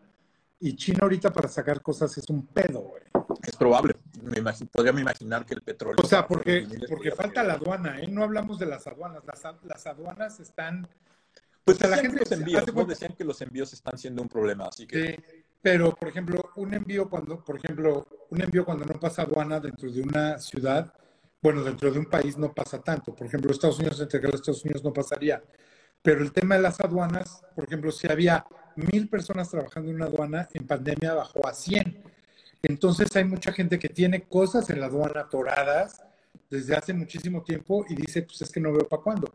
y 0.59 0.75
China 0.75 0.99
ahorita 1.01 1.33
para 1.33 1.49
sacar 1.49 1.81
cosas 1.81 2.17
es 2.17 2.29
un 2.29 2.45
pedo, 2.47 2.79
güey. 2.79 3.03
Es 3.43 3.55
probable, 3.57 3.95
me 4.23 4.41
podría 4.71 4.93
me 4.93 5.01
imaginar 5.01 5.45
que 5.45 5.53
el 5.53 5.61
petróleo... 5.61 5.97
O 6.01 6.07
sea, 6.07 6.25
porque, 6.25 6.65
porque 6.89 7.11
falta 7.11 7.43
la 7.43 7.53
aduana, 7.53 7.99
¿eh? 7.99 8.07
No 8.07 8.23
hablamos 8.23 8.57
de 8.59 8.65
las 8.65 8.87
aduanas, 8.87 9.23
las, 9.25 9.43
las 9.63 9.87
aduanas 9.87 10.39
están... 10.39 10.87
Pues 11.65 11.81
la 11.81 11.97
gente 11.97 12.19
los 12.19 12.31
envíos, 12.31 12.87
decían 12.87 13.13
que 13.15 13.23
los 13.23 13.41
envíos 13.41 13.73
están 13.73 13.97
siendo 13.97 14.21
un 14.21 14.29
problema, 14.29 14.67
así 14.67 14.87
que... 14.87 15.44
Pero, 15.65 15.95
por 15.95 16.09
ejemplo, 16.09 16.51
un 16.57 16.75
envío 16.75 17.09
cuando, 17.09 17.43
por 17.43 17.57
ejemplo, 17.57 18.05
un 18.29 18.39
envío 18.39 18.63
cuando 18.63 18.85
no 18.85 18.99
pasa 18.99 19.23
aduana 19.23 19.59
dentro 19.59 19.91
de 19.91 19.99
una 19.99 20.37
ciudad, 20.37 20.93
bueno, 21.41 21.63
dentro 21.63 21.91
de 21.91 21.97
un 21.97 22.05
país 22.05 22.37
no 22.37 22.53
pasa 22.53 22.79
tanto. 22.83 23.15
Por 23.15 23.25
ejemplo, 23.25 23.49
Estados 23.49 23.79
Unidos, 23.79 23.99
entre 23.99 24.21
los 24.21 24.35
Estados 24.35 24.63
Unidos 24.63 24.83
no 24.83 24.93
pasaría. 24.93 25.41
Pero 26.03 26.21
el 26.21 26.31
tema 26.31 26.53
de 26.53 26.61
las 26.61 26.79
aduanas, 26.81 27.41
por 27.55 27.63
ejemplo, 27.63 27.91
si 27.91 28.07
había 28.07 28.45
mil 28.75 29.09
personas 29.09 29.49
trabajando 29.49 29.89
en 29.89 29.95
una 29.95 30.05
aduana, 30.05 30.47
en 30.53 30.67
pandemia 30.67 31.15
bajó 31.15 31.47
a 31.47 31.53
100. 31.55 31.97
Entonces 32.61 33.15
hay 33.15 33.23
mucha 33.23 33.51
gente 33.51 33.79
que 33.79 33.89
tiene 33.89 34.21
cosas 34.21 34.69
en 34.69 34.79
la 34.79 34.85
aduana 34.85 35.21
atoradas 35.21 36.03
desde 36.47 36.75
hace 36.75 36.93
muchísimo 36.93 37.41
tiempo 37.41 37.83
y 37.89 37.95
dice, 37.95 38.21
pues 38.21 38.39
es 38.39 38.51
que 38.51 38.59
no 38.59 38.71
veo 38.71 38.87
para 38.87 39.01
cuándo. 39.01 39.33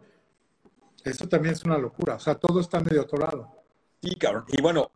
Eso 1.02 1.28
también 1.28 1.54
es 1.54 1.64
una 1.64 1.76
locura. 1.76 2.14
O 2.14 2.20
sea, 2.20 2.36
todo 2.36 2.60
está 2.60 2.78
medio 2.78 3.00
atorado. 3.00 3.52
Sí, 4.00 4.14
cabrón. 4.14 4.44
Y 4.46 4.62
bueno, 4.62 4.92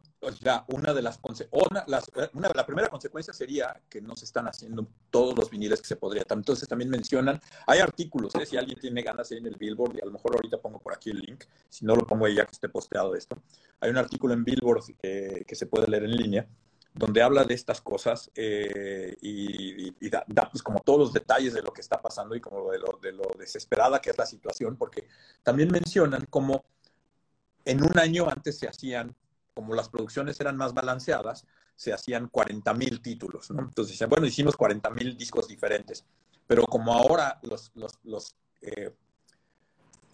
una 0.68 0.94
de 0.94 1.02
las, 1.02 1.20
una, 1.50 1.84
una, 2.32 2.50
la 2.54 2.66
primera 2.66 2.88
consecuencia 2.88 3.32
sería 3.32 3.80
que 3.88 4.00
no 4.00 4.16
se 4.16 4.24
están 4.24 4.46
haciendo 4.46 4.87
todos 5.10 5.37
los 5.37 5.50
viniles 5.50 5.80
que 5.80 5.88
se 5.88 5.96
podría. 5.96 6.24
Entonces 6.28 6.68
también 6.68 6.90
mencionan, 6.90 7.40
hay 7.66 7.80
artículos, 7.80 8.34
¿eh? 8.37 8.46
si 8.46 8.56
alguien 8.56 8.78
tiene 8.78 9.02
ganas 9.02 9.30
en 9.32 9.46
el 9.46 9.56
Billboard, 9.56 9.96
y 9.96 10.00
a 10.00 10.06
lo 10.06 10.12
mejor 10.12 10.37
ahorita 10.37 10.58
pongo 10.58 10.78
por 10.78 10.94
aquí 10.94 11.10
el 11.10 11.20
link, 11.20 11.44
si 11.68 11.84
no 11.84 11.94
lo 11.94 12.06
pongo 12.06 12.26
ahí 12.26 12.34
ya 12.34 12.44
que 12.44 12.52
esté 12.52 12.68
posteado 12.68 13.14
esto. 13.14 13.37
Hay 13.80 13.90
un 13.90 13.98
artículo 13.98 14.34
en 14.34 14.44
Billboard 14.44 14.84
que, 15.00 15.44
que 15.46 15.54
se 15.54 15.66
puede 15.66 15.87
leer 15.88 16.04
en 16.04 16.16
línea, 16.16 16.46
donde 16.94 17.22
habla 17.22 17.44
de 17.44 17.54
estas 17.54 17.80
cosas 17.80 18.30
eh, 18.37 19.16
y, 19.20 20.08
da, 20.08 20.48
pues 20.50 20.62
como 20.62 20.78
todos 20.78 21.00
los 21.00 21.12
detalles 21.12 21.52
de 21.52 21.60
lo 21.60 21.72
que 21.72 21.80
está 21.80 22.00
pasando 22.00 22.37
y 22.37 22.40
como 22.40 22.70
de 22.70 22.78
lo, 22.78 22.98
de 23.02 23.12
lo 23.12 23.24
desesperada 23.37 24.00
que 24.00 24.10
es 24.10 24.18
la 24.18 24.26
situación, 24.26 24.76
porque 24.76 25.08
también 25.42 25.70
mencionan 25.72 26.24
cómo 26.30 26.64
en 27.64 27.82
un 27.82 27.98
año 27.98 28.28
antes 28.30 28.58
se 28.58 28.68
hacían 28.68 29.14
como 29.55 29.75
las 29.75 29.88
producciones 29.88 30.38
eran 30.40 30.57
más 30.57 30.75
balanceadas, 30.75 31.47
se 31.77 31.93
hacían 31.93 32.29
40 32.29 32.75
mil 32.75 33.01
títulos. 33.01 33.51
¿no? 33.51 33.62
Entonces 33.62 34.09
bueno, 34.09 34.27
hicimos 34.27 34.57
40 34.57 34.90
mil 34.90 35.17
discos 35.17 35.49
diferentes, 35.49 36.05
pero 36.47 36.64
como 36.64 36.93
ahora 36.93 37.40
los, 37.43 37.73
eh, 38.61 38.93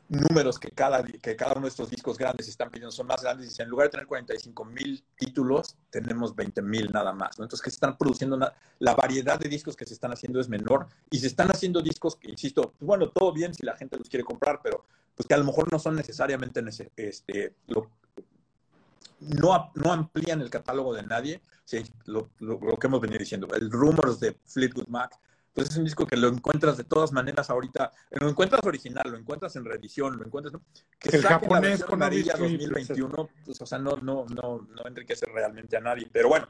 números 0.09 0.59
que 0.59 0.71
cada, 0.73 1.05
que 1.05 1.37
cada 1.37 1.53
uno 1.53 1.63
de 1.63 1.69
estos 1.69 1.89
discos 1.89 2.19
grandes 2.19 2.49
están 2.49 2.69
pidiendo 2.69 2.91
son 2.91 3.07
más 3.07 3.23
grandes, 3.23 3.57
y 3.57 3.63
en 3.63 3.69
lugar 3.69 3.87
de 3.87 3.93
tener 3.93 4.07
45 4.07 4.65
mil 4.65 5.05
títulos, 5.17 5.77
tenemos 5.89 6.35
20 6.35 6.63
mil 6.63 6.91
nada 6.93 7.13
más. 7.13 7.39
¿no? 7.39 7.45
Entonces, 7.45 7.63
que 7.63 7.71
se 7.71 7.77
están 7.77 7.97
produciendo, 7.97 8.37
la 8.81 8.95
variedad 8.95 9.39
de 9.39 9.49
discos 9.49 9.77
que 9.77 9.87
se 9.87 9.95
están 9.95 10.13
haciendo 10.13 10.41
es 10.41 10.49
menor, 10.49 10.89
y 11.11 11.21
se 11.21 11.29
están 11.29 11.49
haciendo 11.49 11.81
discos 11.81 12.17
que, 12.17 12.29
insisto, 12.29 12.73
pues 12.77 12.87
bueno, 12.87 13.09
todo 13.11 13.33
bien 13.33 13.55
si 13.55 13.65
la 13.65 13.77
gente 13.77 13.97
los 13.97 14.09
quiere 14.09 14.25
comprar, 14.25 14.61
pero 14.63 14.85
pues 15.15 15.29
que 15.29 15.35
a 15.35 15.39
lo 15.39 15.45
mejor 15.45 15.71
no 15.71 15.79
son 15.79 15.95
necesariamente 15.95 16.61
este, 16.97 17.55
lo, 17.69 17.91
no, 19.21 19.73
no 19.75 19.93
amplían 19.93 20.41
el 20.41 20.51
catálogo 20.51 20.95
de 20.95 21.03
nadie, 21.03 21.43
sí, 21.65 21.83
lo, 22.07 22.31
lo, 22.39 22.59
que 22.79 22.87
hemos 22.87 23.01
venido 23.01 23.19
diciendo. 23.19 23.49
El 23.55 23.71
Rumors 23.71 24.21
de 24.21 24.37
Fleetwood 24.45 24.89
Mac, 24.89 25.19
pues 25.53 25.71
es 25.71 25.77
un 25.77 25.85
disco 25.85 26.07
que 26.07 26.17
lo 26.17 26.29
encuentras 26.29 26.77
de 26.77 26.85
todas 26.85 27.13
maneras 27.13 27.51
ahorita, 27.51 27.93
lo 28.13 28.29
encuentras 28.29 28.65
original, 28.65 29.05
lo 29.11 29.19
encuentras 29.19 29.57
en 29.57 29.65
reedición, 29.65 30.17
lo 30.17 30.25
encuentras, 30.25 30.53
¿no? 30.53 30.63
Que 30.99 31.17
el 31.17 31.23
japonés 31.23 31.85
con 31.85 32.03
amarilla 32.03 32.35
2021, 32.37 33.29
pues, 33.45 33.61
o 33.61 33.67
sea, 33.67 33.79
no, 33.79 33.97
no, 33.97 34.27
no, 34.27 34.67
no 34.69 34.83
enriquece 34.87 35.27
realmente 35.27 35.77
a 35.77 35.81
nadie, 35.81 36.09
pero 36.11 36.29
bueno, 36.29 36.49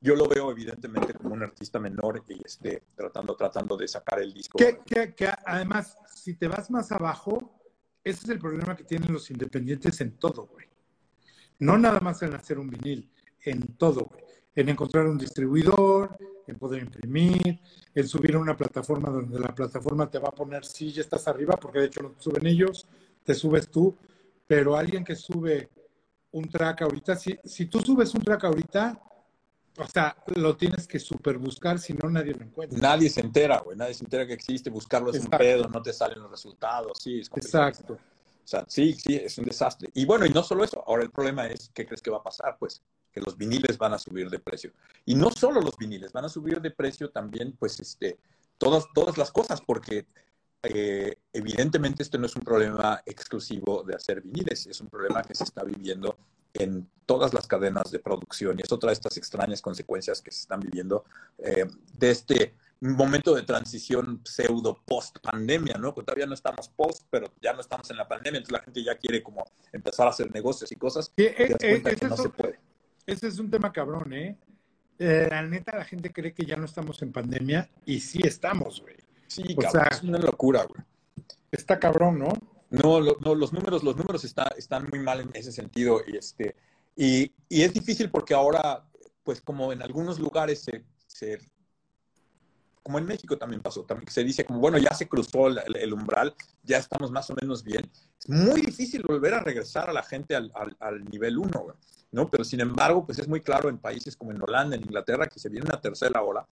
yo 0.00 0.14
lo 0.16 0.26
veo 0.28 0.50
evidentemente 0.50 1.14
como 1.14 1.34
un 1.34 1.42
artista 1.42 1.78
menor 1.78 2.22
y 2.28 2.40
este, 2.44 2.84
tratando, 2.94 3.36
tratando 3.36 3.76
de 3.76 3.86
sacar 3.86 4.20
el 4.20 4.32
disco. 4.32 4.58
Que, 4.58 4.80
que, 4.84 5.14
que 5.14 5.30
además, 5.44 5.96
si 6.14 6.34
te 6.34 6.48
vas 6.48 6.70
más 6.70 6.90
abajo, 6.90 7.60
ese 8.02 8.24
es 8.24 8.28
el 8.30 8.38
problema 8.38 8.76
que 8.76 8.84
tienen 8.84 9.12
los 9.12 9.30
independientes 9.30 10.00
en 10.00 10.16
todo, 10.16 10.46
güey. 10.46 10.69
No 11.60 11.78
nada 11.78 12.00
más 12.00 12.22
en 12.22 12.34
hacer 12.34 12.58
un 12.58 12.68
vinil, 12.68 13.10
en 13.44 13.76
todo, 13.76 14.10
En 14.54 14.68
encontrar 14.68 15.06
un 15.06 15.16
distribuidor, 15.16 16.18
en 16.46 16.58
poder 16.58 16.82
imprimir, 16.82 17.60
en 17.94 18.08
subir 18.08 18.34
a 18.34 18.38
una 18.38 18.56
plataforma 18.56 19.08
donde 19.08 19.38
la 19.38 19.54
plataforma 19.54 20.10
te 20.10 20.18
va 20.18 20.28
a 20.28 20.32
poner, 20.32 20.64
sí, 20.64 20.90
ya 20.92 21.02
estás 21.02 21.28
arriba, 21.28 21.56
porque 21.56 21.78
de 21.78 21.86
hecho 21.86 22.02
no 22.02 22.10
te 22.10 22.22
suben 22.22 22.46
ellos, 22.46 22.86
te 23.24 23.34
subes 23.34 23.68
tú, 23.70 23.96
pero 24.46 24.76
alguien 24.76 25.04
que 25.04 25.14
sube 25.14 25.70
un 26.32 26.48
track 26.48 26.82
ahorita, 26.82 27.14
si, 27.16 27.38
si 27.44 27.66
tú 27.66 27.80
subes 27.80 28.14
un 28.14 28.22
track 28.22 28.44
ahorita, 28.44 29.00
O 29.78 29.86
sea, 29.86 30.16
lo 30.34 30.56
tienes 30.56 30.86
que 30.86 30.98
super 30.98 31.38
buscar, 31.38 31.78
si 31.78 31.92
no 31.94 32.10
nadie 32.10 32.34
lo 32.34 32.42
encuentra. 32.42 32.78
Nadie 32.78 33.08
se 33.08 33.20
entera, 33.20 33.60
güey. 33.60 33.76
Nadie 33.76 33.94
se 33.94 34.04
entera 34.04 34.26
que 34.26 34.32
existe. 34.34 34.68
Buscarlo 34.68 35.10
es 35.12 35.20
un 35.20 35.30
pedo, 35.30 35.68
no 35.68 35.80
te 35.80 35.92
salen 35.92 36.20
los 36.20 36.30
resultados. 36.30 36.98
Sí, 37.00 37.20
es 37.20 37.30
Exacto. 37.34 37.96
Sea, 38.50 38.64
sí, 38.66 38.94
sí, 38.94 39.14
es 39.14 39.38
un 39.38 39.44
desastre. 39.44 39.90
Y 39.94 40.04
bueno, 40.04 40.26
y 40.26 40.30
no 40.30 40.42
solo 40.42 40.64
eso. 40.64 40.82
Ahora 40.84 41.04
el 41.04 41.12
problema 41.12 41.46
es, 41.46 41.70
¿qué 41.72 41.86
crees 41.86 42.02
que 42.02 42.10
va 42.10 42.16
a 42.16 42.22
pasar? 42.24 42.56
Pues 42.58 42.82
que 43.12 43.20
los 43.20 43.36
viniles 43.36 43.78
van 43.78 43.94
a 43.94 43.98
subir 43.98 44.28
de 44.28 44.40
precio. 44.40 44.72
Y 45.06 45.14
no 45.14 45.30
solo 45.30 45.60
los 45.60 45.76
viniles, 45.78 46.10
van 46.10 46.24
a 46.24 46.28
subir 46.28 46.60
de 46.60 46.72
precio 46.72 47.10
también, 47.10 47.54
pues, 47.56 47.78
este, 47.78 48.18
todas, 48.58 48.86
todas 48.92 49.16
las 49.18 49.30
cosas, 49.30 49.60
porque 49.60 50.04
eh, 50.64 51.14
evidentemente 51.32 52.02
esto 52.02 52.18
no 52.18 52.26
es 52.26 52.34
un 52.34 52.42
problema 52.42 53.00
exclusivo 53.06 53.84
de 53.84 53.94
hacer 53.94 54.20
viniles, 54.20 54.66
es 54.66 54.80
un 54.80 54.88
problema 54.88 55.22
que 55.22 55.36
se 55.36 55.44
está 55.44 55.62
viviendo 55.62 56.18
en 56.52 56.90
todas 57.06 57.32
las 57.32 57.46
cadenas 57.46 57.92
de 57.92 58.00
producción 58.00 58.58
y 58.58 58.62
es 58.62 58.72
otra 58.72 58.88
de 58.88 58.94
estas 58.94 59.16
extrañas 59.16 59.62
consecuencias 59.62 60.20
que 60.20 60.32
se 60.32 60.40
están 60.40 60.58
viviendo 60.58 61.04
eh, 61.38 61.66
de 61.96 62.10
este 62.10 62.54
momento 62.80 63.34
de 63.34 63.42
transición 63.42 64.22
pseudo 64.24 64.82
post 64.84 65.18
pandemia, 65.18 65.74
¿no? 65.74 65.92
Todavía 65.92 66.26
no 66.26 66.34
estamos 66.34 66.68
post, 66.68 67.06
pero 67.10 67.32
ya 67.40 67.52
no 67.52 67.60
estamos 67.60 67.90
en 67.90 67.96
la 67.98 68.08
pandemia, 68.08 68.38
entonces 68.38 68.52
la 68.52 68.64
gente 68.64 68.82
ya 68.82 68.96
quiere 68.96 69.22
como 69.22 69.44
empezar 69.72 70.06
a 70.06 70.10
hacer 70.10 70.32
negocios 70.32 70.72
y 70.72 70.76
cosas 70.76 71.12
y 71.16 71.24
eh, 71.24 71.56
que 71.58 72.08
no 72.08 72.16
se 72.16 72.30
puede. 72.30 72.58
Ese 73.06 73.28
es 73.28 73.38
un 73.38 73.50
tema 73.50 73.72
cabrón, 73.72 74.12
¿eh? 74.12 74.38
La 74.98 75.42
neta, 75.42 75.76
la 75.76 75.84
gente 75.84 76.12
cree 76.12 76.34
que 76.34 76.44
ya 76.44 76.56
no 76.56 76.66
estamos 76.66 77.00
en 77.02 77.10
pandemia 77.10 77.70
y 77.86 78.00
sí 78.00 78.20
estamos, 78.22 78.82
güey. 78.82 78.96
Sí, 79.26 79.56
cabrón, 79.56 79.86
es 79.90 80.02
una 80.02 80.18
locura, 80.18 80.64
güey. 80.64 80.84
Está 81.50 81.78
cabrón, 81.78 82.18
¿no? 82.18 82.28
No, 82.70 83.00
no, 83.00 83.34
los 83.34 83.52
números, 83.52 83.82
los 83.82 83.96
números 83.96 84.24
está, 84.24 84.44
están 84.56 84.88
muy 84.90 85.00
mal 85.00 85.20
en 85.20 85.30
ese 85.34 85.52
sentido. 85.52 86.02
Y, 86.06 86.16
este, 86.16 86.54
y, 86.96 87.32
y, 87.48 87.62
es 87.62 87.72
difícil 87.72 88.10
porque 88.10 88.34
ahora, 88.34 88.84
pues 89.24 89.40
como 89.40 89.72
en 89.72 89.82
algunos 89.82 90.20
lugares 90.20 90.66
se, 91.06 91.38
como 92.82 92.98
en 92.98 93.06
México 93.06 93.36
también 93.36 93.60
pasó, 93.62 93.84
también 93.84 94.10
se 94.10 94.24
dice 94.24 94.44
como, 94.44 94.60
bueno, 94.60 94.78
ya 94.78 94.94
se 94.94 95.08
cruzó 95.08 95.48
el, 95.48 95.92
umbral, 95.92 96.34
ya 96.62 96.78
estamos 96.78 97.10
más 97.10 97.28
o 97.30 97.34
menos 97.40 97.62
bien. 97.62 97.90
Es 98.18 98.28
muy 98.28 98.60
difícil 98.60 99.02
volver 99.02 99.34
a 99.34 99.40
regresar 99.40 99.90
a 99.90 99.92
la 99.92 100.02
gente 100.02 100.34
al, 100.34 100.50
al, 100.78 101.04
nivel 101.04 101.38
1, 101.38 101.76
¿no? 102.12 102.30
Pero 102.30 102.44
sin 102.44 102.60
embargo, 102.60 103.04
pues 103.04 103.18
es 103.18 103.28
muy 103.28 103.40
claro 103.40 103.68
en 103.68 103.78
países 103.78 104.16
como 104.16 104.32
en 104.32 104.42
Holanda, 104.42 104.76
en 104.76 104.82
Inglaterra, 104.82 105.26
que 105.26 105.38
se 105.38 105.48
viene 105.48 105.66
una 105.66 105.80
tercera 105.80 106.22
ola 106.22 106.46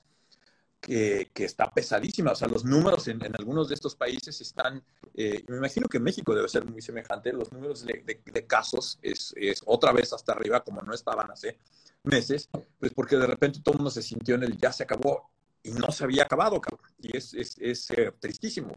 que, 0.80 1.44
está 1.44 1.70
pesadísima. 1.70 2.32
O 2.32 2.34
sea, 2.34 2.48
los 2.48 2.64
números 2.64 3.08
en, 3.08 3.20
algunos 3.38 3.68
de 3.68 3.74
estos 3.74 3.94
países 3.94 4.40
están, 4.40 4.82
eh, 5.14 5.44
me 5.48 5.56
imagino 5.56 5.88
que 5.88 5.98
México 5.98 6.34
debe 6.34 6.48
ser 6.48 6.64
muy 6.64 6.82
semejante, 6.82 7.32
los 7.32 7.52
números 7.52 7.84
de, 7.84 8.46
casos 8.46 8.98
es, 9.02 9.34
otra 9.66 9.92
vez 9.92 10.12
hasta 10.12 10.32
arriba 10.32 10.62
como 10.62 10.80
no 10.82 10.94
estaban 10.94 11.30
hace 11.30 11.58
meses, 12.04 12.48
pues 12.78 12.92
porque 12.94 13.16
de 13.16 13.26
repente 13.26 13.60
todo 13.62 13.74
el 13.74 13.78
mundo 13.78 13.90
se 13.90 14.02
sintió 14.02 14.36
en 14.36 14.44
el 14.44 14.56
ya 14.56 14.72
se 14.72 14.84
acabó 14.84 15.30
y 15.62 15.72
no 15.72 15.90
se 15.92 16.04
había 16.04 16.24
acabado, 16.24 16.60
cabrón. 16.60 16.90
Y 16.98 17.16
es, 17.16 17.34
es, 17.34 17.90
eh, 17.90 18.12
tristísimo, 18.18 18.72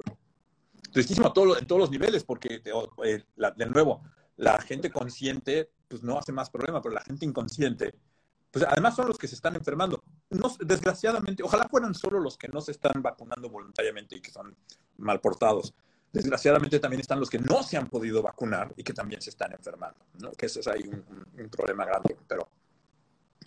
Tristísimo 0.92 1.28
a 1.28 1.60
en 1.60 1.68
todos 1.68 1.80
los 1.80 1.92
niveles, 1.92 2.24
porque 2.24 2.62
eh, 2.64 3.24
de 3.56 3.66
nuevo, 3.68 4.02
la 4.38 4.60
gente 4.62 4.90
consciente 4.90 5.72
pues 5.88 6.04
no 6.04 6.18
hace 6.18 6.32
más 6.32 6.50
problema, 6.50 6.82
pero 6.82 6.96
la 6.96 7.02
gente 7.02 7.26
inconsciente 7.26 7.94
pues 8.52 8.66
además 8.68 8.96
son 8.96 9.08
los 9.08 9.18
que 9.18 9.28
se 9.28 9.36
están 9.36 9.56
enfermando. 9.56 10.04
No, 10.30 10.54
desgraciadamente, 10.60 11.42
ojalá 11.42 11.68
fueran 11.70 11.96
solo 11.96 12.20
los 12.20 12.38
que 12.38 12.50
no 12.50 12.60
se 12.60 12.72
están 12.72 13.02
vacunando 13.02 13.50
voluntariamente 13.50 14.18
y 14.18 14.22
que 14.22 14.32
son 14.32 14.56
mal 14.98 15.22
portados. 15.22 15.74
Desgraciadamente 16.12 16.80
también 16.80 17.00
están 17.00 17.20
los 17.20 17.30
que 17.30 17.40
no 17.40 17.64
se 17.64 17.78
han 17.78 17.88
podido 17.88 18.22
vacunar 18.22 18.74
y 18.76 18.84
que 18.84 18.94
también 18.94 19.22
se 19.22 19.30
están 19.30 19.54
enfermando, 19.54 20.06
¿no? 20.20 20.32
Que 20.34 20.48
ese 20.48 20.60
es 20.60 20.68
ahí 20.68 20.84
un, 20.84 21.50
problema 21.50 21.86
grande, 21.86 22.18
pero... 22.28 22.48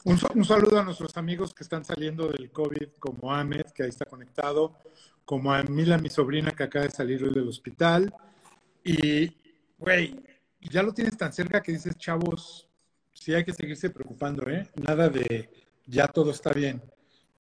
Un, 0.03 0.19
un, 0.35 0.45
saludo 0.45 0.81
a 0.81 0.85
nuestros 0.85 1.17
amigos 1.17 1.55
que 1.55 1.63
están 1.63 1.85
saliendo 1.85 2.29
del 2.29 2.51
COVID, 2.51 2.89
como 2.99 3.33
Ahmed, 3.33 3.67
que 3.75 3.85
ahí 3.85 3.89
está 3.89 4.05
conectado, 4.05 4.77
como 5.25 5.53
a 5.53 5.63
Mila, 5.63 5.97
mi 5.99 6.11
sobrina, 6.11 6.51
que 6.51 6.65
acaba 6.65 6.85
de 6.85 6.91
salir 6.91 7.23
hoy 7.25 7.33
del 7.33 7.49
hospital. 7.49 8.13
Y, 8.83 9.33
güey, 9.79 10.21
ya 10.61 10.83
lo 10.83 10.93
tienes 10.93 11.17
tan 11.17 11.33
cerca 11.33 11.63
que 11.63 11.73
dices, 11.73 11.97
chavos, 11.97 12.69
sí 13.13 13.33
hay 13.33 13.45
que 13.45 13.53
seguirse 13.53 13.91
preocupando, 13.91 14.49
¿eh? 14.51 14.69
Nada 14.75 15.09
de 15.09 15.49
ya 15.87 16.09
todo 16.09 16.31
está 16.31 16.53
bien. 16.53 16.83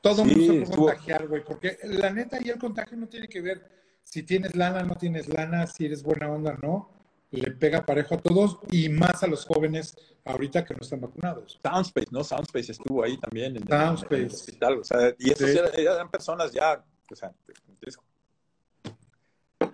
Todo 0.01 0.25
mundo 0.25 0.41
se 0.41 0.61
puede 0.61 0.77
contagiar, 0.77 1.29
güey, 1.29 1.45
porque 1.45 1.79
la 1.85 2.11
neta 2.11 2.39
y 2.43 2.51
el 2.51 2.59
contagio 2.59 2.97
no 2.97 3.09
tiene 3.09 3.29
que 3.29 3.41
ver 3.41 3.67
si 4.03 4.23
tienes 4.23 4.55
lana, 4.55 4.83
no 4.83 4.97
tienes 4.97 5.29
lana, 5.29 5.67
si 5.67 5.87
eres 5.87 6.03
buena 6.03 6.29
onda, 6.29 6.59
no. 6.63 6.91
Le 7.37 7.51
pega 7.51 7.85
parejo 7.85 8.15
a 8.15 8.19
todos 8.19 8.59
y 8.71 8.89
más 8.89 9.23
a 9.23 9.27
los 9.27 9.45
jóvenes 9.45 9.97
ahorita 10.25 10.65
que 10.65 10.75
no 10.75 10.81
están 10.81 11.01
vacunados. 11.01 11.59
Soundspace, 11.63 12.09
¿no? 12.11 12.25
Soundspace 12.25 12.73
estuvo 12.73 13.03
ahí 13.03 13.17
también 13.19 13.57
en, 13.57 13.67
Soundspace. 13.67 14.23
el 14.23 14.27
hospital. 14.27 14.79
O 14.79 14.85
sea, 14.85 15.15
y 15.19 15.31
esos 15.31 15.51
eran, 15.51 16.11
personas 16.11 16.53
ya, 16.53 16.85
o 17.11 17.17
sea, 17.17 17.33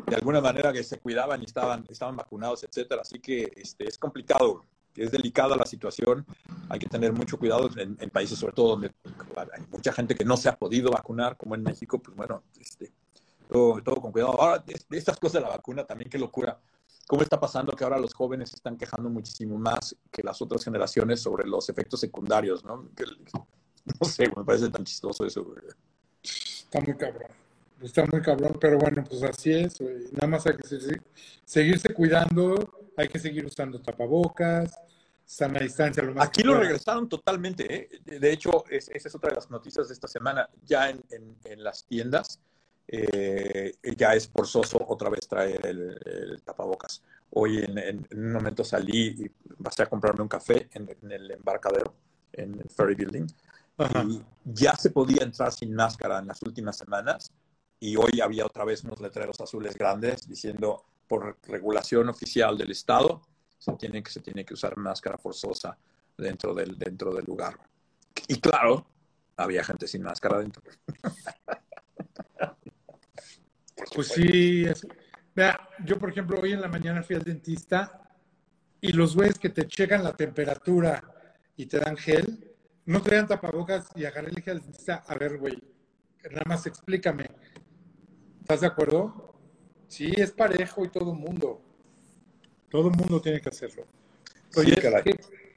de 0.07 0.16
alguna 0.16 0.40
manera 0.40 0.73
que 0.73 0.83
se 0.83 0.99
cuidaban 0.99 1.40
y 1.42 1.44
estaban, 1.44 1.85
estaban 1.88 2.16
vacunados, 2.16 2.64
etcétera. 2.64 3.03
Así 3.03 3.20
que 3.20 3.53
este, 3.57 3.87
es 3.87 3.99
complicado 3.99 4.64
es 4.96 5.11
delicada 5.11 5.57
la 5.57 5.66
situación, 5.66 6.27
hay 6.68 6.79
que 6.79 6.87
tener 6.87 7.12
mucho 7.12 7.38
cuidado 7.38 7.70
en, 7.77 7.96
países 8.11 8.38
sobre 8.38 8.53
todo 8.53 8.70
donde 8.70 8.92
hay 9.37 9.62
mucha 9.70 9.92
gente 9.92 10.14
que 10.14 10.25
no 10.25 10.37
se 10.37 10.49
ha 10.49 10.57
podido 10.57 10.90
vacunar, 10.90 11.37
como 11.37 11.55
en 11.55 11.62
México, 11.62 11.99
pues 12.01 12.16
bueno, 12.16 12.42
este, 12.59 12.92
todo, 13.49 13.83
con 13.83 14.12
cuidado. 14.12 14.40
Ahora, 14.40 14.59
de, 14.59 14.75
estas 14.90 15.18
cosas 15.18 15.35
de 15.35 15.40
la 15.40 15.49
vacuna 15.49 15.85
también, 15.85 16.11
qué 16.11 16.18
locura. 16.18 16.59
¿Cómo 17.11 17.23
está 17.23 17.40
pasando 17.40 17.73
que 17.73 17.83
ahora 17.83 17.99
los 17.99 18.14
jóvenes 18.14 18.55
están 18.55 18.77
quejando 18.77 19.11
muchísimo 19.11 19.59
más 19.59 19.96
que 20.12 20.23
las 20.23 20.40
otras 20.40 20.62
generaciones 20.62 21.20
sobre 21.20 21.44
los 21.44 21.68
efectos 21.68 21.99
secundarios, 21.99 22.64
no? 22.64 22.88
no 24.01 24.09
sé, 24.09 24.31
me 24.37 24.44
parece 24.44 24.68
tan 24.68 24.85
chistoso 24.85 25.27
eso. 25.27 25.44
Está 26.23 26.81
muy 26.81 26.96
cabrón. 26.96 27.31
Está 27.83 28.07
muy 28.07 28.23
cabrón, 28.23 28.57
pero 28.61 28.79
bueno, 28.79 29.03
pues 29.03 29.25
así 29.25 29.51
es. 29.51 29.81
Nada 30.12 30.29
más 30.29 30.46
hay 30.46 30.57
que 30.57 31.01
seguirse 31.44 31.92
cuidando, 31.92 32.55
hay 32.96 33.09
que 33.09 33.18
seguir 33.18 33.44
usando 33.44 33.81
tapabocas, 33.81 34.73
sana 35.25 35.59
distancia. 35.59 36.05
Lo 36.05 36.23
Aquí 36.23 36.44
lo 36.44 36.61
regresaron 36.61 37.09
totalmente. 37.09 37.75
¿eh? 37.75 38.18
De 38.20 38.33
hecho, 38.33 38.64
esa 38.70 38.92
es 38.94 39.12
otra 39.16 39.31
de 39.31 39.35
las 39.35 39.51
noticias 39.51 39.88
de 39.88 39.94
esta 39.94 40.07
semana. 40.07 40.49
Ya 40.64 40.90
en, 40.90 41.05
las 41.57 41.85
tiendas 41.87 42.38
eh, 42.92 43.72
ya 43.96 44.14
es 44.14 44.26
forzoso 44.26 44.85
otra 44.88 45.11
vez 45.11 45.29
traer 45.29 45.64
el, 45.64 46.42
tapabocas. 46.44 47.03
Hoy 47.31 47.59
en, 47.59 48.05
un 48.11 48.33
momento 48.33 48.64
salí 48.64 49.14
y 49.16 49.29
pasé 49.62 49.85
a 49.85 49.87
comprarme 49.87 50.22
un 50.22 50.29
café 50.29 50.68
en, 50.72 50.88
el 51.12 51.31
embarcadero, 51.31 51.94
en 52.33 52.59
el 52.59 52.68
Ferry 52.68 52.96
Building. 52.96 53.26
Y 54.07 54.20
ya 54.44 54.74
se 54.74 54.90
podía 54.90 55.22
entrar 55.22 55.53
sin 55.53 55.72
máscara 55.72 56.18
en 56.18 56.26
las 56.26 56.42
últimas 56.42 56.76
semanas. 56.76 57.33
Y 57.79 57.94
hoy 57.94 58.20
había 58.20 58.44
otra 58.44 58.64
vez 58.64 58.83
unos 58.83 59.00
letreros 59.00 59.40
azules 59.40 59.76
grandes 59.76 60.29
diciendo 60.29 60.85
por 61.07 61.38
regulación 61.44 62.09
oficial 62.09 62.59
del 62.59 62.72
Estado, 62.72 63.22
se 63.57 63.72
tiene 63.74 64.03
que, 64.03 64.11
se 64.11 64.20
tiene 64.20 64.44
que 64.44 64.55
usar 64.55 64.76
máscara 64.76 65.16
forzosa 65.16 65.79
dentro 66.18 66.55
del, 66.55 66.76
dentro 66.76 67.14
del 67.14 67.24
lugar. 67.24 67.57
Y 68.26 68.40
claro, 68.40 68.85
había 69.37 69.62
gente 69.62 69.87
sin 69.87 70.03
máscara 70.03 70.38
dentro. 70.38 70.62
pues 73.95 74.09
sí, 74.09 74.64
vea, 75.35 75.59
yo 75.85 75.99
por 75.99 76.11
ejemplo 76.11 76.40
hoy 76.40 76.53
en 76.53 76.61
la 76.61 76.69
mañana 76.69 77.03
fui 77.03 77.16
al 77.16 77.23
dentista 77.23 78.09
y 78.81 78.93
los 78.93 79.14
güeyes 79.14 79.38
que 79.38 79.51
te 79.51 79.66
checan 79.66 80.03
la 80.03 80.14
temperatura 80.14 81.03
y 81.57 81.66
te 81.66 81.79
dan 81.79 81.97
gel, 81.97 82.53
no 82.87 83.03
te 83.03 83.14
dan 83.14 83.27
tapabocas 83.27 83.88
y 83.95 84.05
agarré 84.05 84.29
el 84.29 84.37
dije 84.37 84.51
al 84.51 84.61
dentista, 84.61 85.05
a 85.07 85.14
ver, 85.14 85.38
güey, 85.38 85.59
nada 86.31 86.45
más 86.47 86.66
explícame, 86.66 87.31
¿estás 88.40 88.62
de 88.62 88.66
acuerdo? 88.66 89.35
Sí, 89.88 90.12
es 90.16 90.31
parejo 90.31 90.85
y 90.85 90.88
todo 90.88 91.12
el 91.12 91.19
mundo. 91.19 91.61
Todo 92.69 92.88
el 92.88 92.97
mundo 92.97 93.21
tiene 93.21 93.40
que 93.40 93.49
hacerlo. 93.49 93.85
Oye, 94.57 94.77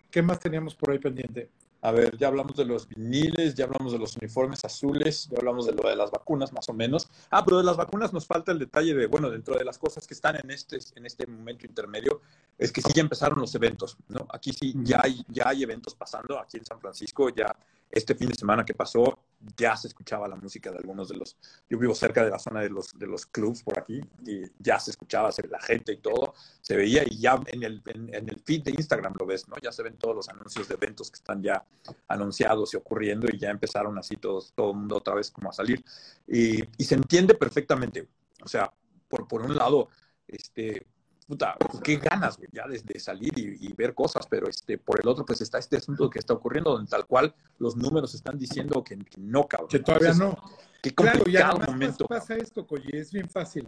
¿qué, 0.09 0.21
más 0.21 0.39
teníamos 0.39 0.73
por 0.73 0.89
ahí 0.89 0.97
pendiente? 0.97 1.49
A 1.83 1.91
ver, 1.91 2.17
ya 2.17 2.27
hablamos 2.29 2.55
de 2.55 2.63
los 2.63 2.87
viniles, 2.87 3.55
ya 3.55 3.65
hablamos 3.65 3.91
de 3.91 3.99
los 3.99 4.15
uniformes 4.15 4.63
azules, 4.63 5.27
ya 5.29 5.37
hablamos 5.37 5.65
de 5.65 5.73
lo 5.73 5.89
de 5.89 5.97
las 5.97 6.11
vacunas 6.11 6.53
más 6.53 6.69
o 6.69 6.73
menos. 6.73 7.09
Ah, 7.29 7.43
pero 7.43 7.57
de 7.57 7.65
las 7.65 7.75
vacunas 7.75 8.13
nos 8.13 8.25
falta 8.25 8.53
el 8.53 8.59
detalle 8.59 8.93
de, 8.93 9.05
bueno, 9.07 9.29
dentro 9.29 9.57
de 9.57 9.65
las 9.65 9.77
cosas 9.77 10.07
que 10.07 10.13
están 10.13 10.37
en 10.37 10.49
este, 10.49 10.79
en 10.95 11.05
este 11.05 11.27
momento 11.27 11.65
intermedio, 11.65 12.21
es 12.57 12.71
que 12.71 12.81
sí 12.81 12.87
ya 12.95 13.01
empezaron 13.01 13.37
los 13.37 13.53
eventos, 13.55 13.97
¿no? 14.07 14.25
Aquí 14.31 14.53
sí 14.53 14.73
ya 14.77 15.01
hay, 15.03 15.25
ya 15.27 15.49
hay 15.49 15.63
eventos 15.63 15.93
pasando, 15.93 16.39
aquí 16.39 16.55
en 16.55 16.65
San 16.65 16.79
Francisco 16.79 17.27
ya 17.27 17.53
este 17.93 18.15
fin 18.15 18.27
de 18.27 18.35
semana 18.35 18.65
que 18.65 18.73
pasó 18.73 19.19
ya 19.55 19.75
se 19.75 19.87
escuchaba 19.87 20.27
la 20.27 20.35
música 20.35 20.71
de 20.71 20.77
algunos 20.77 21.09
de 21.09 21.17
los, 21.17 21.37
yo 21.69 21.77
vivo 21.77 21.93
cerca 21.93 22.23
de 22.23 22.31
la 22.31 22.39
zona 22.39 22.61
de 22.61 22.69
los, 22.69 22.97
de 22.97 23.05
los 23.05 23.25
clubs 23.25 23.61
por 23.61 23.77
aquí 23.77 24.01
y 24.25 24.43
ya 24.57 24.79
se 24.79 24.91
escuchaba 24.91 25.29
la 25.49 25.59
gente 25.59 25.93
y 25.93 25.97
todo, 25.97 26.33
se 26.61 26.75
veía 26.75 27.03
y 27.05 27.19
ya 27.19 27.39
en 27.47 27.63
el, 27.63 27.81
en, 27.85 28.29
el 28.29 28.41
feed 28.43 28.63
de 28.63 28.71
Instagram 28.71 29.13
lo 29.19 29.25
ves, 29.25 29.47
¿no? 29.47 29.55
Ya 29.61 29.71
se 29.71 29.83
ven 29.83 29.97
todos 29.97 30.15
los 30.15 30.29
anuncios 30.29 30.67
de 30.67 30.75
eventos 30.75 31.11
que 31.11 31.17
están 31.17 31.43
ya 31.43 31.63
anunciados 32.07 32.73
y 32.73 32.77
ocurriendo 32.77 33.27
y 33.31 33.37
ya 33.37 33.49
empezaron 33.49 33.97
así 33.97 34.15
todos, 34.15 34.53
todo 34.53 34.71
el 34.71 34.77
mundo 34.77 34.97
otra 34.97 35.13
vez 35.13 35.29
como 35.29 35.49
a 35.49 35.53
salir. 35.53 35.83
Y, 36.27 36.63
y 36.77 36.83
se 36.85 36.95
entiende 36.95 37.35
perfectamente, 37.35 38.07
o 38.41 38.47
sea, 38.47 38.73
por, 39.07 39.27
por 39.27 39.41
un 39.41 39.55
lado, 39.55 39.89
este, 40.27 40.87
puta, 41.33 41.55
pues, 41.57 41.81
qué 41.83 41.97
ganas, 41.97 42.37
güey, 42.37 42.47
ya 42.51 42.67
de, 42.67 42.99
salir 42.99 43.31
y, 43.35 43.73
ver 43.73 43.95
cosas, 43.95 44.27
pero 44.29 44.47
este, 44.47 44.77
por 44.77 44.99
el 44.99 45.07
otro, 45.07 45.25
pues 45.25 45.41
está 45.41 45.57
este 45.57 45.77
asunto 45.77 46.09
que 46.09 46.19
está 46.19 46.33
ocurriendo, 46.33 46.71
donde 46.73 46.89
tal 46.89 47.07
cual 47.07 47.33
los 47.57 47.75
números 47.75 48.13
están 48.13 48.37
diciendo 48.37 48.83
que, 48.83 48.99
no, 49.17 49.47
cabrón. 49.47 49.69
Que 49.69 49.79
todavía 49.79 50.13
no. 50.13 50.37
Qué 50.81 50.93
claro, 50.93 51.25
ya 51.25 51.53
momento. 51.55 52.05
pasa 52.05 52.35
esto, 52.35 52.67
Coye, 52.67 52.99
es 52.99 53.11
bien 53.11 53.27
fácil. 53.29 53.67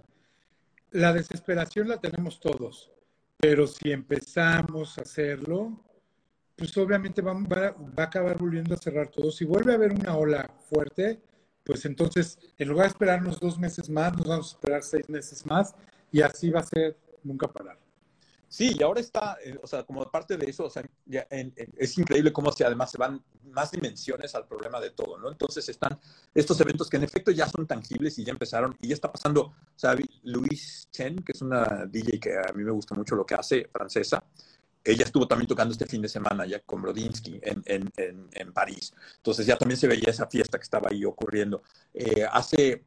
La 0.92 1.12
desesperación 1.12 1.88
la 1.88 2.00
tenemos 2.00 2.40
todos, 2.40 2.92
pero 3.38 3.66
si 3.66 3.92
empezamos 3.92 4.98
a 5.00 5.02
hacerlo, 5.02 5.84
pues 6.56 6.78
obviamente 6.78 7.22
va, 7.22 7.34
va, 7.34 7.74
a 7.98 8.04
acabar 8.04 8.38
volviendo 8.38 8.76
a 8.76 8.78
cerrar 8.78 9.08
todo. 9.08 9.32
Si 9.32 9.44
vuelve 9.44 9.72
a 9.72 9.76
haber 9.76 9.92
una 9.92 10.16
ola 10.16 10.52
fuerte, 10.70 11.20
pues 11.64 11.84
entonces, 11.86 12.38
en 12.60 12.70
lugar 12.70 12.86
de 12.86 12.90
esperarnos 12.92 13.40
dos 13.40 13.58
meses 13.58 13.90
más, 13.90 14.16
nos 14.16 14.28
vamos 14.28 14.54
a 14.54 14.56
esperar 14.56 14.84
seis 14.84 15.10
meses 15.10 15.46
más 15.48 15.74
y 16.12 16.22
así 16.22 16.52
va 16.52 16.60
a 16.60 16.64
ser 16.64 16.96
nunca 17.26 17.48
parar. 17.48 17.78
Sí, 18.48 18.76
y 18.78 18.84
ahora 18.84 19.02
está, 19.02 19.38
eh, 19.44 19.58
o 19.62 19.68
sea, 19.68 19.84
como 19.84 20.10
parte 20.10 20.38
de 20.38 20.50
eso, 20.50 20.66
o 20.66 20.70
sea, 20.70 20.84
ya 21.06 21.28
es 21.30 21.98
increíble 21.98 22.32
cómo 22.32 22.52
se, 22.52 22.64
además 22.64 22.92
se 22.92 22.98
van 22.98 23.22
más 23.52 23.72
dimensiones 23.72 24.36
al 24.36 24.48
problema 24.48 24.80
de 24.80 24.92
todo, 24.92 25.18
¿no? 25.18 25.30
Entonces 25.30 25.68
están 25.68 26.00
estos 26.34 26.60
eventos 26.62 26.90
que 26.90 26.98
en 26.98 27.04
efecto 27.04 27.32
ya 27.32 27.50
son 27.50 27.68
tangibles 27.68 28.18
y 28.20 28.24
ya 28.24 28.32
empezaron, 28.32 28.78
y 28.80 28.88
ya 28.90 28.94
está 28.94 29.12
pasando, 29.12 29.42
o 29.42 29.54
sea, 29.76 29.96
Luis 30.24 30.88
Chen, 30.92 31.18
que 31.18 31.32
es 31.34 31.42
una 31.42 31.86
DJ 31.86 32.20
que 32.20 32.38
a 32.38 32.54
mí 32.54 32.64
me 32.64 32.72
gusta 32.72 32.96
mucho 32.96 33.16
lo 33.16 33.26
que 33.26 33.36
hace, 33.36 33.68
francesa, 33.72 34.24
ella 34.86 35.04
estuvo 35.04 35.28
también 35.28 35.48
tocando 35.48 35.72
este 35.72 35.88
fin 35.88 36.02
de 36.02 36.08
semana 36.08 36.46
ya 36.46 36.60
con 36.60 36.82
Brodinsky 36.82 37.40
en, 37.42 37.64
en, 37.66 37.92
en, 38.32 38.54
París. 38.54 38.94
Entonces 39.18 39.48
ya 39.48 39.58
también 39.58 39.80
se 39.80 39.88
veía 39.88 40.12
esa 40.12 40.28
fiesta 40.28 40.60
que 40.60 40.64
estaba 40.64 40.90
ahí 40.92 41.04
ocurriendo. 41.04 41.64
Eh, 41.92 42.26
hace, 42.32 42.86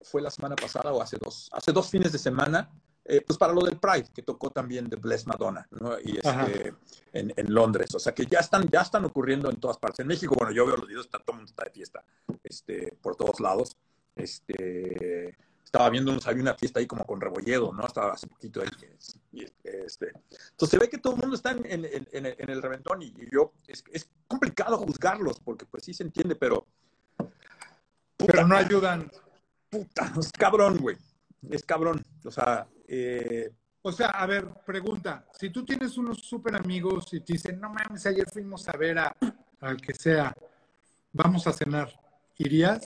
fue 0.00 0.22
la 0.22 0.30
semana 0.30 0.56
pasada 0.56 0.92
o 0.92 1.02
hace 1.02 1.18
dos, 1.18 1.50
hace 1.52 1.70
dos 1.70 1.90
fines 1.90 2.12
de 2.12 2.18
semana, 2.18 2.70
eh, 3.06 3.20
pues 3.20 3.38
para 3.38 3.52
lo 3.52 3.60
del 3.62 3.78
Pride, 3.78 4.08
que 4.14 4.22
tocó 4.22 4.50
también 4.50 4.88
de 4.88 4.96
Bless 4.96 5.26
Madonna, 5.26 5.66
¿no? 5.72 5.98
Y 6.00 6.16
este, 6.16 6.74
en, 7.12 7.32
en, 7.36 7.52
Londres. 7.52 7.94
O 7.94 7.98
sea 7.98 8.14
que 8.14 8.24
ya 8.24 8.38
están, 8.38 8.66
ya 8.70 8.80
están 8.80 9.04
ocurriendo 9.04 9.50
en 9.50 9.56
todas 9.56 9.76
partes. 9.76 10.00
En 10.00 10.06
México, 10.06 10.34
bueno, 10.34 10.52
yo 10.52 10.64
veo 10.64 10.76
los 10.76 10.88
videos, 10.88 11.04
está, 11.04 11.18
todo 11.18 11.32
el 11.32 11.36
mundo 11.38 11.50
está 11.50 11.64
de 11.64 11.70
fiesta 11.70 12.02
este, 12.42 12.96
por 13.02 13.14
todos 13.14 13.40
lados. 13.40 13.76
Este, 14.16 15.36
estaba 15.62 15.90
viendo, 15.90 16.16
había 16.24 16.42
una 16.42 16.54
fiesta 16.54 16.80
ahí 16.80 16.86
como 16.86 17.04
con 17.04 17.20
Rebolledo, 17.20 17.74
¿no? 17.74 17.86
Estaba 17.86 18.12
hace 18.12 18.26
poquito 18.26 18.62
ahí. 18.62 18.70
Este. 19.62 20.12
Entonces 20.50 20.70
se 20.70 20.78
ve 20.78 20.88
que 20.88 20.98
todo 20.98 21.14
el 21.14 21.20
mundo 21.20 21.36
está 21.36 21.50
en, 21.50 21.66
en, 21.66 21.86
en, 22.12 22.50
el 22.50 22.62
reventón 22.62 23.02
y, 23.02 23.12
yo, 23.30 23.52
es, 23.66 23.84
es, 23.92 24.08
complicado 24.26 24.78
juzgarlos 24.78 25.40
porque 25.40 25.66
pues 25.66 25.84
sí 25.84 25.92
se 25.92 26.04
entiende, 26.04 26.36
pero... 26.36 26.66
pero 28.16 28.46
no 28.46 28.56
ayudan. 28.56 29.10
Puta, 29.68 30.10
es 30.18 30.32
cabrón, 30.32 30.78
güey. 30.78 30.96
Es 31.50 31.64
cabrón. 31.64 32.04
O 32.24 32.30
sea... 32.30 32.66
Eh, 32.86 33.50
o 33.86 33.92
sea, 33.92 34.08
a 34.08 34.24
ver, 34.24 34.48
pregunta, 34.64 35.26
si 35.38 35.50
tú 35.50 35.62
tienes 35.62 35.98
unos 35.98 36.16
súper 36.20 36.56
amigos 36.56 37.12
y 37.12 37.20
te 37.20 37.34
dicen, 37.34 37.60
no 37.60 37.68
mames, 37.68 38.06
ayer 38.06 38.26
fuimos 38.32 38.66
a 38.66 38.72
ver 38.78 38.98
a, 38.98 39.14
al 39.60 39.78
que 39.78 39.92
sea, 39.92 40.34
vamos 41.12 41.46
a 41.46 41.52
cenar, 41.52 41.92
¿irías? 42.38 42.82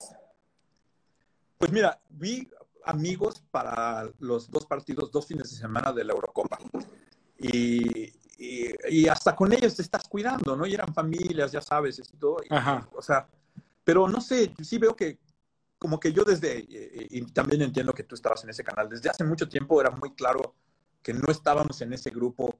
Pues 1.56 1.70
mira, 1.70 2.00
vi 2.10 2.50
amigos 2.84 3.44
para 3.48 4.10
los 4.18 4.50
dos 4.50 4.66
partidos, 4.66 5.12
dos 5.12 5.24
fines 5.24 5.50
de 5.52 5.56
semana 5.56 5.92
de 5.92 6.02
la 6.02 6.14
Eurocopa. 6.14 6.58
Y, 7.38 8.12
y, 8.36 9.06
hasta 9.08 9.36
con 9.36 9.52
ellos 9.52 9.76
te 9.76 9.82
estás 9.82 10.02
cuidando, 10.08 10.56
¿no? 10.56 10.66
Y 10.66 10.74
eran 10.74 10.92
familias, 10.92 11.52
ya 11.52 11.60
sabes, 11.60 12.00
y 12.00 12.16
todo. 12.16 12.38
o 12.92 13.02
sea, 13.02 13.28
pero 13.84 14.08
no 14.08 14.20
sé, 14.20 14.52
sí 14.64 14.78
veo 14.78 14.96
que 14.96 15.18
como 15.78 16.00
que 16.00 16.12
yo 16.12 16.24
desde, 16.24 16.64
y 16.68 17.22
también 17.32 17.62
entiendo 17.62 17.92
que 17.92 18.02
tú 18.02 18.14
estabas 18.14 18.42
en 18.44 18.50
ese 18.50 18.64
canal, 18.64 18.88
desde 18.88 19.10
hace 19.10 19.24
mucho 19.24 19.48
tiempo 19.48 19.80
era 19.80 19.90
muy 19.90 20.14
claro 20.14 20.54
que 21.02 21.14
no 21.14 21.30
estábamos 21.30 21.80
en 21.80 21.92
ese 21.92 22.10
grupo 22.10 22.58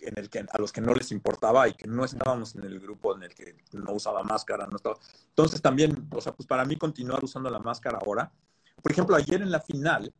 en 0.00 0.18
el 0.18 0.30
que 0.30 0.40
a 0.40 0.58
los 0.58 0.72
que 0.72 0.80
no 0.80 0.94
les 0.94 1.10
importaba 1.10 1.68
y 1.68 1.74
que 1.74 1.86
no 1.86 2.04
estábamos 2.04 2.54
en 2.54 2.64
el 2.64 2.78
grupo 2.78 3.16
en 3.16 3.24
el 3.24 3.34
que 3.34 3.56
no 3.72 3.92
usaba 3.92 4.22
máscara, 4.22 4.66
no 4.66 4.76
estaba. 4.76 4.96
Entonces 5.28 5.60
también, 5.60 6.08
o 6.12 6.20
sea, 6.20 6.32
pues 6.32 6.46
para 6.46 6.64
mí 6.64 6.76
continuar 6.76 7.22
usando 7.24 7.50
la 7.50 7.58
máscara 7.58 7.98
ahora 8.04 8.30
por 8.82 8.92
ejemplo, 8.92 9.16
ayer 9.16 9.42
en 9.42 9.50
la 9.50 9.60
final 9.60 10.12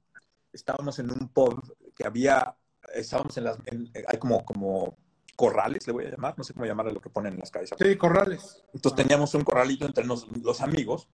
estábamos 0.52 0.98
en 0.98 1.10
un 1.10 1.28
pub 1.28 1.76
que 1.94 2.06
había, 2.06 2.56
estábamos 2.94 3.36
en 3.36 3.44
las, 3.44 3.58
hay 4.06 4.18
como, 4.18 4.44
como 4.44 4.96
corrales, 5.36 5.86
le 5.86 5.92
voy 5.92 6.06
a 6.06 6.10
llamar, 6.10 6.34
no 6.36 6.44
sé 6.44 6.52
cómo 6.52 6.66
llamarle 6.66 6.92
lo 6.92 7.00
que 7.00 7.10
ponen 7.10 7.34
en 7.34 7.40
las 7.40 7.50
calles. 7.50 7.70
Sí, 7.78 7.96
corrales. 7.96 8.64
Entonces 8.74 8.96
teníamos 8.96 9.34
un 9.34 9.44
corralito 9.44 9.86
entre 9.86 10.04
los 10.04 10.60
amigos 10.60 11.08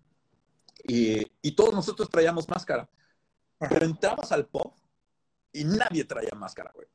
y, 0.85 1.27
y, 1.43 1.53
todos 1.53 1.75
nosotros 1.75 2.09
traíamos 2.11 2.49
máscara. 2.49 2.89
Pero 3.59 3.87
entrabas 3.87 4.33
al 4.33 4.47
pub 4.47 4.73
y 5.53 5.65
nadie 5.65 6.05
traía 6.05 6.31
máscara, 6.37 6.71
güey. 6.75 6.87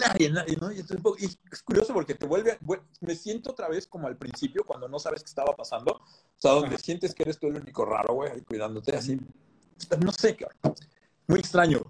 Nadie, 0.00 0.30
nadie, 0.30 0.56
¿no? 0.56 0.72
Y, 0.72 0.80
es 0.80 1.62
curioso 1.62 1.92
porque 1.92 2.14
te 2.14 2.26
vuelve, 2.26 2.58
me 3.00 3.14
siento 3.14 3.50
otra 3.50 3.68
vez 3.68 3.86
como 3.86 4.06
al 4.06 4.16
principio 4.16 4.64
cuando 4.64 4.88
no 4.88 4.98
sabes 4.98 5.22
qué 5.22 5.28
estaba 5.28 5.54
pasando, 5.54 5.92
o 5.92 6.38
sea, 6.38 6.52
donde 6.52 6.78
sientes 6.78 7.14
que 7.14 7.24
eres 7.24 7.38
tú 7.38 7.48
el 7.48 7.56
único 7.56 7.84
raro, 7.84 8.14
güey, 8.14 8.40
cuidándote 8.42 8.96
así 8.96 9.18
no 10.00 10.12
sé, 10.12 10.36
muy 11.26 11.40
extraño. 11.40 11.80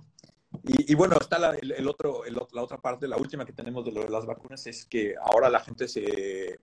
Y, 0.64 0.94
bueno, 0.94 1.16
está 1.20 1.38
la, 1.38 1.54
el, 1.54 1.86
otro, 1.86 2.22
la 2.24 2.62
otra 2.62 2.78
parte, 2.78 3.06
la 3.06 3.18
última 3.18 3.44
que 3.44 3.52
tenemos 3.52 3.84
de 3.84 3.92
lo 3.92 4.02
de 4.02 4.08
las 4.08 4.24
vacunas 4.24 4.66
es 4.66 4.86
que 4.86 5.14
ahora 5.20 5.50
la 5.50 5.60
gente 5.60 5.86
se, 5.86 6.58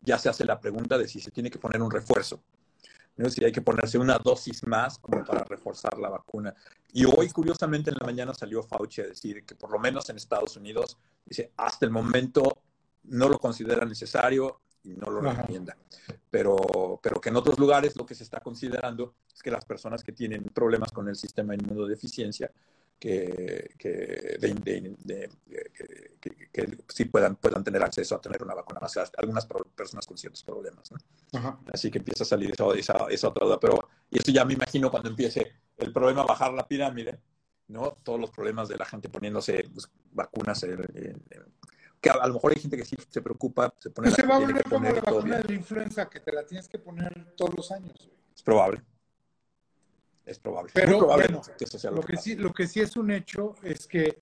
ya 0.00 0.18
se 0.18 0.30
hace 0.30 0.44
la 0.44 0.58
pregunta 0.58 0.96
de 0.96 1.06
si 1.06 1.20
se 1.20 1.30
tiene 1.30 1.50
que 1.50 1.58
poner 1.58 1.82
un 1.82 1.90
refuerzo. 1.90 2.42
¿No? 3.16 3.28
Si 3.28 3.44
hay 3.44 3.52
que 3.52 3.62
ponerse 3.62 3.98
una 3.98 4.18
dosis 4.18 4.66
más 4.66 4.98
como 4.98 5.24
para 5.24 5.44
reforzar 5.44 5.98
la 5.98 6.08
vacuna. 6.08 6.54
Y 6.92 7.04
hoy, 7.04 7.28
curiosamente, 7.30 7.90
en 7.90 7.96
la 8.00 8.06
mañana 8.06 8.34
salió 8.34 8.62
Fauci 8.62 9.02
a 9.02 9.06
decir 9.06 9.44
que 9.44 9.54
por 9.54 9.70
lo 9.70 9.78
menos 9.78 10.08
en 10.10 10.16
Estados 10.16 10.56
Unidos, 10.56 10.98
dice, 11.24 11.52
hasta 11.56 11.86
el 11.86 11.92
momento 11.92 12.62
no 13.04 13.28
lo 13.28 13.38
considera 13.38 13.84
necesario, 13.84 14.60
y 14.82 14.94
no 14.94 15.10
lo 15.10 15.20
recomienda. 15.20 15.76
Pero, 16.30 17.00
pero 17.02 17.20
que 17.20 17.28
en 17.28 17.36
otros 17.36 17.58
lugares 17.58 17.96
lo 17.96 18.06
que 18.06 18.14
se 18.14 18.24
está 18.24 18.40
considerando 18.40 19.14
es 19.32 19.42
que 19.42 19.50
las 19.50 19.64
personas 19.64 20.02
que 20.02 20.12
tienen 20.12 20.44
problemas 20.44 20.92
con 20.92 21.08
el 21.08 21.16
sistema 21.16 21.54
inmunodeficiencia, 21.54 22.50
que, 23.00 23.74
que, 23.78 24.38
que, 26.52 26.78
sí 26.88 27.06
puedan, 27.06 27.36
puedan 27.36 27.64
tener 27.64 27.82
acceso 27.82 28.14
a 28.14 28.20
tener 28.20 28.42
una 28.42 28.54
vacuna 28.54 28.78
más, 28.78 28.94
algunas 29.16 29.46
personas 29.74 30.06
con 30.06 30.18
ciertos 30.18 30.44
problemas. 30.44 30.92
Así 31.72 31.90
que 31.90 31.98
empieza 31.98 32.24
a 32.24 32.26
salir 32.26 32.52
esa, 32.52 33.06
esa, 33.08 33.28
otra 33.28 33.46
duda. 33.46 33.58
Pero, 33.58 33.88
y 34.10 34.18
eso 34.18 34.30
ya 34.30 34.44
me 34.44 34.52
imagino 34.52 34.90
cuando 34.90 35.08
empiece 35.08 35.50
el 35.78 35.92
problema 35.92 36.20
a 36.20 36.26
bajar 36.26 36.52
la 36.52 36.68
pirámide, 36.68 37.18
¿no? 37.68 37.96
Todos 38.02 38.20
los 38.20 38.30
problemas 38.30 38.68
de 38.68 38.76
la 38.76 38.84
gente 38.84 39.08
poniéndose 39.08 39.64
pues, 39.72 39.90
vacunas 40.12 40.62
que 42.00 42.10
a, 42.10 42.26
lo 42.26 42.34
mejor 42.34 42.52
hay 42.54 42.60
gente 42.60 42.76
que 42.76 42.84
sí 42.84 42.96
se 43.08 43.20
preocupa, 43.20 43.74
se 43.78 43.90
pone... 43.90 44.08
Pues 44.08 44.16
se 44.16 44.26
va 44.26 44.36
a 44.36 44.38
volver 44.40 44.64
como 44.64 44.90
la 44.90 45.00
vacuna 45.00 45.36
de 45.38 45.44
la 45.44 45.54
influenza, 45.54 46.08
que 46.08 46.20
te 46.20 46.32
la 46.32 46.46
tienes 46.46 46.68
que 46.68 46.78
poner 46.78 47.34
todos 47.36 47.54
los 47.54 47.70
años. 47.72 48.10
Es 48.34 48.42
probable. 48.42 48.82
Es 50.24 50.38
probable. 50.38 50.70
Pero 50.74 51.06
bueno, 51.06 51.42
lo, 51.92 52.02
que, 52.02 52.16
sí, 52.16 52.36
lo 52.36 52.52
que 52.52 52.66
sí 52.66 52.80
es 52.80 52.96
un 52.96 53.10
hecho 53.10 53.56
es 53.62 53.86
que 53.86 54.18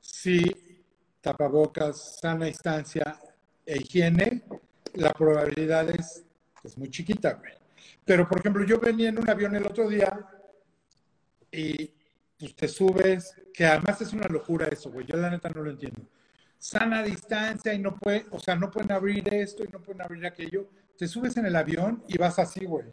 si 0.00 0.82
tapabocas, 1.20 2.18
sana 2.20 2.46
distancia 2.46 3.18
e 3.64 3.76
higiene, 3.76 4.42
la 4.94 5.12
probabilidad 5.12 5.88
es, 5.90 6.24
es 6.64 6.78
muy 6.78 6.90
chiquita, 6.90 7.34
güey. 7.34 7.52
Pero, 8.04 8.28
por 8.28 8.40
ejemplo, 8.40 8.64
yo 8.64 8.80
venía 8.80 9.10
en 9.10 9.18
un 9.18 9.28
avión 9.28 9.54
el 9.54 9.66
otro 9.66 9.88
día 9.88 10.26
y 11.52 11.92
pues 12.38 12.54
te 12.54 12.68
subes, 12.68 13.34
que 13.52 13.66
además 13.66 14.00
es 14.00 14.12
una 14.12 14.26
locura 14.28 14.66
eso, 14.68 14.90
güey. 14.90 15.06
Yo 15.06 15.16
la 15.16 15.30
neta 15.30 15.50
no 15.50 15.62
lo 15.62 15.70
entiendo 15.70 16.02
sana 16.58 17.02
distancia 17.02 17.72
y 17.72 17.78
no 17.78 17.94
puede, 17.96 18.26
o 18.30 18.38
sea, 18.38 18.56
no 18.56 18.70
pueden 18.70 18.92
abrir 18.92 19.32
esto 19.32 19.64
y 19.64 19.68
no 19.68 19.80
pueden 19.80 20.02
abrir 20.02 20.26
aquello. 20.26 20.68
Te 20.96 21.06
subes 21.06 21.36
en 21.36 21.46
el 21.46 21.56
avión 21.56 22.02
y 22.08 22.18
vas 22.18 22.38
así, 22.38 22.64
güey. 22.64 22.86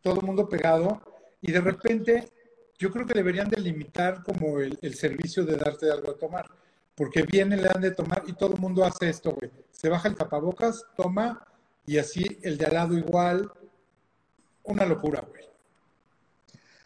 Todo 0.00 0.20
el 0.20 0.26
mundo 0.26 0.48
pegado 0.48 1.02
y 1.46 1.52
de 1.52 1.60
repente 1.60 2.32
yo 2.78 2.90
creo 2.90 3.06
que 3.06 3.12
deberían 3.12 3.50
delimitar 3.50 4.22
como 4.22 4.60
el, 4.60 4.94
servicio 4.94 5.44
de 5.44 5.56
darte 5.56 5.90
algo 5.90 6.10
a 6.10 6.16
tomar. 6.16 6.46
Porque 6.94 7.22
viene, 7.22 7.56
le 7.56 7.64
dan 7.64 7.82
de 7.82 7.90
tomar 7.90 8.22
y 8.26 8.32
todo 8.32 8.54
el 8.54 8.60
mundo 8.60 8.82
hace 8.82 9.10
esto, 9.10 9.32
güey. 9.32 9.50
Se 9.70 9.90
baja 9.90 10.08
el 10.08 10.14
tapabocas, 10.14 10.86
toma 10.96 11.46
y 11.84 11.98
así 11.98 12.24
el 12.42 12.56
de 12.56 12.64
al 12.64 12.74
lado 12.74 12.96
igual. 12.96 13.52
Una 14.62 14.86
locura, 14.86 15.20
güey. 15.20 15.44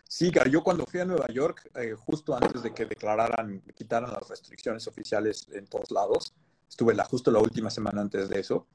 Sí, 0.09 0.33
yo 0.51 0.65
cuando 0.65 0.87
fui 0.87 0.99
a 0.99 1.05
Nueva 1.05 1.29
York, 1.29 1.71
eh, 1.77 1.95
justo 1.95 2.35
antes 2.35 2.63
de 2.65 2.75
que 2.75 2.87
declararan, 2.87 3.61
quitaran 3.77 4.11
las 4.11 4.29
restricciones 4.29 4.89
oficiales 4.89 5.47
en 5.53 5.67
todos 5.67 5.93
lados, 5.93 6.35
estuve 6.69 6.95
la, 6.95 7.05
justo 7.05 7.31
la 7.31 7.39
última 7.39 7.71
semana 7.71 8.01
antes 8.01 8.29
de 8.29 8.41
eso, 8.41 8.67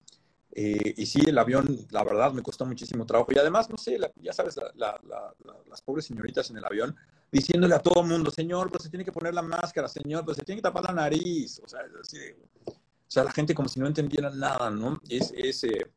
eh, 0.56 0.94
y 0.98 1.06
sí, 1.08 1.20
el 1.26 1.38
avión, 1.38 1.88
la 1.90 2.04
verdad, 2.04 2.32
me 2.32 2.44
costó 2.44 2.66
muchísimo 2.66 3.06
trabajo. 3.08 3.32
Y 3.34 3.40
además, 3.40 3.70
no 3.70 3.78
sé, 3.78 3.98
ya 4.22 4.34
sabes, 4.34 4.56
las 4.76 5.82
pobres 5.82 6.06
señoritas 6.06 6.50
en 6.52 6.58
el 6.58 6.66
avión 6.66 6.96
diciéndole 7.32 7.74
a 7.74 7.80
todo 7.80 8.02
el 8.04 8.10
mundo, 8.10 8.30
señor, 8.30 8.70
pues 8.70 8.84
se 8.84 8.90
tiene 8.90 9.04
que 9.04 9.12
poner 9.12 9.34
la 9.34 9.42
máscara, 9.42 9.88
señor, 9.88 10.24
pues 10.24 10.38
se 10.38 10.44
tiene 10.44 10.60
que 10.60 10.64
tapar 10.64 10.84
la 10.84 10.94
nariz. 10.94 11.60
O 11.64 11.68
sea, 11.68 11.80
o 11.82 12.74
sea 13.08 13.24
la 13.24 13.32
gente 13.32 13.56
como 13.56 13.68
si 13.68 13.80
no 13.80 13.88
entendiera 13.88 14.30
nada, 14.30 14.70
¿no? 14.70 15.02
Es, 15.10 15.34
es, 15.36 15.64
eh, 15.64 15.92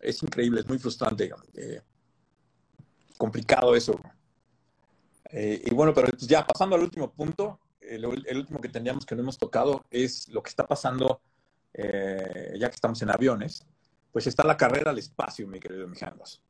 es 0.00 0.22
increíble, 0.22 0.60
es 0.60 0.68
muy 0.68 0.78
frustrante. 0.78 1.32
complicado 3.16 3.74
eso. 3.74 3.98
Eh, 5.30 5.62
y 5.64 5.74
bueno, 5.74 5.94
pero 5.94 6.08
ya 6.18 6.46
pasando 6.46 6.76
al 6.76 6.82
último 6.82 7.10
punto, 7.10 7.60
el, 7.80 8.04
último 8.04 8.60
que 8.60 8.68
teníamos 8.68 9.06
que 9.06 9.14
no 9.14 9.22
hemos 9.22 9.38
tocado 9.38 9.86
es 9.90 10.28
lo 10.28 10.42
que 10.42 10.50
está 10.50 10.66
pasando, 10.66 11.22
eh, 11.72 12.54
ya 12.58 12.68
que 12.68 12.74
estamos 12.74 13.00
en 13.00 13.10
aviones, 13.10 13.64
pues 14.12 14.26
está 14.26 14.44
la 14.44 14.56
carrera 14.56 14.90
al 14.90 14.98
espacio, 14.98 15.48
mi 15.48 15.58
querido 15.58 15.88
Mijangos. 15.88 16.42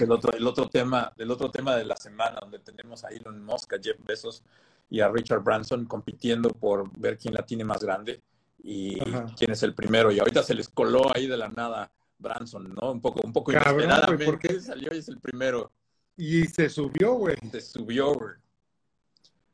El 0.00 0.10
otro, 0.10 0.32
el, 0.32 0.46
otro 0.46 0.68
tema, 0.68 1.12
el 1.16 1.30
otro 1.30 1.50
tema 1.50 1.76
de 1.76 1.84
la 1.84 1.96
semana, 1.96 2.38
donde 2.40 2.58
tenemos 2.58 3.04
a 3.04 3.08
Elon 3.08 3.44
Musk, 3.44 3.74
a 3.74 3.78
Jeff 3.82 3.96
Bezos 4.04 4.42
y 4.90 5.00
a 5.00 5.08
Richard 5.08 5.42
Branson 5.42 5.86
compitiendo 5.86 6.50
por 6.50 6.90
ver 6.98 7.16
quién 7.16 7.34
la 7.34 7.46
tiene 7.46 7.64
más 7.64 7.82
grande 7.82 8.20
y 8.62 8.98
quién 9.36 9.52
es 9.52 9.62
el 9.62 9.74
primero. 9.74 10.10
Y 10.10 10.18
ahorita 10.18 10.42
se 10.42 10.54
les 10.54 10.68
coló 10.68 11.14
ahí 11.14 11.26
de 11.26 11.36
la 11.36 11.48
nada 11.48 11.90
Branson, 12.18 12.74
¿no? 12.74 12.92
Un 12.92 13.00
poco, 13.00 13.20
un 13.24 13.32
poco 13.32 13.52
inesperadamente 13.52 14.24
porque 14.24 14.60
salió 14.60 14.92
y 14.92 14.98
es 14.98 15.08
el 15.08 15.18
primero. 15.18 15.72
Y 16.16 16.44
se 16.46 16.68
subió, 16.68 17.14
güey. 17.14 17.36
Se 17.52 17.60
subió, 17.60 18.12
güey. 18.12 18.34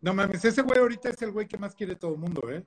No 0.00 0.14
mames, 0.14 0.44
ese 0.44 0.62
güey 0.62 0.78
ahorita 0.78 1.10
es 1.10 1.20
el 1.22 1.30
güey 1.30 1.46
que 1.46 1.58
más 1.58 1.74
quiere 1.74 1.96
todo 1.96 2.12
el 2.12 2.18
mundo, 2.18 2.50
¿eh? 2.50 2.64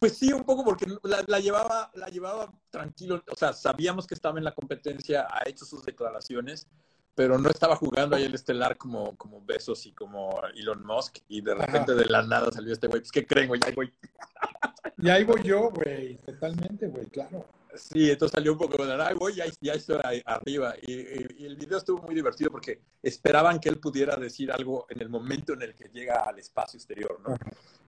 Pues 0.00 0.16
sí, 0.16 0.32
un 0.32 0.44
poco 0.44 0.64
porque 0.64 0.86
la, 1.02 1.40
llevaba, 1.40 1.90
la 1.94 2.06
llevaba 2.06 2.50
tranquilo, 2.70 3.22
o 3.30 3.36
sea, 3.36 3.52
sabíamos 3.52 4.06
que 4.06 4.14
estaba 4.14 4.38
en 4.38 4.44
la 4.44 4.54
competencia, 4.54 5.28
ha 5.30 5.46
hecho 5.46 5.66
sus 5.66 5.84
declaraciones, 5.84 6.66
pero 7.14 7.36
no 7.36 7.50
estaba 7.50 7.76
jugando 7.76 8.16
ahí 8.16 8.24
el 8.24 8.34
estelar 8.34 8.78
como, 8.78 9.14
como 9.18 9.44
Besos 9.44 9.84
y 9.84 9.92
como 9.92 10.40
Elon 10.54 10.86
Musk, 10.86 11.18
y 11.28 11.42
de 11.42 11.54
repente 11.54 11.94
de 11.94 12.06
la 12.06 12.22
nada 12.22 12.50
salió 12.50 12.72
este 12.72 12.86
güey, 12.86 13.00
pues 13.00 13.12
¿qué 13.12 13.26
creen, 13.26 13.48
güey? 13.48 13.60
Ahí 13.62 13.74
voy. 13.74 13.92
Y 14.96 15.10
ahí 15.10 15.22
voy 15.22 15.42
yo, 15.42 15.70
güey, 15.70 16.16
totalmente, 16.16 16.86
güey, 16.86 17.04
claro. 17.06 17.46
Sí, 17.74 18.10
entonces 18.10 18.34
salió 18.34 18.52
un 18.52 18.58
poco 18.58 18.84
de, 18.84 18.94
ay, 19.02 19.14
voy, 19.14 19.34
ya, 19.34 19.44
ya 19.60 19.74
estoy 19.74 19.98
arriba. 20.24 20.74
Y, 20.80 21.44
el 21.44 21.56
video 21.56 21.76
estuvo 21.76 22.00
muy 22.02 22.14
divertido 22.14 22.50
porque 22.50 22.80
esperaban 23.02 23.60
que 23.60 23.68
él 23.68 23.78
pudiera 23.78 24.16
decir 24.16 24.50
algo 24.50 24.86
en 24.88 25.02
el 25.02 25.10
momento 25.10 25.52
en 25.52 25.62
el 25.62 25.74
que 25.74 25.88
llega 25.88 26.22
al 26.22 26.38
espacio 26.38 26.78
exterior, 26.78 27.20
¿no? 27.22 27.36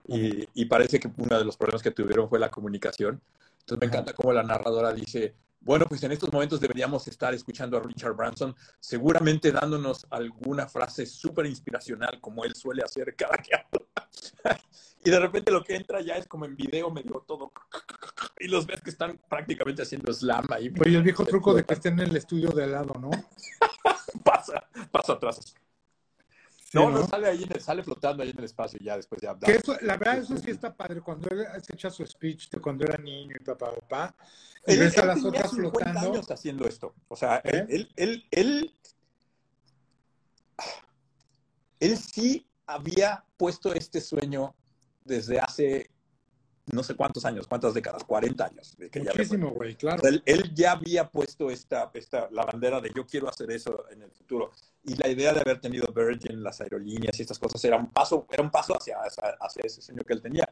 Y, 0.06 0.48
y, 0.54 0.64
parece 0.66 0.98
que 0.98 1.10
uno 1.16 1.38
de 1.38 1.44
los 1.44 1.56
problemas 1.56 1.82
que 1.82 1.90
tuvieron 1.90 2.28
fue 2.28 2.38
la 2.38 2.50
comunicación. 2.50 3.20
Entonces 3.60 3.78
me 3.78 3.86
encanta 3.86 4.12
cómo 4.12 4.32
la 4.32 4.42
narradora 4.42 4.92
dice, 4.92 5.34
bueno, 5.64 5.86
pues 5.86 6.02
en 6.02 6.10
estos 6.10 6.32
momentos 6.32 6.60
deberíamos 6.60 7.06
estar 7.06 7.32
escuchando 7.34 7.76
a 7.76 7.80
Richard 7.80 8.14
Branson, 8.14 8.54
seguramente 8.80 9.52
dándonos 9.52 10.06
alguna 10.10 10.66
frase 10.66 11.06
súper 11.06 11.46
inspiracional 11.46 12.20
como 12.20 12.44
él 12.44 12.54
suele 12.54 12.82
hacer 12.82 13.14
cada 13.14 13.36
que 13.38 13.54
habla. 13.54 14.58
y 15.04 15.10
de 15.10 15.20
repente 15.20 15.52
lo 15.52 15.62
que 15.62 15.76
entra 15.76 16.00
ya 16.00 16.16
es 16.16 16.26
como 16.26 16.46
en 16.46 16.56
video 16.56 16.90
medio 16.90 17.24
todo. 17.26 17.52
Y 18.40 18.48
los 18.48 18.66
ves 18.66 18.80
que 18.80 18.90
están 18.90 19.20
prácticamente 19.28 19.82
haciendo 19.82 20.12
slam 20.12 20.46
ahí. 20.50 20.72
Oye, 20.84 20.96
el 20.96 21.02
viejo 21.04 21.24
truco 21.26 21.54
de 21.54 21.64
que 21.64 21.74
estén 21.74 22.00
en 22.00 22.08
el 22.08 22.16
estudio 22.16 22.50
de 22.50 22.64
al 22.64 22.72
lado, 22.72 22.94
¿no? 23.00 23.10
pasa, 24.24 24.64
pasa 24.90 25.12
atrás. 25.12 25.54
No, 26.74 26.90
no, 26.90 27.06
sale 27.06 27.28
ahí, 27.28 27.46
sale 27.60 27.82
flotando 27.82 28.22
ahí 28.22 28.30
en 28.30 28.38
el 28.38 28.44
espacio 28.44 28.78
y 28.80 28.84
ya 28.84 28.96
después 28.96 29.20
ya. 29.20 29.36
la 29.82 29.96
verdad, 29.96 30.18
eso 30.18 30.36
sí 30.36 30.50
está 30.50 30.74
padre. 30.74 31.00
Cuando 31.00 31.28
él 31.30 31.46
se 31.62 31.74
echa 31.74 31.90
su 31.90 32.06
speech 32.06 32.50
de 32.50 32.60
cuando 32.60 32.84
era 32.84 32.96
niño 32.98 33.36
y 33.38 33.44
papá, 33.44 33.72
papá, 33.74 34.14
y 34.66 34.76
ves 34.76 34.96
a 34.98 35.06
las 35.06 35.24
otras 35.24 35.50
flotando. 35.50 36.00
años 36.00 36.30
haciendo 36.30 36.66
esto. 36.66 36.94
O 37.08 37.16
sea, 37.16 37.40
¿Eh? 37.44 37.66
él, 37.68 37.88
él, 37.96 38.24
él, 38.30 38.74
él, 41.80 41.98
sí 41.98 42.46
había 42.66 43.24
puesto 43.36 43.74
este 43.74 44.00
sueño 44.00 44.54
desde 45.04 45.40
hace 45.40 45.90
no 46.66 46.82
sé 46.84 46.94
cuántos 46.94 47.24
años, 47.24 47.48
cuántas 47.48 47.74
décadas, 47.74 48.04
40 48.04 48.44
años. 48.44 48.76
Muchísimo, 48.78 49.50
güey, 49.50 49.74
claro. 49.74 50.02
Él, 50.06 50.22
él, 50.24 50.54
ya 50.54 50.72
había 50.72 51.08
puesto 51.10 51.50
esta, 51.50 51.90
esta, 51.92 52.28
la 52.30 52.44
bandera 52.44 52.80
de 52.80 52.92
yo 52.94 53.04
quiero 53.04 53.28
hacer 53.28 53.50
eso 53.50 53.84
en 53.90 54.02
el 54.02 54.12
futuro. 54.12 54.52
Y 54.84 54.96
la 54.96 55.08
idea 55.08 55.32
de 55.32 55.40
haber 55.40 55.60
tenido 55.60 55.92
Virgin, 55.92 56.42
las 56.42 56.60
aerolíneas 56.60 57.18
y 57.18 57.22
estas 57.22 57.38
cosas 57.38 57.64
era 57.64 57.76
un 57.76 57.90
paso, 57.90 58.26
era 58.30 58.42
un 58.42 58.50
paso 58.50 58.76
hacia, 58.76 58.98
hacia 58.98 59.62
ese 59.62 59.80
sueño 59.80 60.02
que 60.04 60.12
él 60.12 60.22
tenía. 60.22 60.48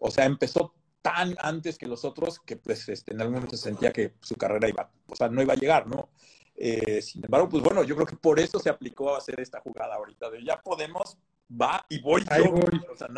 O 0.00 0.10
sea, 0.10 0.24
empezó 0.24 0.74
tan 1.04 1.34
antes 1.38 1.76
que 1.76 1.86
los 1.86 2.02
otros 2.04 2.40
que 2.40 2.56
pues 2.56 2.88
este, 2.88 3.12
en 3.12 3.20
algún 3.20 3.34
momento 3.34 3.56
se 3.58 3.64
sentía 3.64 3.92
que 3.92 4.14
su 4.22 4.36
carrera 4.36 4.70
iba, 4.70 4.90
o 5.06 5.14
sea, 5.14 5.28
no 5.28 5.42
iba 5.42 5.52
a 5.52 5.56
llegar, 5.56 5.86
¿no? 5.86 6.08
Eh, 6.56 7.02
sin 7.02 7.22
embargo, 7.22 7.48
pues 7.48 7.62
bueno, 7.62 7.82
yo 7.82 7.94
creo 7.94 8.06
que 8.06 8.16
por 8.16 8.40
eso 8.40 8.58
se 8.58 8.70
aplicó 8.70 9.14
a 9.14 9.18
hacer 9.18 9.38
esta 9.38 9.60
jugada 9.60 9.96
ahorita 9.96 10.30
de 10.30 10.42
ya 10.42 10.60
podemos, 10.62 11.18
va 11.50 11.84
y 11.90 12.00
voy 12.00 12.24
yo. 12.24 12.54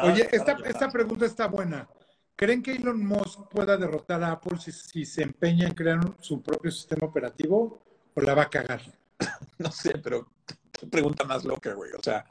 Oye, 0.02 0.28
esta, 0.32 0.56
esta, 0.64 0.88
pregunta 0.90 1.26
está 1.26 1.46
buena. 1.46 1.88
¿Creen 2.34 2.60
que 2.60 2.72
Elon 2.72 3.06
Musk 3.06 3.48
pueda 3.50 3.76
derrotar 3.76 4.20
a 4.24 4.32
Apple 4.32 4.58
si, 4.58 4.72
si 4.72 5.04
se 5.04 5.22
empeña 5.22 5.68
en 5.68 5.74
crear 5.74 6.00
su 6.18 6.42
propio 6.42 6.72
sistema 6.72 7.06
operativo 7.06 7.80
o 8.14 8.20
la 8.20 8.34
va 8.34 8.42
a 8.42 8.50
cagar? 8.50 8.80
no 9.58 9.70
sé, 9.70 9.98
pero 9.98 10.30
qué 10.72 10.86
pregunta 10.86 11.24
más 11.24 11.44
loca, 11.44 11.72
güey. 11.74 11.92
O 11.92 12.02
sea, 12.02 12.24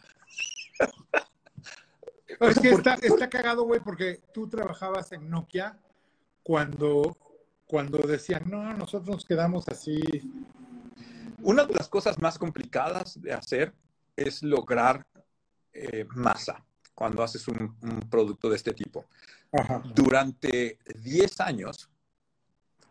es 2.40 2.60
que 2.60 2.70
está, 2.70 2.96
está 2.96 3.30
cagado, 3.30 3.64
güey, 3.64 3.80
porque 3.80 4.22
tú 4.34 4.48
trabajabas 4.48 5.12
en 5.12 5.30
Nokia 5.30 5.80
cuando, 6.44 7.18
cuando 7.66 8.00
decían, 8.00 8.44
no, 8.50 8.74
nosotros 8.74 9.10
nos 9.10 9.26
quedamos 9.26 9.68
así. 9.68 10.02
Una 11.42 11.66
de 11.66 11.74
las 11.74 11.90
cosas 11.90 12.20
más 12.20 12.38
complicadas 12.38 13.22
de 13.22 13.34
hacer 13.34 13.74
es 14.16 14.44
lograr 14.44 15.06
eh, 15.74 16.06
masa 16.16 16.64
cuando 16.94 17.22
haces 17.22 17.48
un, 17.48 17.76
producto 18.10 18.50
de 18.50 18.56
este 18.56 18.74
tipo. 18.74 19.06
Durante 19.94 20.80
10 21.02 21.40
años, 21.42 21.90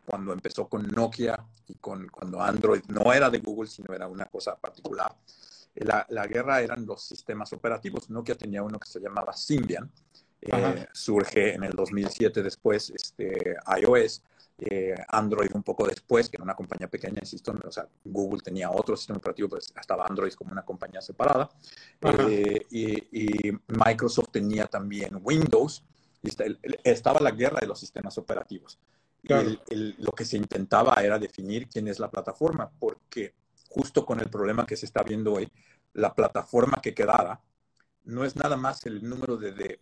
cuando 0.04 0.32
empezó 0.32 0.68
con 0.68 0.86
Nokia 0.88 1.44
y 1.66 1.74
con, 1.74 2.08
cuando 2.08 2.40
Android 2.40 2.82
no 2.88 3.12
era 3.12 3.30
de 3.30 3.38
Google, 3.38 3.68
sino 3.68 3.94
era 3.94 4.06
una 4.06 4.26
cosa 4.26 4.56
particular, 4.56 5.14
la, 5.76 6.06
la, 6.10 6.26
guerra 6.26 6.60
eran 6.60 6.86
los 6.86 7.02
sistemas 7.02 7.52
operativos. 7.52 8.08
Nokia 8.08 8.36
tenía 8.36 8.62
uno 8.62 8.78
que 8.78 8.88
se 8.88 9.00
llamaba 9.00 9.32
Symbian. 9.32 9.90
Eh, 10.40 10.86
surge 10.92 11.54
en 11.54 11.64
el 11.64 11.72
2007 11.72 12.42
después 12.42 12.90
este, 12.90 13.56
iOS. 13.80 14.22
Eh, 14.58 14.94
Android 15.08 15.50
un 15.52 15.64
poco 15.64 15.86
después, 15.86 16.28
que 16.28 16.36
era 16.36 16.44
una 16.44 16.54
compañía 16.54 16.86
pequeña, 16.86 17.18
insisto, 17.20 17.52
o 17.66 17.72
sea, 17.72 17.88
Google 18.04 18.40
tenía 18.40 18.70
otro 18.70 18.96
sistema 18.96 19.18
operativo, 19.18 19.48
pues 19.48 19.72
estaba 19.78 20.06
Android 20.06 20.32
como 20.34 20.52
una 20.52 20.64
compañía 20.64 21.00
separada, 21.00 21.50
eh, 22.28 22.64
y, 22.70 23.50
Microsoft 23.66 24.30
tenía 24.30 24.66
también 24.66 25.18
Windows, 25.22 25.82
y 26.22 26.30
estaba 26.84 27.18
la 27.18 27.32
guerra 27.32 27.58
de 27.60 27.66
los 27.66 27.80
sistemas 27.80 28.16
operativos. 28.16 28.78
Lo 29.28 30.12
que 30.12 30.24
se 30.24 30.36
intentaba 30.36 30.94
era 31.02 31.18
definir 31.18 31.68
quién 31.68 31.88
es 31.88 31.98
la 31.98 32.10
plataforma, 32.10 32.70
porque 32.78 33.34
justo 33.68 34.04
con 34.04 34.20
el 34.20 34.28
problema 34.28 34.66
que 34.66 34.76
se 34.76 34.86
está 34.86 35.02
viendo 35.02 35.32
hoy, 35.32 35.50
la 35.94 36.14
plataforma 36.14 36.80
que 36.82 36.94
quedara 36.94 37.40
no 38.04 38.24
es 38.24 38.36
nada 38.36 38.56
más 38.56 38.84
el 38.86 39.08
número 39.08 39.36
de, 39.36 39.78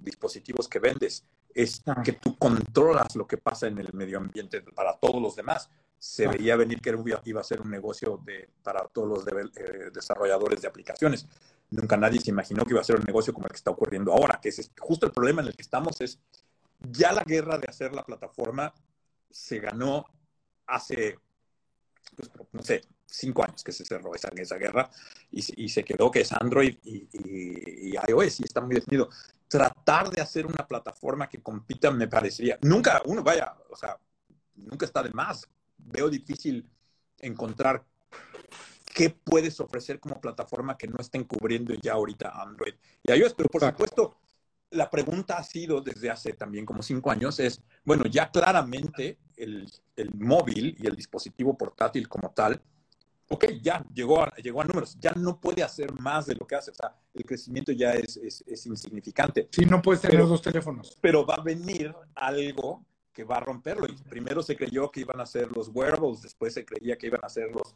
dispositivos 0.00 0.68
que 0.68 0.78
vendes, 0.78 1.24
es 1.54 1.82
ah. 1.86 2.02
que 2.02 2.12
tú 2.12 2.36
controlas 2.36 3.14
lo 3.16 3.26
que 3.26 3.36
pasa 3.36 3.66
en 3.66 3.78
el 3.78 3.92
medio 3.92 4.18
ambiente 4.18 4.62
para 4.62 4.96
todos 4.96 5.20
los 5.20 5.36
demás. 5.36 5.68
Se 5.98 6.26
ah. 6.26 6.30
veía 6.30 6.56
venir 6.56 6.80
que 6.80 6.96
iba 7.24 7.40
a 7.40 7.44
ser 7.44 7.60
un 7.60 7.70
negocio 7.70 8.20
de, 8.24 8.48
para 8.62 8.86
todos 8.88 9.08
los 9.08 9.26
eh, 9.26 9.90
desarrolladores 9.92 10.62
de 10.62 10.68
aplicaciones. 10.68 11.26
Nunca 11.70 11.96
nadie 11.96 12.20
se 12.20 12.30
imaginó 12.30 12.64
que 12.64 12.72
iba 12.72 12.80
a 12.80 12.84
ser 12.84 12.96
un 12.96 13.04
negocio 13.04 13.34
como 13.34 13.46
el 13.46 13.50
que 13.50 13.58
está 13.58 13.70
ocurriendo 13.70 14.12
ahora, 14.12 14.38
que 14.40 14.48
es 14.48 14.70
justo 14.78 15.04
el 15.04 15.12
problema 15.12 15.42
en 15.42 15.48
el 15.48 15.56
que 15.56 15.62
estamos 15.62 16.00
es 16.00 16.18
ya 16.80 17.12
la 17.12 17.24
guerra 17.24 17.58
de 17.58 17.66
hacer 17.68 17.92
la 17.92 18.04
plataforma 18.04 18.72
se 19.30 19.58
ganó 19.58 20.06
hace, 20.66 21.18
pues, 22.16 22.30
no 22.52 22.62
sé, 22.62 22.82
cinco 23.06 23.42
años 23.42 23.64
que 23.64 23.72
se 23.72 23.84
cerró 23.84 24.14
esa, 24.14 24.28
esa 24.36 24.56
guerra 24.56 24.90
y, 25.30 25.68
se 25.68 25.84
quedó 25.84 26.10
que 26.10 26.20
es 26.20 26.32
Android 26.32 26.76
y, 26.84 27.94
iOS 28.08 28.40
y 28.40 28.44
está 28.44 28.60
muy 28.60 28.74
definido. 28.74 29.08
Tratar 29.48 30.10
de 30.10 30.20
hacer 30.20 30.46
una 30.46 30.66
plataforma 30.66 31.28
que 31.28 31.42
compita 31.42 31.90
me 31.90 32.06
parecería, 32.06 32.58
nunca, 32.62 33.02
uno 33.06 33.22
vaya, 33.22 33.54
o 33.70 33.76
sea, 33.76 33.98
nunca 34.56 34.86
está 34.86 35.02
de 35.02 35.10
más. 35.10 35.48
Veo 35.78 36.10
difícil 36.10 36.68
encontrar 37.18 37.84
qué 38.94 39.10
puedes 39.10 39.58
ofrecer 39.60 40.00
como 40.00 40.20
plataforma 40.20 40.76
que 40.76 40.88
no 40.88 40.96
estén 40.98 41.24
cubriendo 41.24 41.72
ya 41.74 41.94
ahorita 41.94 42.30
Android 42.42 42.74
y 43.02 43.12
iOS, 43.12 43.34
pero 43.34 43.48
por 43.48 43.62
supuesto, 43.62 44.16
la 44.70 44.90
pregunta 44.90 45.38
ha 45.38 45.44
sido 45.44 45.80
desde 45.80 46.10
hace 46.10 46.32
también 46.32 46.66
como 46.66 46.82
cinco 46.82 47.10
años 47.10 47.40
es, 47.40 47.62
bueno, 47.84 48.04
ya 48.04 48.30
claramente 48.30 49.18
el, 49.36 49.70
el 49.96 50.14
móvil 50.14 50.76
y 50.78 50.86
el 50.86 50.96
dispositivo 50.96 51.56
portátil 51.56 52.08
como 52.08 52.30
tal 52.30 52.60
ok, 53.28 53.44
ya 53.62 53.84
llegó 53.92 54.22
a, 54.22 54.34
llegó 54.36 54.60
a 54.60 54.64
números, 54.64 54.98
ya 54.98 55.12
no 55.12 55.40
puede 55.40 55.62
hacer 55.62 55.92
más 56.00 56.26
de 56.26 56.34
lo 56.34 56.46
que 56.46 56.56
hace, 56.56 56.70
o 56.70 56.74
sea, 56.74 56.94
el 57.14 57.24
crecimiento 57.24 57.72
ya 57.72 57.92
es, 57.92 58.16
es, 58.16 58.66
insignificante. 58.66 59.48
Sí, 59.50 59.64
no 59.66 59.82
puedes 59.82 60.00
tener 60.00 60.18
los 60.18 60.28
dos 60.28 60.42
teléfonos. 60.42 60.96
Pero 61.00 61.26
va 61.26 61.34
a 61.34 61.42
venir 61.42 61.94
algo 62.14 62.84
que 63.12 63.24
va 63.24 63.36
a 63.36 63.40
romperlo. 63.40 63.86
Y 63.86 63.96
primero 64.08 64.42
se 64.42 64.56
creyó 64.56 64.90
que 64.90 65.00
iban 65.00 65.20
a 65.20 65.26
ser 65.26 65.50
los 65.54 65.68
wearables, 65.68 66.22
después 66.22 66.54
se 66.54 66.64
creía 66.64 66.96
que 66.96 67.08
iban 67.08 67.24
a 67.24 67.28
ser 67.28 67.50
los 67.50 67.74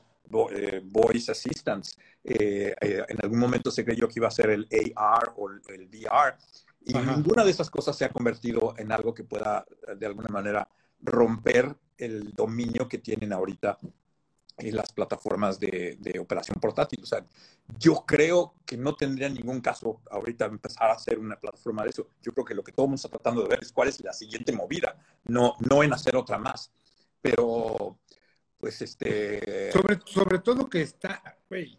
eh, 0.53 0.81
voice 0.85 1.31
assistants, 1.31 1.99
eh, 2.25 2.75
eh, 2.81 3.05
en 3.09 3.19
algún 3.23 3.39
momento 3.39 3.71
se 3.71 3.85
creyó 3.85 4.09
que 4.09 4.15
iba 4.17 4.29
a 4.29 4.31
ser 4.31 4.51
el 4.51 4.69
AR 4.97 5.35
o 5.37 5.51
el, 5.51 5.89
VR, 5.89 6.37
y 6.85 6.95
ninguna 6.95 7.45
de 7.45 7.51
esas 7.51 7.71
cosas 7.71 7.97
se 7.97 8.05
ha 8.05 8.11
convertido 8.11 8.75
en 8.77 8.93
algo 8.93 9.15
que 9.15 9.25
pueda 9.25 9.65
de 9.97 10.07
alguna 10.07 10.29
manera 10.29 10.69
romper 11.01 11.77
el 11.97 12.33
dominio 12.33 12.89
que 12.89 12.99
tienen 12.99 13.33
ahorita 13.33 13.79
las 14.59 14.93
plataformas 14.93 15.59
de, 15.59 16.17
operación 16.21 16.59
portátil. 16.61 17.01
O 17.03 17.07
sea, 17.07 17.25
yo 17.79 18.05
creo 18.07 18.55
que 18.65 18.77
no 18.77 18.95
tendría 18.95 19.29
ningún 19.29 19.61
caso 19.61 20.01
ahorita 20.11 20.45
empezar 20.47 20.91
a 20.91 20.95
hacer 20.95 21.19
una 21.19 21.39
plataforma 21.39 21.83
de 21.83 21.91
eso. 21.91 22.09
Yo 22.21 22.33
creo 22.33 22.45
que 22.45 22.55
lo 22.55 22.63
que 22.63 22.73
todo 22.73 22.87
el 22.87 22.91
mundo 22.91 22.97
está 22.97 23.09
tratando 23.09 23.43
de 23.43 23.49
ver 23.49 23.61
es 23.63 23.73
cuál 23.73 23.89
es 23.89 24.01
la 24.03 24.13
siguiente 24.13 24.53
movida, 24.53 24.97
no, 25.25 25.57
no 25.69 25.83
en 25.83 25.93
hacer 25.93 26.17
otra 26.17 26.39
más. 26.39 26.71
Pero, 27.21 27.99
pues, 28.59 28.83
este... 28.83 29.73
Sobre, 29.73 30.01
sobre 30.05 30.39
todo 30.39 30.69
que 30.69 30.83
está, 30.83 31.23
güey, 31.49 31.79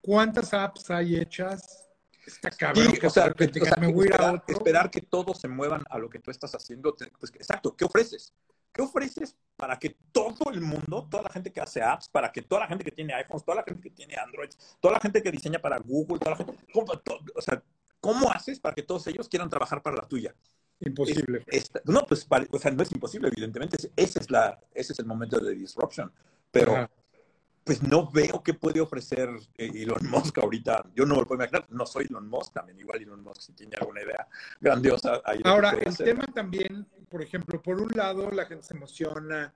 ¿cuántas 0.00 0.52
apps 0.52 0.90
hay 0.90 1.16
hechas? 1.16 1.87
Está 2.28 2.50
cabrón. 2.50 2.94
o 3.02 3.10
sea, 3.10 3.32
esperar, 3.38 4.44
esperar, 4.46 4.90
que 4.90 5.00
todos 5.00 5.40
se 5.40 5.48
muevan 5.48 5.82
a 5.88 5.98
lo 5.98 6.08
que 6.10 6.18
tú 6.18 6.30
estás 6.30 6.54
haciendo. 6.54 6.94
Pues, 7.18 7.32
exacto, 7.34 7.74
¿qué 7.74 7.84
ofreces? 7.84 8.32
¿Qué 8.72 8.82
ofreces 8.82 9.34
para 9.56 9.78
que 9.78 9.96
todo 10.12 10.50
el 10.52 10.60
mundo, 10.60 11.08
toda 11.10 11.22
la 11.22 11.30
gente 11.30 11.50
que 11.52 11.60
hace 11.60 11.82
apps, 11.82 12.08
para 12.08 12.30
que 12.30 12.42
toda 12.42 12.62
la 12.62 12.66
gente 12.68 12.84
que 12.84 12.92
tiene 12.92 13.14
iPhones, 13.14 13.44
toda 13.44 13.56
la 13.56 13.64
gente 13.64 13.82
que 13.82 13.90
tiene 13.90 14.14
Android, 14.16 14.50
toda 14.80 14.94
la 14.94 15.00
gente 15.00 15.22
que 15.22 15.32
diseña 15.32 15.58
para 15.58 15.78
Google, 15.78 16.18
toda 16.18 16.32
la 16.32 16.36
gente, 16.36 16.52
o 17.34 17.40
sea, 17.40 17.62
¿cómo 18.00 18.30
haces 18.30 18.60
para 18.60 18.74
que 18.74 18.82
todos 18.82 19.06
ellos 19.06 19.28
quieran 19.28 19.48
trabajar 19.48 19.82
para 19.82 19.96
la 19.96 20.06
tuya? 20.06 20.34
Imposible. 20.80 21.44
no, 21.84 22.06
pues, 22.06 22.26
o 22.50 22.58
sea, 22.58 22.70
no 22.70 22.82
es 22.82 22.92
imposible, 22.92 23.28
evidentemente. 23.28 23.76
Ese 23.96 24.20
es, 24.20 24.30
la, 24.30 24.60
ese 24.72 24.92
es 24.92 24.98
el 24.98 25.06
momento 25.06 25.40
de 25.40 25.54
disruption. 25.54 26.12
Pero, 26.50 26.88
pues 27.68 27.82
no 27.82 28.10
veo 28.10 28.42
qué 28.42 28.54
puede 28.54 28.80
ofrecer 28.80 29.28
eh, 29.58 29.70
Elon 29.74 30.08
Musk 30.08 30.38
ahorita. 30.38 30.86
Yo 30.94 31.04
no 31.04 31.16
lo 31.16 31.26
puedo 31.26 31.42
imaginar, 31.42 31.66
no 31.68 31.84
soy 31.84 32.06
Elon 32.08 32.26
Musk, 32.26 32.54
también 32.54 32.80
igual 32.80 33.02
Elon 33.02 33.22
Musk 33.22 33.42
si 33.42 33.52
tiene 33.52 33.76
alguna 33.78 34.02
idea 34.02 34.26
grandiosa. 34.58 35.20
Ahí 35.22 35.42
Ahora, 35.44 35.72
el 35.72 35.94
tema 35.94 36.24
también, 36.34 36.86
por 37.10 37.20
ejemplo, 37.20 37.60
por 37.60 37.78
un 37.78 37.90
lado 37.94 38.30
la 38.30 38.46
gente 38.46 38.64
se 38.64 38.74
emociona 38.74 39.52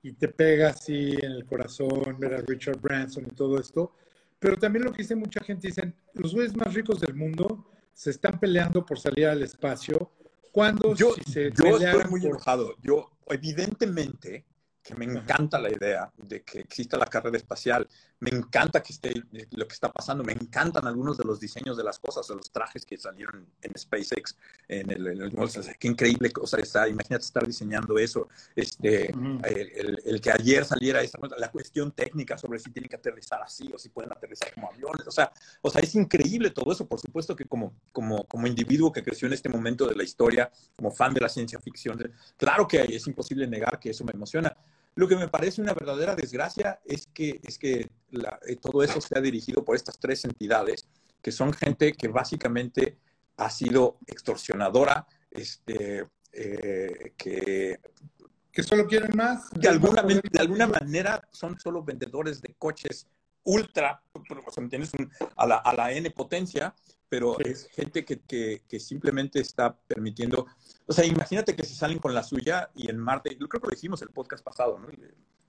y 0.00 0.12
te 0.12 0.28
pega 0.28 0.68
así 0.68 1.16
en 1.20 1.32
el 1.32 1.44
corazón 1.44 2.16
ver 2.20 2.34
a 2.34 2.40
Richard 2.42 2.80
Branson 2.80 3.24
y 3.26 3.34
todo 3.34 3.58
esto, 3.58 3.96
pero 4.38 4.56
también 4.56 4.84
lo 4.84 4.92
que 4.92 5.02
dice 5.02 5.16
mucha 5.16 5.42
gente, 5.42 5.66
dicen, 5.66 5.92
los 6.14 6.34
güeyes 6.34 6.54
más 6.54 6.72
ricos 6.72 7.00
del 7.00 7.16
mundo 7.16 7.68
se 7.92 8.10
están 8.10 8.38
peleando 8.38 8.86
por 8.86 9.00
salir 9.00 9.26
al 9.26 9.42
espacio, 9.42 10.12
cuando 10.52 10.94
yo, 10.94 11.16
se 11.26 11.50
yo 11.50 11.78
estoy 11.78 12.04
muy 12.10 12.24
enojado. 12.24 12.76
Yo, 12.80 13.10
evidentemente, 13.26 14.44
que 14.86 14.94
me 14.94 15.04
encanta 15.04 15.58
la 15.58 15.70
idea 15.70 16.12
de 16.16 16.42
que 16.42 16.60
exista 16.60 16.96
la 16.96 17.06
carrera 17.06 17.36
espacial, 17.36 17.88
me 18.20 18.30
encanta 18.30 18.82
que 18.82 18.92
esté 18.92 19.12
lo 19.50 19.66
que 19.66 19.74
está 19.74 19.92
pasando, 19.92 20.22
me 20.22 20.32
encantan 20.32 20.86
algunos 20.86 21.18
de 21.18 21.24
los 21.24 21.40
diseños 21.40 21.76
de 21.76 21.84
las 21.84 21.98
cosas, 21.98 22.26
de 22.28 22.36
los 22.36 22.50
trajes 22.50 22.86
que 22.86 22.96
salieron 22.96 23.46
en 23.60 23.72
SpaceX, 23.76 24.36
en 24.68 24.90
el, 24.90 25.06
en 25.06 25.76
qué 25.78 25.88
increíble 25.88 26.30
cosa 26.30 26.58
está, 26.58 26.88
imagínate 26.88 27.24
estar 27.24 27.44
diseñando 27.44 27.98
eso, 27.98 28.28
este, 28.54 29.10
el, 29.10 30.00
el, 30.04 30.20
que 30.20 30.30
ayer 30.30 30.64
saliera 30.64 31.02
esa, 31.02 31.18
la 31.36 31.50
cuestión 31.50 31.92
técnica 31.92 32.38
sobre 32.38 32.58
si 32.58 32.70
tienen 32.70 32.88
que 32.88 32.96
aterrizar 32.96 33.42
así 33.42 33.70
o 33.74 33.78
si 33.78 33.88
pueden 33.88 34.12
aterrizar 34.12 34.54
como 34.54 34.70
aviones, 34.70 35.06
o 35.06 35.10
sea, 35.10 35.30
o 35.60 35.68
sea, 35.68 35.82
es 35.82 35.94
increíble 35.96 36.50
todo 36.50 36.72
eso, 36.72 36.86
por 36.86 37.00
supuesto 37.00 37.34
que 37.34 37.44
como, 37.44 37.74
como, 37.92 38.24
como 38.24 38.46
individuo 38.46 38.92
que 38.92 39.02
creció 39.02 39.26
en 39.26 39.34
este 39.34 39.48
momento 39.48 39.86
de 39.86 39.96
la 39.96 40.04
historia, 40.04 40.50
como 40.76 40.90
fan 40.90 41.12
de 41.12 41.20
la 41.20 41.28
ciencia 41.28 41.58
ficción, 41.58 42.12
claro 42.36 42.66
que 42.66 42.82
es 42.82 43.06
imposible 43.06 43.46
negar 43.46 43.78
que 43.78 43.90
eso 43.90 44.04
me 44.04 44.12
emociona, 44.12 44.56
lo 44.96 45.06
que 45.06 45.16
me 45.16 45.28
parece 45.28 45.60
una 45.60 45.74
verdadera 45.74 46.16
desgracia 46.16 46.80
es 46.84 47.06
que, 47.06 47.40
es 47.44 47.58
que 47.58 47.90
eh, 48.10 48.56
todo 48.60 48.82
eso 48.82 49.00
se 49.00 49.16
ha 49.16 49.20
dirigido 49.20 49.64
por 49.64 49.76
estas 49.76 49.98
tres 49.98 50.24
entidades, 50.24 50.88
que 51.22 51.30
son 51.32 51.52
gente 51.52 51.92
que 51.92 52.08
básicamente 52.08 52.96
ha 53.36 53.50
sido 53.50 53.98
extorsionadora, 54.06 55.06
este, 55.30 56.06
eh, 56.32 57.12
que, 57.16 57.78
que 58.50 58.62
solo 58.62 58.86
quieren 58.86 59.10
más. 59.14 59.50
Que 59.60 59.68
alguna, 59.68 60.02
de 60.02 60.40
alguna 60.40 60.66
manera 60.66 61.28
son 61.30 61.60
solo 61.60 61.84
vendedores 61.84 62.40
de 62.40 62.54
coches 62.58 63.06
ultra, 63.44 64.02
o 64.12 64.50
sea, 64.50 64.68
tienes 64.68 64.92
a, 65.36 65.46
la, 65.46 65.56
a 65.56 65.74
la 65.74 65.92
N 65.92 66.10
potencia, 66.10 66.74
pero 67.08 67.38
es 67.38 67.68
gente 67.68 68.04
que, 68.04 68.20
que, 68.20 68.62
que, 68.68 68.80
simplemente 68.80 69.40
está 69.40 69.76
permitiendo, 69.76 70.46
o 70.86 70.92
sea, 70.92 71.04
imagínate 71.04 71.56
que 71.56 71.64
se 71.64 71.74
salen 71.74 71.98
con 71.98 72.14
la 72.14 72.22
suya 72.22 72.70
y 72.74 72.90
en 72.90 72.98
Marte, 72.98 73.36
yo 73.38 73.48
creo 73.48 73.60
que 73.60 73.68
lo 73.68 73.74
dijimos 73.74 74.02
el 74.02 74.10
podcast 74.10 74.44
pasado, 74.44 74.78
¿no? 74.78 74.88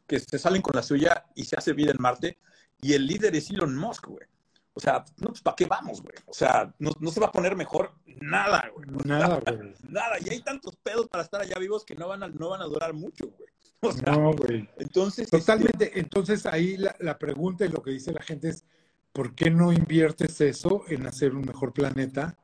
Que 0.08 0.20
se 0.20 0.40
salen 0.40 0.62
con 0.62 0.76
la 0.76 0.84
suya 0.84 1.26
y 1.36 1.46
se 1.46 1.56
hace 1.56 1.74
vida 1.74 1.92
en 1.92 2.02
Marte 2.02 2.40
y 2.82 2.94
el 2.94 3.06
líder 3.06 3.36
es 3.36 3.50
Elon 3.50 3.76
Musk, 3.76 4.08
güey. 4.08 4.26
O 4.74 4.80
sea, 4.80 5.04
no, 5.18 5.30
pues, 5.30 5.42
¿para 5.42 5.56
qué 5.56 5.66
vamos, 5.66 6.02
güey? 6.02 6.14
O 6.28 6.34
sea, 6.34 6.72
no, 6.78 6.92
no, 7.00 7.10
se 7.10 7.20
va 7.20 7.28
a 7.28 7.32
poner 7.32 7.56
mejor 7.56 7.94
nada, 8.06 8.70
güey. 8.74 8.88
Nada, 9.06 9.40
güey. 9.40 9.74
Nada. 9.90 10.18
Y 10.24 10.30
hay 10.30 10.42
tantos 10.42 10.76
pedos 10.76 11.08
para 11.08 11.24
estar 11.24 11.42
allá 11.42 11.58
vivos 11.58 11.84
que 11.84 11.96
no 11.96 12.08
van 12.08 12.22
a, 12.22 12.28
no 12.28 12.50
van 12.50 12.62
a 12.62 12.66
durar 12.66 12.94
mucho, 12.94 13.26
güey. 13.26 13.50
O 13.82 13.92
sea, 13.92 14.14
no, 14.14 14.34
güey. 14.34 14.70
Entonces. 14.78 15.26
Este 15.26 15.40
Totalmente. 15.40 16.00
Entonces, 16.00 16.46
ahí 16.46 16.78
la, 16.78 16.96
la 17.00 17.18
pregunta 17.18 17.66
y 17.66 17.70
lo 17.70 17.82
que 17.82 17.90
dice 17.90 18.14
la 18.14 18.22
gente 18.22 18.50
es: 18.50 18.66
¿por 19.14 19.34
qué 19.34 19.50
no 19.50 19.74
inviertes 19.74 20.40
eso 20.42 20.84
en 20.88 21.08
hacer 21.08 21.34
un 21.34 21.42
mejor 21.42 21.74
planeta? 21.74 22.38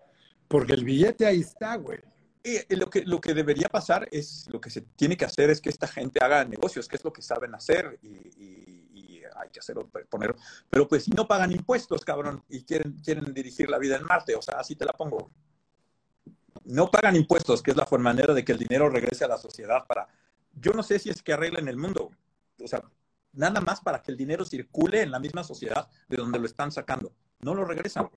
Porque 0.47 0.73
el 0.73 0.85
billete 0.85 1.27
ahí 1.27 1.41
está, 1.41 1.75
güey. 1.75 1.99
Lo 2.69 2.89
que, 2.89 3.03
lo 3.03 3.21
que 3.21 3.33
debería 3.33 3.69
pasar 3.69 4.07
es, 4.11 4.47
lo 4.49 4.59
que 4.59 4.69
se 4.69 4.81
tiene 4.81 5.15
que 5.15 5.23
hacer 5.23 5.49
es 5.49 5.61
que 5.61 5.69
esta 5.69 5.87
gente 5.87 6.19
haga 6.21 6.43
negocios, 6.43 6.89
que 6.89 6.97
es 6.97 7.03
lo 7.03 7.13
que 7.13 7.21
saben 7.21 7.55
hacer 7.55 7.99
y, 8.01 9.21
hay 9.35 9.49
que 9.49 9.59
hacerlo, 9.59 9.89
poner, 10.09 10.35
pero 10.69 10.87
pues 10.87 11.05
si 11.05 11.11
no 11.11 11.27
pagan 11.27 11.51
impuestos, 11.51 12.05
cabrón, 12.05 12.43
y 12.49 12.63
quieren, 12.63 12.99
quieren 13.03 13.33
dirigir 13.33 13.69
la 13.69 13.79
vida 13.79 13.95
en 13.95 14.03
Marte, 14.03 14.35
o 14.35 14.41
sea, 14.41 14.59
así 14.59 14.75
te 14.75 14.85
la 14.85 14.93
pongo. 14.93 15.31
No 16.65 16.91
pagan 16.91 17.15
impuestos, 17.15 17.63
que 17.63 17.71
es 17.71 17.77
la 17.77 17.87
manera 17.97 18.33
de 18.33 18.45
que 18.45 18.51
el 18.51 18.59
dinero 18.59 18.89
regrese 18.89 19.23
a 19.25 19.29
la 19.29 19.37
sociedad 19.37 19.87
para, 19.87 20.07
yo 20.53 20.73
no 20.73 20.83
sé 20.83 20.99
si 20.99 21.09
es 21.09 21.23
que 21.23 21.33
arreglen 21.33 21.67
el 21.67 21.77
mundo, 21.77 22.11
o 22.61 22.67
sea, 22.67 22.83
nada 23.33 23.59
más 23.61 23.81
para 23.81 24.01
que 24.01 24.11
el 24.11 24.17
dinero 24.17 24.45
circule 24.45 25.01
en 25.01 25.11
la 25.11 25.19
misma 25.19 25.43
sociedad 25.43 25.87
de 26.07 26.17
donde 26.17 26.39
lo 26.39 26.45
están 26.45 26.71
sacando. 26.71 27.13
No 27.39 27.55
lo 27.55 27.65
regresan. 27.65 28.05
O 28.05 28.11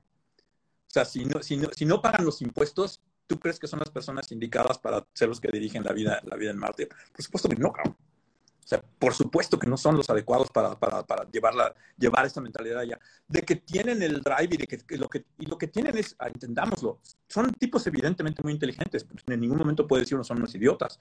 sea, 0.87 1.05
si 1.05 1.25
no, 1.25 1.43
si 1.43 1.57
no, 1.57 1.69
si 1.75 1.85
no 1.85 2.01
pagan 2.01 2.25
los 2.25 2.43
impuestos, 2.43 3.01
¿tú 3.27 3.39
crees 3.39 3.59
que 3.59 3.67
son 3.67 3.79
las 3.79 3.91
personas 3.91 4.31
indicadas 4.33 4.79
para 4.79 5.07
ser 5.13 5.29
los 5.29 5.41
que 5.41 5.49
dirigen 5.53 5.85
la 5.85 5.93
vida, 5.93 6.21
la 6.25 6.37
vida 6.37 6.51
en 6.51 6.59
Marte? 6.59 6.87
Por 6.87 7.23
supuesto 7.23 7.49
que 7.49 7.57
no, 7.57 7.73
cabrón. 7.73 7.97
O 7.99 8.69
sea, 8.69 8.83
por 8.99 9.15
supuesto 9.15 9.59
que 9.61 9.69
no 9.69 9.77
son 9.77 9.97
los 9.97 10.11
adecuados 10.11 10.51
para, 10.51 10.77
para, 10.77 11.07
para 11.07 11.31
llevarla, 11.31 11.73
llevar 11.97 12.27
esta 12.27 12.41
mentalidad 12.41 12.81
allá. 12.81 12.99
De 13.29 13.43
que 13.43 13.57
tienen 13.57 14.03
el 14.03 14.21
drive 14.21 14.49
y 14.51 14.57
de 14.57 14.67
que, 14.67 14.97
lo, 14.97 15.09
que, 15.09 15.25
y 15.39 15.47
lo 15.47 15.57
que 15.57 15.69
tienen 15.69 15.97
es, 15.97 16.17
ah, 16.19 16.27
entendámoslo, 16.27 16.99
son 17.29 17.53
tipos 17.53 17.87
evidentemente 17.87 18.43
muy 18.43 18.53
inteligentes. 18.53 19.07
En 19.27 19.41
ningún 19.41 19.59
momento 19.59 19.87
puede 19.87 20.03
decir 20.03 20.17
uno 20.17 20.25
son 20.25 20.39
unos 20.39 20.55
idiotas. 20.57 20.99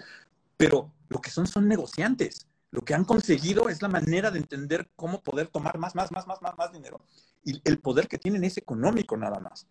Pero 0.56 0.94
lo 1.10 1.20
que 1.20 1.32
son 1.32 1.48
son 1.48 1.68
negociantes 1.68 2.48
lo 2.76 2.82
que 2.82 2.94
han 2.94 3.06
conseguido 3.06 3.70
es 3.70 3.82
la 3.82 3.88
manera 3.88 4.32
de 4.32 4.40
entender 4.40 4.90
cómo 4.98 5.24
poder 5.24 5.48
tomar 5.48 5.78
más, 5.78 5.96
más, 5.96 6.12
más, 6.12 6.28
más, 6.28 6.42
más, 6.42 6.58
más 6.58 6.74
dinero. 6.74 7.00
Y 7.42 7.62
el 7.64 7.80
poder 7.80 8.10
que 8.10 8.18
tienen 8.18 8.44
es 8.44 8.58
económico 8.58 9.16
nada 9.16 9.40
más. 9.40 9.66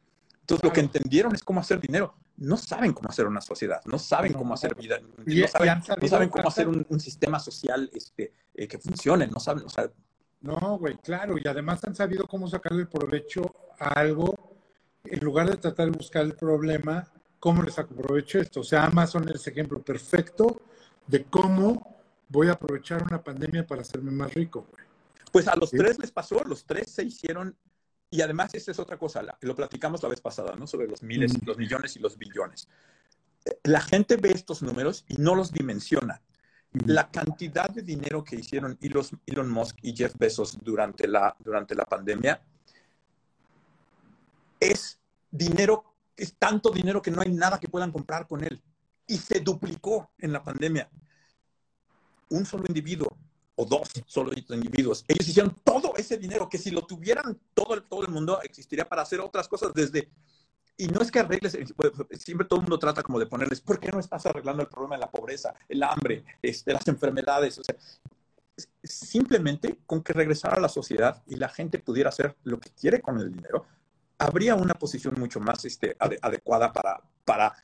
Entonces, 0.45 0.64
lo 0.68 0.72
que 0.74 0.80
entendieron 0.80 1.34
es 1.34 1.42
cómo 1.42 1.61
hacer 1.61 1.80
dinero. 1.80 2.14
No 2.36 2.59
saben 2.59 2.92
cómo 2.92 3.09
hacer 3.09 3.26
una 3.26 3.40
sociedad, 3.40 3.80
no 3.86 3.99
saben 3.99 4.34
cómo 4.34 4.53
hacer 4.53 4.74
vida, 4.74 4.99
no 5.01 5.49
saben, 5.49 5.82
no 6.03 6.09
saben 6.09 6.28
cómo 6.28 6.49
hacer 6.49 6.68
un, 6.68 7.01
sistema 7.01 7.40
social 7.40 7.88
este, 7.95 8.32
eh, 8.55 8.68
que 8.68 8.76
funcione, 8.78 9.26
no 9.26 9.40
saben, 9.40 9.64
o 9.64 9.70
sea, 9.70 9.88
No, 10.42 10.76
güey, 10.78 10.99
claro, 10.99 11.36
y 11.42 11.49
además 11.49 11.82
han 11.84 11.95
sabido 11.95 12.26
cómo 12.26 12.47
sacarle 12.49 12.84
provecho 12.84 13.55
a 13.78 14.01
algo, 14.01 14.34
en 15.05 15.20
lugar 15.20 15.49
de 15.49 15.57
tratar 15.57 15.90
de 15.90 15.97
buscar 15.97 16.24
el 16.24 16.34
problema, 16.34 17.09
cómo 17.38 17.62
le 17.62 17.70
saco 17.70 17.95
provecho 17.95 18.38
esto. 18.38 18.61
O 18.61 18.64
sea, 18.64 18.84
Amazon 18.84 19.26
es 19.28 19.47
el 19.47 19.53
ejemplo 19.53 19.80
perfecto 19.80 20.61
de 21.07 21.24
cómo 21.24 21.97
voy 22.28 22.49
a 22.49 22.53
aprovechar 22.53 23.03
una 23.03 23.22
pandemia 23.22 23.66
para 23.66 23.80
hacerme 23.80 24.11
más 24.11 24.34
rico, 24.34 24.66
Pues 25.32 25.49
a 25.49 25.57
los 25.57 25.70
tres 25.70 25.99
les 25.99 26.11
pasó, 26.11 26.42
los 26.45 26.64
tres 26.64 26.90
se 26.90 27.05
hicieron, 27.05 27.57
y 28.15 28.23
además 28.23 28.55
esa 28.55 28.71
es 28.71 28.79
otra 28.79 28.97
cosa, 28.97 29.23
lo 29.41 29.57
platicamos 29.57 30.01
la 30.05 30.09
vez 30.09 30.21
pasada, 30.21 30.55
¿no? 30.55 30.69
Sobre 30.69 30.87
los 30.87 31.03
miles, 31.03 31.33
los 31.45 31.59
millones 31.59 31.97
y 31.97 31.99
los 31.99 32.17
billones. 32.17 32.69
La 33.65 33.81
gente 33.81 34.17
ve 34.17 34.31
estos 34.31 34.62
números 34.62 35.05
y 35.09 35.17
no 35.17 35.35
los 35.35 35.51
dimensiona. 35.51 36.23
La 36.87 37.11
cantidad 37.11 37.69
de 37.69 37.83
dinero 37.83 38.23
que 38.23 38.37
hicieron 38.37 38.79
Elon 38.81 39.51
Musk 39.51 39.79
y 39.83 39.97
Jeff 39.97 40.15
Bezos 40.17 40.57
durante 40.62 41.09
la, 41.09 41.35
durante 41.41 41.75
la 41.75 41.85
pandemia 41.87 42.41
es 44.61 45.01
dinero, 45.29 45.97
es 46.17 46.37
tanto 46.37 46.71
dinero 46.71 47.03
que 47.03 47.11
no 47.11 47.21
hay 47.21 47.33
nada 47.33 47.59
que 47.59 47.67
puedan 47.67 47.91
comprar 47.91 48.29
con 48.29 48.45
él. 48.45 48.62
Y 49.09 49.17
se 49.17 49.41
duplicó 49.41 50.12
en 50.19 50.33
la 50.33 50.45
pandemia 50.45 50.89
un 52.29 52.47
solo 52.47 52.62
individuo 52.69 53.19
o 53.57 53.64
dos 53.64 53.88
solo 54.07 54.30
individuos. 54.34 55.05
Ellos 55.09 55.28
hicieron 55.28 55.55
todo 55.62 55.94
ese 55.96 56.16
dinero 56.16 56.48
que 56.48 56.59
si 56.59 56.70
lo 56.70 56.82
tuvieran 56.82 57.38
todo 57.55 57.74
el, 57.74 57.82
todo 57.82 58.02
el 58.02 58.09
mundo 58.09 58.40
existiría 58.42 58.88
para 58.88 59.02
hacer 59.02 59.20
otras 59.20 59.48
cosas 59.48 59.72
desde... 59.74 60.09
Y 60.76 60.88
no 60.88 61.02
es 61.02 61.12
que 61.12 61.20
arregles, 61.20 61.57
siempre 62.18 62.48
todo 62.48 62.59
el 62.59 62.62
mundo 62.62 62.80
trata 62.80 63.05
como 63.05 63.20
de 63.20 63.26
ponerles, 63.26 63.61
¿por 63.61 63.78
qué 63.78 63.92
no 63.92 64.00
estás 64.00 64.26
arreglando 64.26 64.61
el 64.61 64.68
problema 64.68 64.96
de 64.96 65.02
la 65.02 65.11
pobreza, 65.11 65.55
el 65.68 65.80
hambre, 65.84 66.24
este, 66.42 66.72
las 66.72 66.88
enfermedades? 66.88 67.57
O 67.59 67.62
sea, 67.62 67.76
simplemente 68.82 69.78
con 69.86 70.02
que 70.02 70.12
regresara 70.12 70.57
a 70.57 70.61
la 70.61 70.68
sociedad 70.68 71.22
y 71.28 71.36
la 71.36 71.48
gente 71.48 71.78
pudiera 71.78 72.09
hacer 72.09 72.36
lo 72.42 72.59
que 72.59 72.70
quiere 72.70 73.00
con 73.00 73.20
el 73.20 73.32
dinero, 73.32 73.66
habría 74.18 74.57
una 74.57 74.74
posición 74.74 75.14
mucho 75.16 75.38
más 75.38 75.64
este, 75.64 75.96
adecuada 75.98 76.72
para, 76.72 77.00
para 77.24 77.55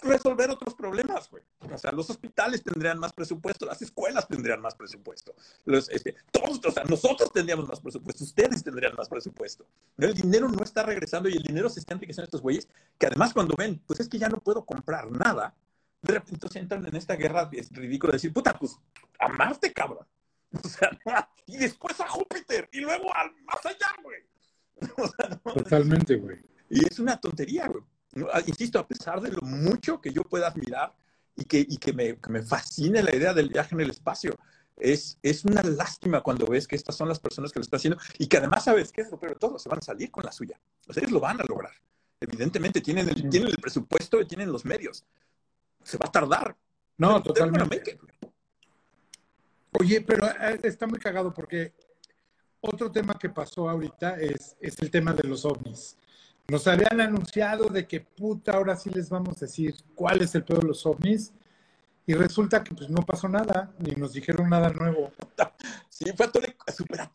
resolver 0.00 0.50
otros 0.50 0.74
problemas, 0.74 1.28
güey. 1.30 1.42
O 1.72 1.78
sea, 1.78 1.92
los 1.92 2.08
hospitales 2.10 2.62
tendrían 2.62 2.98
más 2.98 3.12
presupuesto, 3.12 3.66
las 3.66 3.82
escuelas 3.82 4.28
tendrían 4.28 4.60
más 4.60 4.74
presupuesto, 4.74 5.34
los, 5.64 5.88
este, 5.90 6.14
todos, 6.30 6.60
o 6.64 6.70
sea, 6.70 6.84
nosotros 6.84 7.32
tendríamos 7.32 7.68
más 7.68 7.80
presupuesto, 7.80 8.24
ustedes 8.24 8.62
tendrían 8.62 8.94
más 8.96 9.08
presupuesto. 9.08 9.66
El 9.96 10.14
dinero 10.14 10.48
no 10.48 10.62
está 10.62 10.82
regresando 10.82 11.28
y 11.28 11.36
el 11.36 11.42
dinero 11.42 11.68
se 11.68 11.80
está 11.80 11.94
enriqueciendo 11.94 12.26
estos 12.26 12.42
güeyes 12.42 12.68
que 12.98 13.06
además 13.06 13.34
cuando 13.34 13.54
ven, 13.56 13.82
pues 13.86 14.00
es 14.00 14.08
que 14.08 14.18
ya 14.18 14.28
no 14.28 14.38
puedo 14.38 14.64
comprar 14.64 15.10
nada, 15.10 15.54
de 16.02 16.14
repente 16.14 16.34
entonces 16.34 16.62
entran 16.62 16.86
en 16.86 16.96
esta 16.96 17.16
guerra, 17.16 17.48
es 17.52 17.70
ridículo 17.72 18.12
decir, 18.12 18.32
puta, 18.32 18.56
pues 18.58 18.78
a 19.18 19.28
Marte, 19.28 19.72
cabrón. 19.72 20.06
O 20.64 20.66
sea, 20.66 20.90
y 21.44 21.58
después 21.58 22.00
a 22.00 22.08
Júpiter 22.08 22.70
y 22.72 22.80
luego 22.80 23.14
al 23.14 23.34
más 23.42 23.66
allá, 23.66 23.94
güey. 24.02 24.22
Totalmente, 25.62 26.16
güey. 26.16 26.38
Y 26.70 26.86
es 26.86 26.98
una 26.98 27.20
tontería, 27.20 27.68
güey. 27.68 27.82
Ah, 28.32 28.42
insisto, 28.46 28.78
a 28.78 28.86
pesar 28.86 29.20
de 29.20 29.30
lo 29.30 29.42
mucho 29.42 30.00
que 30.00 30.12
yo 30.12 30.22
pueda 30.22 30.48
admirar 30.48 30.94
y 31.36 31.44
que, 31.44 31.60
y 31.60 31.76
que, 31.76 31.92
me, 31.92 32.16
que 32.16 32.30
me 32.30 32.42
fascine 32.42 33.02
la 33.02 33.14
idea 33.14 33.32
del 33.34 33.48
viaje 33.48 33.74
en 33.74 33.80
el 33.80 33.90
espacio, 33.90 34.36
es, 34.76 35.18
es 35.22 35.44
una 35.44 35.62
lástima 35.62 36.20
cuando 36.20 36.46
ves 36.46 36.66
que 36.66 36.76
estas 36.76 36.96
son 36.96 37.08
las 37.08 37.18
personas 37.18 37.52
que 37.52 37.58
lo 37.58 37.64
están 37.64 37.78
haciendo 37.78 37.98
y 38.18 38.26
que 38.26 38.36
además 38.36 38.64
sabes 38.64 38.92
que 38.92 39.02
es 39.02 39.10
lo 39.10 39.18
peor 39.18 39.34
de 39.34 39.38
todo, 39.38 39.58
se 39.58 39.68
van 39.68 39.78
a 39.78 39.82
salir 39.82 40.10
con 40.10 40.24
la 40.24 40.32
suya. 40.32 40.58
O 40.86 40.92
sea, 40.92 41.02
ellos 41.02 41.12
lo 41.12 41.20
van 41.20 41.40
a 41.40 41.44
lograr. 41.44 41.72
Evidentemente 42.20 42.80
tienen 42.80 43.08
el, 43.08 43.28
tienen 43.28 43.48
el 43.48 43.56
presupuesto 43.56 44.20
y 44.20 44.26
tienen 44.26 44.50
los 44.50 44.64
medios. 44.64 45.04
Se 45.82 45.96
va 45.98 46.06
a 46.06 46.12
tardar. 46.12 46.56
No, 46.96 47.22
totalmente. 47.22 47.98
Oye, 49.80 50.00
pero 50.00 50.26
eh, 50.26 50.58
está 50.64 50.86
muy 50.86 50.98
cagado 50.98 51.32
porque 51.32 51.74
otro 52.60 52.90
tema 52.90 53.14
que 53.18 53.28
pasó 53.28 53.68
ahorita 53.68 54.18
es, 54.18 54.56
es 54.60 54.78
el 54.80 54.90
tema 54.90 55.12
de 55.12 55.28
los 55.28 55.44
ovnis. 55.44 55.96
Nos 56.50 56.66
habían 56.66 56.98
anunciado 57.00 57.68
de 57.68 57.86
que 57.86 58.00
puta, 58.00 58.52
ahora 58.52 58.74
sí 58.74 58.88
les 58.88 59.10
vamos 59.10 59.36
a 59.36 59.44
decir 59.44 59.74
cuál 59.94 60.22
es 60.22 60.34
el 60.34 60.44
peor 60.44 60.62
de 60.62 60.68
los 60.68 60.86
ovnis. 60.86 61.32
Y 62.06 62.14
resulta 62.14 62.64
que 62.64 62.74
pues 62.74 62.88
no 62.88 63.04
pasó 63.04 63.28
nada, 63.28 63.70
ni 63.78 63.92
nos 63.92 64.14
dijeron 64.14 64.48
nada 64.48 64.70
nuevo. 64.70 65.12
Sí, 65.90 66.06
fue 66.16 66.30
super 66.74 67.10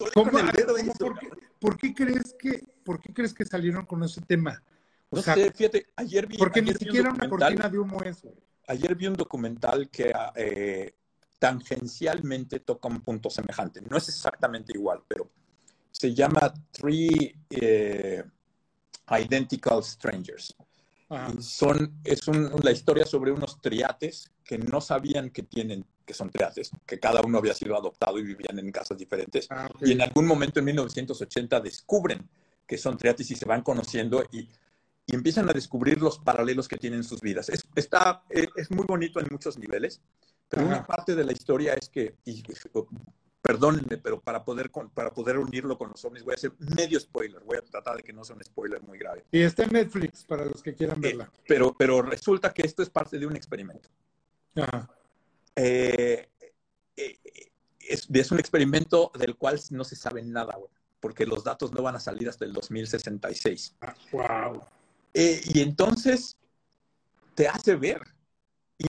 ¿Por, 1.59 1.77
qué, 1.77 1.95
crees 1.95 2.35
que, 2.37 2.63
¿Por 2.83 3.01
qué 3.01 3.11
crees 3.11 3.33
que 3.33 3.43
salieron 3.43 3.87
con 3.87 4.03
ese 4.03 4.21
tema? 4.21 4.61
O 5.09 5.15
no 5.15 5.21
sé, 5.23 5.51
fíjate, 5.51 5.87
ayer 5.95 6.27
vi. 6.27 6.37
Porque 6.37 6.61
ni 6.61 6.73
siquiera 6.73 7.11
una 7.11 7.27
cortina 7.27 7.69
de 7.69 7.79
humo 7.79 8.03
es, 8.03 8.21
Ayer 8.67 8.93
vi 8.93 9.07
un 9.07 9.15
documental 9.15 9.89
que 9.89 10.13
eh, 10.35 10.93
tangencialmente 11.39 12.59
toca 12.59 12.87
un 12.87 13.01
punto 13.01 13.31
semejante. 13.31 13.81
No 13.81 13.97
es 13.97 14.09
exactamente 14.09 14.73
igual, 14.75 15.01
pero 15.07 15.31
se 15.91 16.13
llama 16.13 16.53
Three 16.71 17.35
eh, 17.49 18.23
Identical 19.09 19.83
Strangers. 19.83 20.55
Son, 21.39 21.99
es 22.03 22.27
la 22.27 22.71
historia 22.71 23.05
sobre 23.05 23.31
unos 23.31 23.61
triates 23.61 24.31
que 24.43 24.57
no 24.57 24.81
sabían 24.81 25.29
que 25.29 25.43
tienen, 25.43 25.85
que 26.05 26.13
son 26.13 26.31
triates, 26.31 26.71
que 26.87 26.99
cada 26.99 27.21
uno 27.21 27.37
había 27.37 27.53
sido 27.53 27.77
adoptado 27.77 28.17
y 28.17 28.23
vivían 28.23 28.57
en 28.57 28.71
casas 28.71 28.97
diferentes. 28.97 29.47
Ah, 29.51 29.69
y 29.81 29.91
en 29.91 30.01
algún 30.01 30.25
momento 30.25 30.59
en 30.59 30.65
1980 30.65 31.59
descubren 31.59 32.27
que 32.65 32.77
son 32.77 32.97
triates 32.97 33.29
y 33.29 33.35
se 33.35 33.45
van 33.45 33.61
conociendo 33.61 34.23
y, 34.31 34.49
y 35.05 35.15
empiezan 35.15 35.49
a 35.49 35.53
descubrir 35.53 36.01
los 36.01 36.17
paralelos 36.19 36.67
que 36.67 36.77
tienen 36.77 36.99
en 36.99 37.03
sus 37.03 37.21
vidas. 37.21 37.49
Es, 37.49 37.63
está, 37.75 38.23
es, 38.29 38.71
muy 38.71 38.85
bonito 38.85 39.19
en 39.19 39.27
muchos 39.29 39.57
niveles, 39.57 40.01
pero 40.49 40.65
una 40.65 40.85
parte 40.85 41.15
de 41.15 41.25
la 41.25 41.33
historia 41.33 41.73
es 41.73 41.89
que, 41.89 42.15
perdónenme, 43.43 43.97
pero 43.97 44.21
para 44.21 44.43
poder, 44.45 44.71
para 44.71 45.13
poder 45.13 45.37
unirlo 45.37 45.77
con 45.77 45.89
los 45.89 46.03
ovnis 46.05 46.23
voy 46.23 46.31
a 46.31 46.35
hacer 46.35 46.53
medio 46.59 46.97
spoiler, 46.97 47.43
voy 47.43 47.57
a 47.57 47.61
tratar 47.61 47.97
de 47.97 48.03
que 48.03 48.13
no 48.13 48.23
sea 48.23 48.37
un 48.37 48.43
spoiler 48.43 48.81
muy 48.81 48.97
grave. 48.97 49.25
Y 49.31 49.41
está 49.41 49.65
en 49.65 49.73
Netflix 49.73 50.23
para 50.23 50.45
los 50.45 50.63
que 50.63 50.73
quieran 50.73 50.97
eh, 50.99 51.09
verla. 51.09 51.31
pero, 51.45 51.75
pero 51.77 52.01
resulta 52.01 52.53
que 52.53 52.61
esto 52.61 52.81
es 52.81 52.89
parte 52.89 53.19
de 53.19 53.27
un 53.27 53.35
experimento. 53.35 53.89
Eh, 55.57 56.29
eh, 56.95 57.19
es, 57.81 58.07
es, 58.09 58.31
un 58.31 58.39
experimento 58.39 59.11
del 59.19 59.35
cual 59.35 59.59
no 59.71 59.83
se 59.83 59.97
sabe 59.97 60.23
nada, 60.23 60.57
porque 61.01 61.25
los 61.25 61.43
datos 61.43 61.73
no 61.73 61.83
van 61.83 61.97
a 61.97 61.99
salir 61.99 62.29
hasta 62.29 62.45
el 62.45 62.53
2066. 62.53 63.75
wow. 64.13 64.63
y 65.13 65.59
entonces 65.59 66.37
te 67.35 67.49
hace 67.49 67.75
ver 67.75 68.12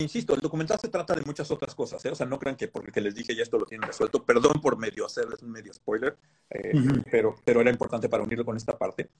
insisto, 0.00 0.34
el 0.34 0.40
documental 0.40 0.78
se 0.80 0.88
trata 0.88 1.14
de 1.14 1.22
muchas 1.22 1.50
otras 1.50 1.74
cosas, 1.74 2.04
¿eh? 2.04 2.10
o 2.10 2.14
sea, 2.14 2.26
no 2.26 2.38
crean 2.38 2.56
que 2.56 2.68
porque 2.68 3.00
les 3.00 3.14
dije 3.14 3.34
ya 3.34 3.42
esto 3.42 3.58
lo 3.58 3.66
tienen 3.66 3.86
resuelto, 3.86 4.24
perdón 4.24 4.60
por 4.60 4.76
medio 4.78 5.06
hacerles 5.06 5.42
un 5.42 5.50
medio 5.50 5.72
spoiler, 5.72 6.16
eh, 6.50 6.72
pero, 7.10 7.36
pero 7.44 7.60
era 7.60 7.70
importante 7.70 8.08
para 8.08 8.22
unirlo 8.22 8.44
con 8.44 8.56
esta 8.56 8.76
parte. 8.76 9.10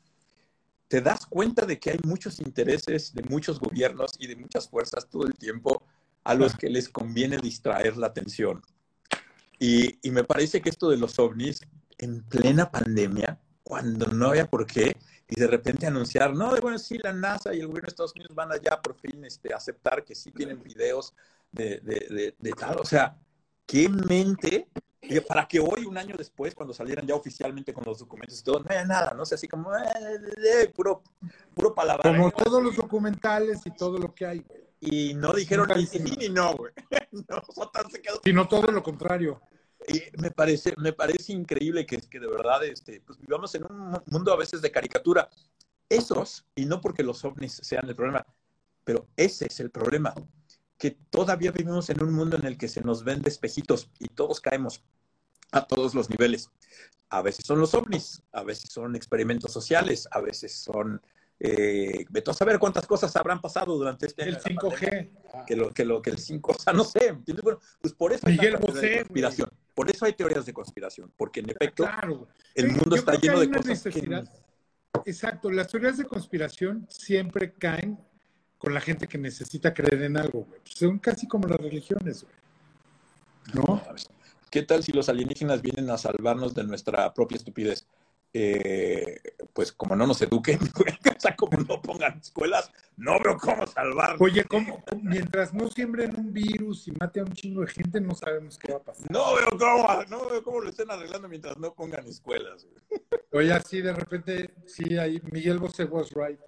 Te 0.89 1.01
das 1.01 1.27
cuenta 1.27 1.67
de 1.67 1.79
que 1.79 1.91
hay 1.91 1.99
muchos 2.05 2.41
intereses 2.41 3.15
de 3.15 3.23
muchos 3.25 3.59
gobiernos 3.59 4.13
y 4.19 4.27
de 4.27 4.37
muchas 4.37 4.69
fuerzas 4.69 5.09
todo 5.09 5.27
el 5.27 5.35
tiempo 5.35 5.83
a 6.25 6.35
los 6.35 6.55
que 6.55 6.71
les 6.71 6.89
conviene 6.89 7.39
distraer 7.39 7.97
la 7.97 8.09
atención. 8.09 8.63
Y, 9.59 9.99
y 10.03 10.11
me 10.11 10.25
parece 10.25 10.61
que 10.61 10.71
esto 10.71 10.91
de 10.91 10.97
los 10.97 11.19
ovnis 11.19 11.61
en 11.99 12.23
plena 12.23 12.71
pandemia, 12.71 13.39
cuando 13.65 14.07
no 14.07 14.29
había 14.29 14.47
por 14.47 14.67
qué, 14.67 14.97
y 15.29 15.41
de 15.41 15.47
repente 15.47 15.87
anunciar, 15.87 16.35
no, 16.35 16.55
bueno, 16.61 16.79
sí, 16.79 16.99
la 16.99 17.13
NASA 17.13 17.55
y 17.55 17.61
el 17.61 17.67
gobierno 17.67 17.87
de 17.87 17.91
Estados 17.91 18.15
Unidos 18.15 18.35
van 18.35 18.53
allá 18.53 18.81
por 18.81 18.95
fin 18.95 19.25
este, 19.25 19.53
aceptar 19.53 20.05
que 20.05 20.15
sí 20.15 20.31
tienen 20.31 20.63
videos 20.63 21.15
de, 21.51 21.81
de, 21.81 22.35
de, 22.39 22.53
tal. 22.53 22.79
O 22.79 22.85
sea, 22.85 23.17
qué 23.67 23.89
mente 23.89 24.69
para 25.29 25.47
que 25.47 25.61
hoy, 25.61 25.85
un 25.85 25.99
año 25.99 26.15
después, 26.17 26.55
cuando 26.55 26.73
salieran 26.73 27.07
ya 27.07 27.15
oficialmente 27.15 27.73
con 27.73 27.85
los 27.85 27.99
documentos 27.99 28.41
y 28.41 28.45
todo, 28.45 28.61
no 28.61 28.67
haya 28.69 28.85
nada, 28.85 29.15
¿no? 29.15 29.25
sé, 29.25 29.35
así 29.35 29.49
como, 29.49 29.75
eh, 29.77 30.73
puro, 30.75 31.03
puro 31.55 31.75
palabra. 31.75 32.11
Como 32.11 32.31
todos 32.31 32.63
los 32.63 32.77
documentales 32.77 33.61
y 33.67 33.71
todo 33.71 33.99
lo 33.99 34.15
que 34.15 34.27
hay, 34.27 34.45
Y 34.81 35.15
no 35.15 35.33
dijeron 35.33 35.69
ni 35.75 35.87
sí 35.87 36.01
ni 36.01 36.29
no, 36.29 36.55
güey. 36.55 36.73
No, 37.13 37.43
se 37.91 38.03
quedó. 38.03 38.21
Sino 38.25 38.49
todo 38.49 38.73
lo 38.73 38.83
contrario. 38.83 39.41
Y 39.89 40.03
me 40.21 40.31
parece, 40.31 40.75
me 40.79 40.93
parece 40.93 41.33
increíble 41.33 41.85
que, 41.85 42.01
que 42.01 42.21
de 42.21 42.27
verdad 42.27 42.65
este, 42.65 43.01
pues 43.01 43.19
vivamos 43.19 43.55
en 43.55 43.65
un 43.65 44.03
mundo 44.07 44.33
a 44.33 44.37
veces 44.37 44.63
de 44.63 44.71
caricatura. 44.71 45.29
Esos, 45.89 46.45
y 46.55 46.65
no 46.65 46.81
porque 46.81 47.03
los 47.03 47.25
ovnis 47.25 47.61
sean 47.63 47.89
el 47.89 47.95
problema, 47.95 48.27
pero 48.85 49.07
ese 49.17 49.47
es 49.47 49.61
el 49.61 49.71
problema, 49.71 50.15
que 50.79 50.93
todavía 51.11 51.53
vivimos 51.53 51.91
en 51.91 52.03
un 52.03 52.13
mundo 52.13 52.37
en 52.37 52.47
el 52.47 52.57
que 52.57 52.69
se 52.69 52.81
nos 52.81 53.05
ven 53.05 53.23
espejitos 53.27 53.91
y 53.99 54.09
todos 54.09 54.41
caemos 54.41 54.83
a 55.53 55.67
todos 55.67 55.95
los 55.95 56.11
niveles. 56.11 56.51
A 57.11 57.23
veces 57.23 57.47
son 57.47 57.61
los 57.61 57.75
ovnis, 57.75 58.23
a 58.33 58.43
veces 58.43 58.71
son 58.73 58.97
experimentos 58.97 59.53
sociales, 59.53 60.09
a 60.11 60.21
veces 60.21 60.55
son 60.55 61.01
eh, 61.41 62.07
a 62.27 62.33
saber 62.33 62.59
cuántas 62.59 62.87
cosas 62.87 63.15
habrán 63.17 63.41
pasado 63.41 63.77
durante 63.77 64.07
este 64.07 64.23
año. 64.23 64.37
El 64.37 64.43
5G. 64.43 65.11
Que 65.47 65.57
lo, 65.57 65.71
que 65.71 65.85
lo 65.85 66.01
que 66.01 66.11
el 66.11 66.19
5, 66.19 66.53
o 66.53 66.59
sea, 66.59 66.73
no 66.73 66.85
sé. 66.85 67.13
Bueno, 67.43 67.59
pues 67.81 67.93
por 67.93 68.13
eso 68.13 68.27
Miguel 68.27 68.57
Bosé, 68.57 68.99
conspiración. 68.99 69.51
Por 69.75 69.91
eso 69.91 70.05
hay 70.05 70.13
teorías 70.13 70.47
de 70.47 70.53
conspiración, 70.53 71.13
porque 71.17 71.41
en 71.41 71.51
efecto 71.51 71.89
el 72.55 72.73
mundo 72.73 72.97
está 72.97 73.15
lleno 73.15 73.41
de 73.41 73.51
cosas 73.51 73.83
que... 73.83 74.25
Exacto, 75.07 75.51
las 75.51 75.69
teorías 75.69 75.99
de 75.99 76.05
conspiración 76.05 76.87
siempre 76.89 77.53
caen 77.53 77.99
con 78.57 78.73
la 78.73 78.81
gente 78.81 79.09
que 79.09 79.19
necesita 79.19 79.75
creer 79.75 80.03
en 80.03 80.17
algo, 80.17 80.45
güey. 80.45 80.61
Son 80.65 80.99
casi 80.99 81.27
como 81.27 81.49
las 81.49 81.59
religiones, 81.59 82.25
güey. 82.25 82.35
¿No? 83.53 83.83
¿Qué 84.51 84.63
tal 84.63 84.83
si 84.85 84.93
los 84.93 85.09
alienígenas 85.09 85.61
vienen 85.61 85.91
a 85.91 85.99
salvarnos 85.99 86.55
de 86.55 86.65
nuestra 86.65 87.13
propia 87.13 87.37
estupidez? 87.37 87.87
Eh, 88.37 89.21
pues 89.53 89.71
como 89.71 89.95
no 89.95 90.09
nos 90.09 90.21
eduquen, 90.21 90.59
o 91.17 91.21
sea, 91.21 91.37
como 91.37 91.57
no 91.59 91.81
pongan 91.81 92.19
escuelas, 92.19 92.69
no 92.97 93.21
veo 93.21 93.37
cómo 93.39 93.65
salvar. 93.65 94.17
Oye, 94.19 94.45
mientras 95.03 95.55
no 95.55 95.71
siembren 95.71 96.19
un 96.19 96.33
virus 96.33 96.89
y 96.89 96.93
mate 96.93 97.21
a 97.21 97.23
un 97.23 97.33
chingo 97.33 97.61
de 97.61 97.69
gente, 97.69 98.01
no 98.01 98.13
sabemos 98.17 98.59
qué 98.59 98.73
va 98.73 98.79
a 98.79 98.83
pasar. 98.83 99.09
No 99.09 99.37
veo 99.37 99.51
cómo, 99.57 100.03
no 100.09 100.29
veo 100.29 100.43
cómo 100.43 100.61
lo 100.61 100.71
estén 100.71 100.91
arreglando 100.91 101.29
mientras 101.29 101.57
no 101.59 101.73
pongan 101.75 102.05
escuelas. 102.09 102.67
Oye, 103.31 103.53
así 103.53 103.81
de 103.81 103.93
repente, 103.93 104.51
sí, 104.67 104.99
ahí 104.99 105.23
Miguel 105.31 105.61
Bosé 105.61 105.85
was 105.85 106.11
right 106.11 106.41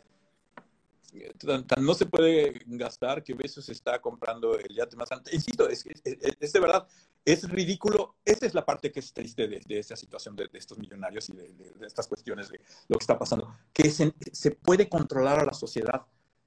no 1.79 1.95
se 1.95 2.07
puede 2.07 2.63
gastar 2.67 3.23
que 3.23 3.35
Besos 3.35 3.69
está 3.69 4.01
comprando 4.01 4.59
el 4.59 4.75
yate 4.75 4.97
más 4.97 5.11
antes. 5.13 5.33
Insisto, 5.33 5.69
es, 5.69 5.85
de 5.85 6.61
verdad, 6.61 6.87
es 7.25 7.49
ridículo. 7.49 8.17
Esa 8.25 8.47
es 8.47 8.55
la 8.55 8.65
parte 8.65 8.93
que 8.93 9.01
es 9.01 9.13
triste 9.13 9.49
de, 9.49 9.61
de 9.67 9.79
esta 9.79 9.97
situación 9.97 10.37
de, 10.37 10.49
estos 10.53 10.79
millonarios 10.79 11.29
y 11.29 11.33
de, 11.35 11.55
estas 11.87 12.07
cuestiones 12.07 12.49
de 12.49 12.61
lo 12.89 12.99
que 12.99 13.03
está 13.03 13.19
pasando, 13.19 13.55
que 13.73 13.91
se, 13.91 14.15
se, 14.33 14.51
puede 14.53 14.89
controlar 14.89 15.41
a 15.41 15.45
la 15.45 15.53
sociedad. 15.53 16.07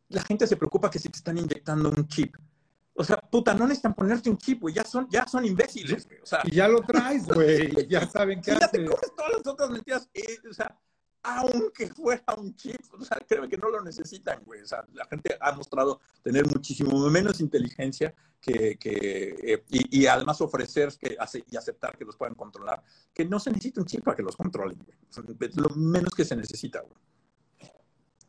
La 0.10 0.24
gente 0.24 0.48
se 0.48 0.58
preocupa 0.58 0.90
que 0.90 1.00
si 1.00 1.10
te 1.10 1.18
están 1.18 1.38
inyectando 1.38 1.90
un 1.90 2.08
chip. 2.08 2.36
O 2.94 3.04
sea, 3.04 3.18
puta, 3.18 3.54
no 3.54 3.66
necesitan 3.66 3.94
ponerte 3.94 4.30
un 4.30 4.38
chip, 4.38 4.62
güey. 4.62 4.76
Ya 4.76 4.84
son, 4.84 5.08
ya 5.10 5.26
son 5.26 5.46
imbéciles, 5.46 6.08
O 6.22 6.26
sea, 6.26 6.42
y 6.44 6.56
ya 6.56 6.68
lo 6.68 6.82
traes, 6.82 7.28
güey. 7.28 7.88
ya 7.88 8.06
saben 8.08 8.42
qué 8.42 8.52
Ya 8.60 8.68
te 8.70 8.84
todas 8.84 9.32
las 9.38 9.48
otras 9.48 9.70
mentiras. 9.70 10.10
Eh, 10.14 10.38
o 10.50 10.54
sea, 10.54 10.78
aunque 11.22 11.88
fuera 11.88 12.24
un 12.38 12.56
chip, 12.56 12.80
o 12.94 13.04
sea, 13.04 13.18
créeme 13.28 13.50
que 13.50 13.58
no 13.58 13.70
lo 13.70 13.82
necesitan, 13.82 14.42
güey. 14.46 14.62
O 14.62 14.68
sea, 14.68 14.86
la 14.94 15.06
gente 15.06 15.38
ha 15.40 15.52
mostrado 15.52 16.00
tener 16.24 16.46
muchísimo 16.48 16.98
menos 17.10 17.42
inteligencia 17.42 18.14
que, 18.40 18.78
que 18.78 19.36
eh, 19.44 19.64
y, 19.70 20.06
además 20.06 20.40
ofrecer 20.42 20.94
que, 20.98 21.18
y 21.50 21.58
aceptar 21.58 21.98
que 21.98 22.06
los 22.06 22.16
puedan 22.16 22.36
controlar, 22.36 22.82
que 23.14 23.26
no 23.26 23.40
se 23.40 23.52
necesita 23.52 23.82
un 23.82 23.88
chip 23.88 24.04
para 24.04 24.16
que 24.16 24.24
los 24.24 24.38
controlen, 24.38 24.78
güey. 24.78 24.98
es 25.42 25.58
lo 25.58 25.70
menos 25.76 26.14
que 26.16 26.24
se 26.24 26.36
necesita, 26.36 26.82
güey. 26.82 26.98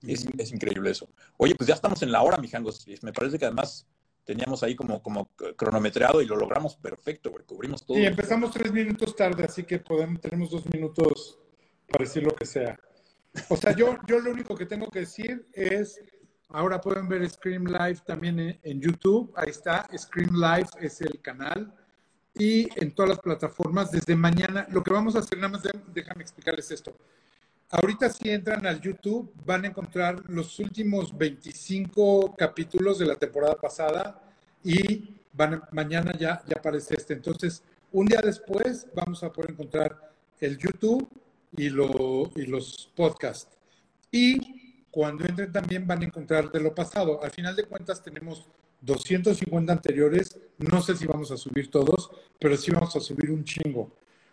Es, 0.03 0.26
es, 0.38 0.53
increíble 0.53 0.91
eso. 0.91 1.09
Oye, 1.36 1.55
pues 1.55 1.68
ya 1.68 1.74
estamos 1.74 2.03
en 2.03 2.11
la 2.11 2.22
hora, 2.22 2.38
mijangos. 2.38 2.86
Me 3.03 3.12
parece 3.12 3.38
que 3.38 3.45
además 3.45 3.86
teníamos 4.24 4.62
ahí 4.62 4.74
como, 4.74 5.03
como 5.03 5.30
cronometreado 5.57 6.22
y 6.22 6.26
lo 6.26 6.36
logramos 6.36 6.74
perfecto, 6.76 7.30
güey. 7.30 7.45
Cubrimos 7.45 7.84
todo. 7.84 7.99
Y 7.99 8.07
empezamos 8.07 8.51
tres 8.51 8.72
minutos 8.72 9.14
tarde, 9.14 9.45
así 9.45 9.64
que 9.64 9.78
podemos, 9.78 10.20
tenemos 10.20 10.51
dos 10.51 10.64
minutos 10.72 11.38
para 11.91 12.05
decir 12.05 12.22
lo 12.22 12.34
que 12.34 12.47
sea. 12.47 12.78
O 13.49 13.57
sea, 13.57 13.74
yo, 13.74 13.99
yo 14.07 14.18
lo 14.20 14.30
único 14.30 14.55
que 14.55 14.66
tengo 14.66 14.88
que 14.91 15.01
decir 15.01 15.47
es, 15.53 16.01
ahora 16.49 16.80
pueden 16.80 17.09
ver 17.09 17.28
Scream 17.28 17.66
Live 17.66 17.99
también 18.07 18.59
en, 18.62 18.80
YouTube, 18.80 19.32
ahí 19.36 19.51
está, 19.51 19.86
Scream 19.97 20.34
Live 20.34 20.68
es 20.80 21.01
el 21.01 21.20
canal, 21.20 21.72
y 22.34 22.68
en 22.80 22.93
todas 22.95 23.11
las 23.11 23.18
plataformas 23.18 23.91
desde 23.91 24.14
mañana. 24.14 24.66
Lo 24.70 24.82
que 24.82 24.93
vamos 24.93 25.16
a 25.16 25.18
hacer, 25.18 25.36
nada 25.38 25.49
más 25.49 25.62
déjame 25.93 26.22
explicarles 26.22 26.70
esto. 26.70 26.97
Ahorita 27.70 28.09
si 28.09 28.30
entran 28.30 28.66
al 28.66 28.80
YouTube 28.80 29.32
van 29.45 29.64
a 29.64 29.68
encontrar 29.68 30.22
los 30.28 30.59
últimos 30.59 31.16
25 31.16 32.34
capítulos 32.36 32.99
de 32.99 33.07
la 33.07 33.14
temporada 33.14 33.55
pasada 33.55 34.20
y 34.64 35.14
van 35.32 35.62
mañana 35.70 36.12
ya, 36.18 36.43
ya 36.47 36.57
aparece 36.57 36.95
este. 36.95 37.14
Entonces, 37.14 37.62
un 37.93 38.07
día 38.07 38.20
después 38.22 38.88
vamos 38.95 39.22
a 39.22 39.32
poder 39.32 39.53
encontrar 39.53 40.12
el 40.41 40.57
YouTube 40.59 41.09
y, 41.57 41.68
lo, 41.68 42.30
y 42.36 42.46
los 42.46 42.90
podcasts. 42.94 43.57
Y 44.11 44.84
cuando 44.90 45.24
entren 45.24 45.53
también 45.53 45.86
van 45.86 46.03
a 46.03 46.07
encontrar 46.07 46.51
de 46.51 46.61
lo 46.61 46.74
pasado. 46.74 47.22
Al 47.22 47.30
final 47.30 47.55
de 47.55 47.64
cuentas 47.64 48.03
tenemos 48.03 48.48
250 48.80 49.72
anteriores. 49.72 50.38
No 50.59 50.82
sé 50.82 50.96
si 50.96 51.07
vamos 51.07 51.30
a 51.30 51.36
subir 51.36 51.70
todos, 51.70 52.11
pero 52.38 52.57
sí 52.57 52.70
vamos 52.70 52.94
a 52.96 53.01
subir 53.01 53.30
un 53.30 53.44
chingo. 53.44 53.92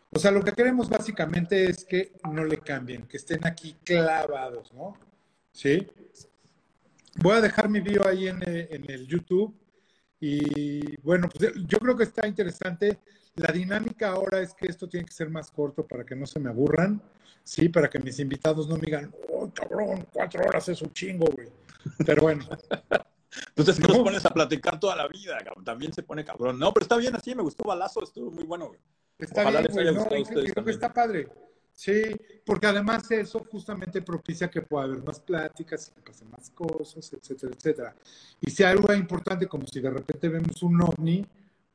O 0.09 0.19
sea, 0.19 0.31
lo 0.31 0.43
que 0.43 0.53
queremos 0.53 0.89
básicamente 0.89 1.69
es 1.69 1.83
que 1.83 2.13
no 2.31 2.45
le 2.45 2.57
cambien, 2.57 3.05
que 3.07 3.17
estén 3.17 3.45
aquí 3.45 3.75
clavados, 3.83 4.73
¿no? 4.73 4.97
¿Sí? 5.51 5.85
Voy 7.15 7.35
a 7.35 7.41
dejar 7.41 7.67
mi 7.67 7.81
video 7.81 8.07
ahí 8.07 8.27
en, 8.27 8.41
en 8.43 8.89
el 8.89 9.05
YouTube. 9.05 9.53
Y 10.19 10.97
bueno, 11.01 11.29
pues 11.29 11.53
yo 11.67 11.79
creo 11.79 11.95
que 11.95 12.03
está 12.03 12.27
interesante. 12.27 12.99
La 13.35 13.53
dinámica 13.53 14.09
ahora 14.09 14.41
es 14.41 14.53
que 14.53 14.67
esto 14.67 14.87
tiene 14.87 15.05
que 15.05 15.13
ser 15.13 15.29
más 15.29 15.51
corto 15.51 15.85
para 15.85 16.03
que 16.03 16.15
no 16.15 16.25
se 16.25 16.39
me 16.39 16.49
aburran, 16.49 17.01
sí, 17.43 17.69
para 17.69 17.89
que 17.89 17.99
mis 17.99 18.19
invitados 18.19 18.67
no 18.67 18.75
me 18.75 18.81
digan, 18.81 19.13
oh, 19.31 19.51
cabrón, 19.53 20.07
cuatro 20.11 20.43
horas 20.43 20.67
es 20.69 20.81
un 20.81 20.91
chingo, 20.91 21.27
güey. 21.27 21.49
Pero 22.05 22.23
bueno. 22.23 22.45
Entonces 23.49 23.79
no. 23.79 23.87
nos 23.89 23.97
pones 23.99 24.25
a 24.25 24.29
platicar 24.31 24.79
toda 24.79 24.95
la 24.95 25.07
vida, 25.07 25.37
cabrón. 25.43 25.63
También 25.63 25.93
se 25.93 26.01
pone 26.03 26.25
cabrón. 26.25 26.57
No, 26.57 26.73
pero 26.73 26.85
está 26.85 26.97
bien 26.97 27.15
así, 27.15 27.35
me 27.35 27.43
gustó 27.43 27.63
Balazo, 27.63 28.03
estuvo 28.03 28.31
muy 28.31 28.43
bueno, 28.43 28.67
güey. 28.67 28.79
Está 29.19 29.49
bien, 29.49 29.67
güey, 29.71 29.93
no, 29.93 30.05
creo, 30.05 30.65
que 30.65 30.71
está 30.71 30.93
padre. 30.93 31.27
Sí, 31.77 32.01
porque 32.43 32.65
además 32.65 33.11
eso 33.11 33.45
justamente 33.51 34.01
propicia 34.01 34.49
que 34.49 34.63
pueda 34.63 34.85
haber 34.85 35.03
más 35.03 35.19
pláticas, 35.19 35.91
que 35.95 36.01
pasen 36.01 36.27
más 36.31 36.49
cosas, 36.49 37.13
etcétera, 37.13 37.53
etcétera. 37.55 37.95
Y 38.41 38.49
si 38.49 38.63
algo 38.63 38.91
importante, 38.95 39.45
como 39.45 39.67
si 39.67 39.79
de 39.79 39.91
repente 39.91 40.27
vemos 40.27 40.63
un 40.63 40.81
ovni, 40.81 41.23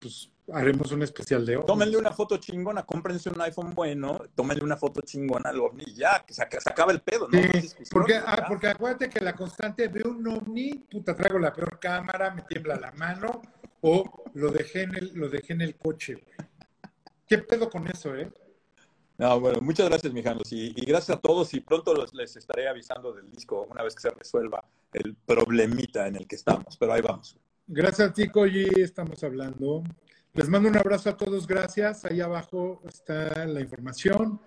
pues 0.01 0.29
haremos 0.53 0.91
un 0.91 1.05
especial 1.05 1.47
de 1.47 1.55
ovnis. 1.55 1.69
Tómenle 1.69 1.97
una 1.99 2.11
foto 2.11 2.37
chingona, 2.39 2.83
cómprense 2.83 3.31
un 3.31 3.41
iPhone 3.43 3.75
bueno, 3.75 4.21
tómenle 4.35 4.65
una 4.65 4.77
foto 4.77 5.03
chingona 5.03 5.51
al 5.51 5.61
ovni 5.61 5.85
y 5.87 5.95
ya, 5.95 6.25
que 6.27 6.35
se, 6.35 6.43
acaba 6.43 6.91
el 6.91 7.01
pedo, 7.01 7.29
¿no? 7.29 7.41
Sí, 7.41 7.73
porque, 7.93 8.17
ah, 8.17 8.47
porque 8.49 8.67
acuérdate 8.67 9.09
que 9.09 9.21
la 9.21 9.37
constante 9.37 9.87
ve 9.87 10.03
un 10.05 10.27
ovni, 10.27 10.85
puta, 10.91 11.15
traigo 11.15 11.39
la 11.39 11.53
peor 11.53 11.79
cámara, 11.79 12.35
me 12.35 12.43
tiembla 12.43 12.75
la 12.75 12.91
mano, 12.91 13.41
o 13.83 14.25
lo 14.35 14.51
dejé 14.51 14.83
en 14.83 14.97
el, 14.97 15.13
lo 15.15 15.29
dejé 15.29 15.53
en 15.53 15.61
el 15.61 15.77
coche. 15.77 16.25
¿Qué 17.29 17.39
pedo 17.39 17.71
con 17.71 17.87
eso, 17.87 18.17
eh? 18.17 18.29
No, 19.23 19.39
bueno, 19.39 19.61
muchas 19.61 19.89
gracias, 19.89 20.13
mijanos, 20.13 20.53
y, 20.53 20.75
y 20.75 20.85
gracias 20.85 21.17
a 21.17 21.21
todos, 21.21 21.55
y 21.55 21.61
pronto 21.61 21.95
les 22.13 22.35
estaré 22.35 22.67
avisando 22.67 23.13
del 23.13 23.31
disco 23.31 23.69
una 23.71 23.85
vez 23.85 23.95
que 23.95 24.01
se 24.01 24.11
resuelva 24.11 24.65
el 24.93 25.15
problemita 25.15 26.09
en 26.09 26.17
el 26.17 26.27
que 26.27 26.35
estamos, 26.35 26.77
pero 26.77 26.93
ahí 26.93 27.03
vamos. 27.03 27.39
Gracias 27.69 28.11
a 28.11 28.13
ti, 28.13 28.29
Koji, 28.29 28.81
estamos 28.81 29.23
hablando. 29.23 29.85
Les 30.35 30.49
mando 30.49 30.69
un 30.69 30.77
abrazo 30.77 31.11
a 31.11 31.17
todos, 31.17 31.47
gracias. 31.47 32.05
Ahí 32.05 32.21
abajo 32.21 32.83
está 32.89 33.47
la 33.47 33.61
información. 33.61 34.41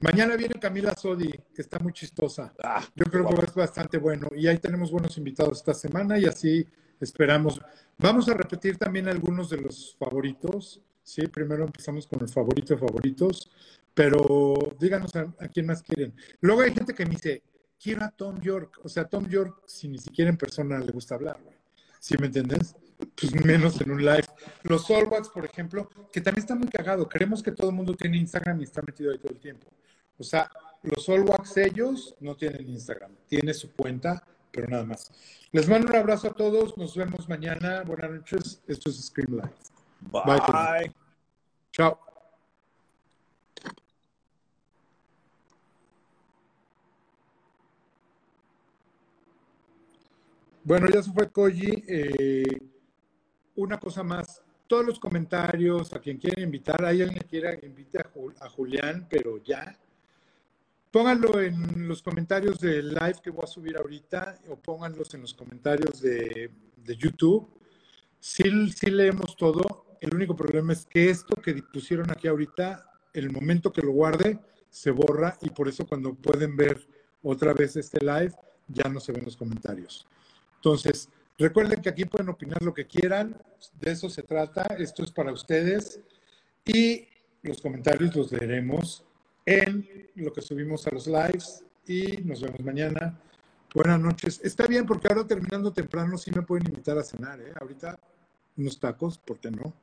Mañana 0.00 0.34
viene 0.34 0.54
Camila 0.54 0.94
Sodi, 0.94 1.30
que 1.54 1.60
está 1.60 1.78
muy 1.78 1.92
chistosa. 1.92 2.54
Ah, 2.64 2.82
Yo 2.96 3.04
creo 3.04 3.28
que 3.28 3.44
es 3.44 3.54
bastante 3.54 3.98
bueno. 3.98 4.28
Y 4.34 4.46
ahí 4.46 4.56
tenemos 4.56 4.90
buenos 4.90 5.18
invitados 5.18 5.58
esta 5.58 5.74
semana 5.74 6.18
y 6.18 6.24
así 6.24 6.66
esperamos. 6.98 7.60
Vamos 7.98 8.30
a 8.30 8.34
repetir 8.34 8.78
también 8.78 9.08
algunos 9.08 9.50
de 9.50 9.58
los 9.58 9.94
favoritos. 9.98 10.80
Sí, 11.02 11.26
primero 11.26 11.64
empezamos 11.64 12.06
con 12.06 12.22
el 12.22 12.28
favorito 12.28 12.74
de 12.74 12.80
favoritos, 12.80 13.50
pero 13.94 14.54
díganos 14.78 15.14
a, 15.16 15.26
quién 15.52 15.66
más 15.66 15.82
quieren. 15.82 16.14
Luego 16.40 16.62
hay 16.62 16.72
gente 16.72 16.94
que 16.94 17.04
me 17.04 17.12
dice, 17.12 17.42
quiero 17.80 18.04
a 18.04 18.10
Tom 18.10 18.40
York. 18.40 18.80
O 18.82 18.88
sea, 18.88 19.04
Tom 19.04 19.28
York, 19.28 19.62
si 19.66 19.88
ni 19.88 19.98
siquiera 19.98 20.30
en 20.30 20.36
persona 20.36 20.78
le 20.78 20.92
gusta 20.92 21.14
hablar. 21.14 21.38
¿Sí 22.00 22.16
me 22.18 22.26
entiendes? 22.26 22.74
Pues 23.20 23.34
menos 23.44 23.80
en 23.80 23.90
un 23.90 24.04
live. 24.04 24.24
Los 24.62 24.86
Solwax, 24.86 25.28
por 25.28 25.44
ejemplo, 25.44 25.88
que 26.12 26.20
también 26.20 26.42
está 26.42 26.54
muy 26.54 26.68
cagado. 26.68 27.08
Creemos 27.08 27.42
que 27.42 27.52
todo 27.52 27.70
el 27.70 27.76
mundo 27.76 27.94
tiene 27.94 28.16
Instagram 28.16 28.60
y 28.60 28.64
está 28.64 28.82
metido 28.82 29.12
ahí 29.12 29.18
todo 29.18 29.32
el 29.32 29.40
tiempo. 29.40 29.68
O 30.18 30.24
sea, 30.24 30.50
los 30.82 31.04
Solwax 31.04 31.56
ellos 31.58 32.16
no 32.20 32.34
tienen 32.36 32.68
Instagram. 32.68 33.12
Tiene 33.28 33.54
su 33.54 33.72
cuenta, 33.72 34.24
pero 34.50 34.68
nada 34.68 34.84
más. 34.84 35.10
Les 35.52 35.68
mando 35.68 35.88
un 35.88 35.96
abrazo 35.96 36.28
a 36.28 36.32
todos. 36.32 36.76
Nos 36.76 36.96
vemos 36.96 37.28
mañana. 37.28 37.82
Buenas 37.82 38.10
noches. 38.10 38.62
Esto 38.66 38.90
es 38.90 39.04
Scream 39.04 39.32
Live. 39.32 39.52
Bye. 40.10 40.40
Bye. 40.52 40.92
Chao. 41.72 42.11
Bueno, 50.64 50.88
ya 50.88 51.02
se 51.02 51.12
fue 51.12 51.30
Koji. 51.30 51.84
Eh, 51.88 52.58
una 53.56 53.78
cosa 53.78 54.02
más. 54.02 54.42
Todos 54.66 54.86
los 54.86 54.98
comentarios, 54.98 55.92
a 55.92 55.98
quien 55.98 56.18
quiera 56.18 56.40
invitar, 56.40 56.84
hay 56.84 57.02
alguien 57.02 57.20
que 57.20 57.28
quiera 57.28 57.58
invite 57.62 57.98
a, 57.98 58.48
Julián, 58.48 59.06
pero 59.10 59.42
ya. 59.42 59.76
Pónganlo 60.90 61.40
en 61.40 61.88
los 61.88 62.02
comentarios 62.02 62.60
del 62.60 62.90
live 62.90 63.16
que 63.22 63.30
voy 63.30 63.44
a 63.44 63.46
subir 63.46 63.76
ahorita 63.76 64.38
o 64.48 64.56
pónganlos 64.56 65.12
en 65.14 65.22
los 65.22 65.34
comentarios 65.34 66.00
de, 66.00 66.50
YouTube. 66.96 67.48
Sí, 68.20 68.44
sí 68.70 68.90
leemos 68.90 69.36
todo. 69.36 69.96
El 70.00 70.14
único 70.14 70.36
problema 70.36 70.72
es 70.72 70.86
que 70.86 71.10
esto 71.10 71.34
que 71.42 71.54
pusieron 71.72 72.10
aquí 72.10 72.28
ahorita, 72.28 72.88
el 73.12 73.30
momento 73.30 73.72
que 73.72 73.82
lo 73.82 73.92
guarde, 73.92 74.38
se 74.70 74.90
borra 74.90 75.36
y 75.42 75.50
por 75.50 75.68
eso 75.68 75.86
cuando 75.86 76.14
pueden 76.14 76.56
ver 76.56 76.86
otra 77.22 77.52
vez 77.52 77.76
este 77.76 77.98
live, 78.00 78.32
ya 78.68 78.88
no 78.88 79.00
se 79.00 79.12
ven 79.12 79.24
los 79.24 79.36
comentarios. 79.36 80.06
Entonces, 80.64 81.08
recuerden 81.36 81.82
que 81.82 81.88
aquí 81.88 82.04
pueden 82.04 82.28
opinar 82.28 82.62
lo 82.62 82.72
que 82.72 82.86
quieran, 82.86 83.36
de 83.80 83.90
eso 83.90 84.08
se 84.08 84.22
trata, 84.22 84.62
esto 84.78 85.02
es 85.02 85.10
para 85.10 85.32
ustedes 85.32 85.98
y 86.64 87.08
los 87.42 87.60
comentarios 87.60 88.14
los 88.14 88.30
leeremos 88.30 89.04
en 89.44 90.08
lo 90.14 90.32
que 90.32 90.40
subimos 90.40 90.86
a 90.86 90.92
los 90.92 91.08
lives 91.08 91.64
y 91.84 92.18
nos 92.18 92.40
vemos 92.42 92.60
mañana. 92.60 93.18
Buenas 93.74 93.98
noches. 93.98 94.40
Está 94.44 94.68
bien 94.68 94.86
porque 94.86 95.08
ahora 95.08 95.26
terminando 95.26 95.72
temprano 95.72 96.16
sí 96.16 96.30
me 96.30 96.42
pueden 96.42 96.68
invitar 96.68 96.96
a 96.96 97.02
cenar, 97.02 97.40
¿eh? 97.40 97.52
Ahorita 97.60 97.98
unos 98.56 98.78
tacos, 98.78 99.18
¿por 99.18 99.40
qué 99.40 99.50
no? 99.50 99.74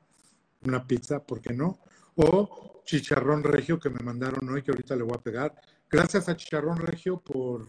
Una 0.64 0.88
pizza, 0.88 1.22
¿por 1.22 1.42
qué 1.42 1.54
no? 1.54 1.78
O 2.16 2.82
chicharrón 2.86 3.44
regio 3.44 3.78
que 3.78 3.90
me 3.90 4.00
mandaron 4.00 4.48
hoy, 4.48 4.64
que 4.64 4.72
ahorita 4.72 4.96
le 4.96 5.04
voy 5.04 5.18
a 5.18 5.22
pegar. 5.22 5.62
Gracias 5.92 6.30
a 6.30 6.38
Chicharrón 6.38 6.78
Regio 6.78 7.20
por 7.20 7.68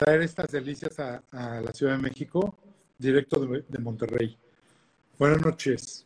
traer 0.00 0.20
estas 0.20 0.50
delicias 0.50 0.98
a, 1.00 1.22
la 1.32 1.72
Ciudad 1.72 1.96
de 1.96 2.02
México, 2.02 2.54
directo 2.98 3.40
de, 3.40 3.64
de 3.66 3.78
Monterrey. 3.78 4.36
Buenas 5.18 5.40
noches. 5.40 6.05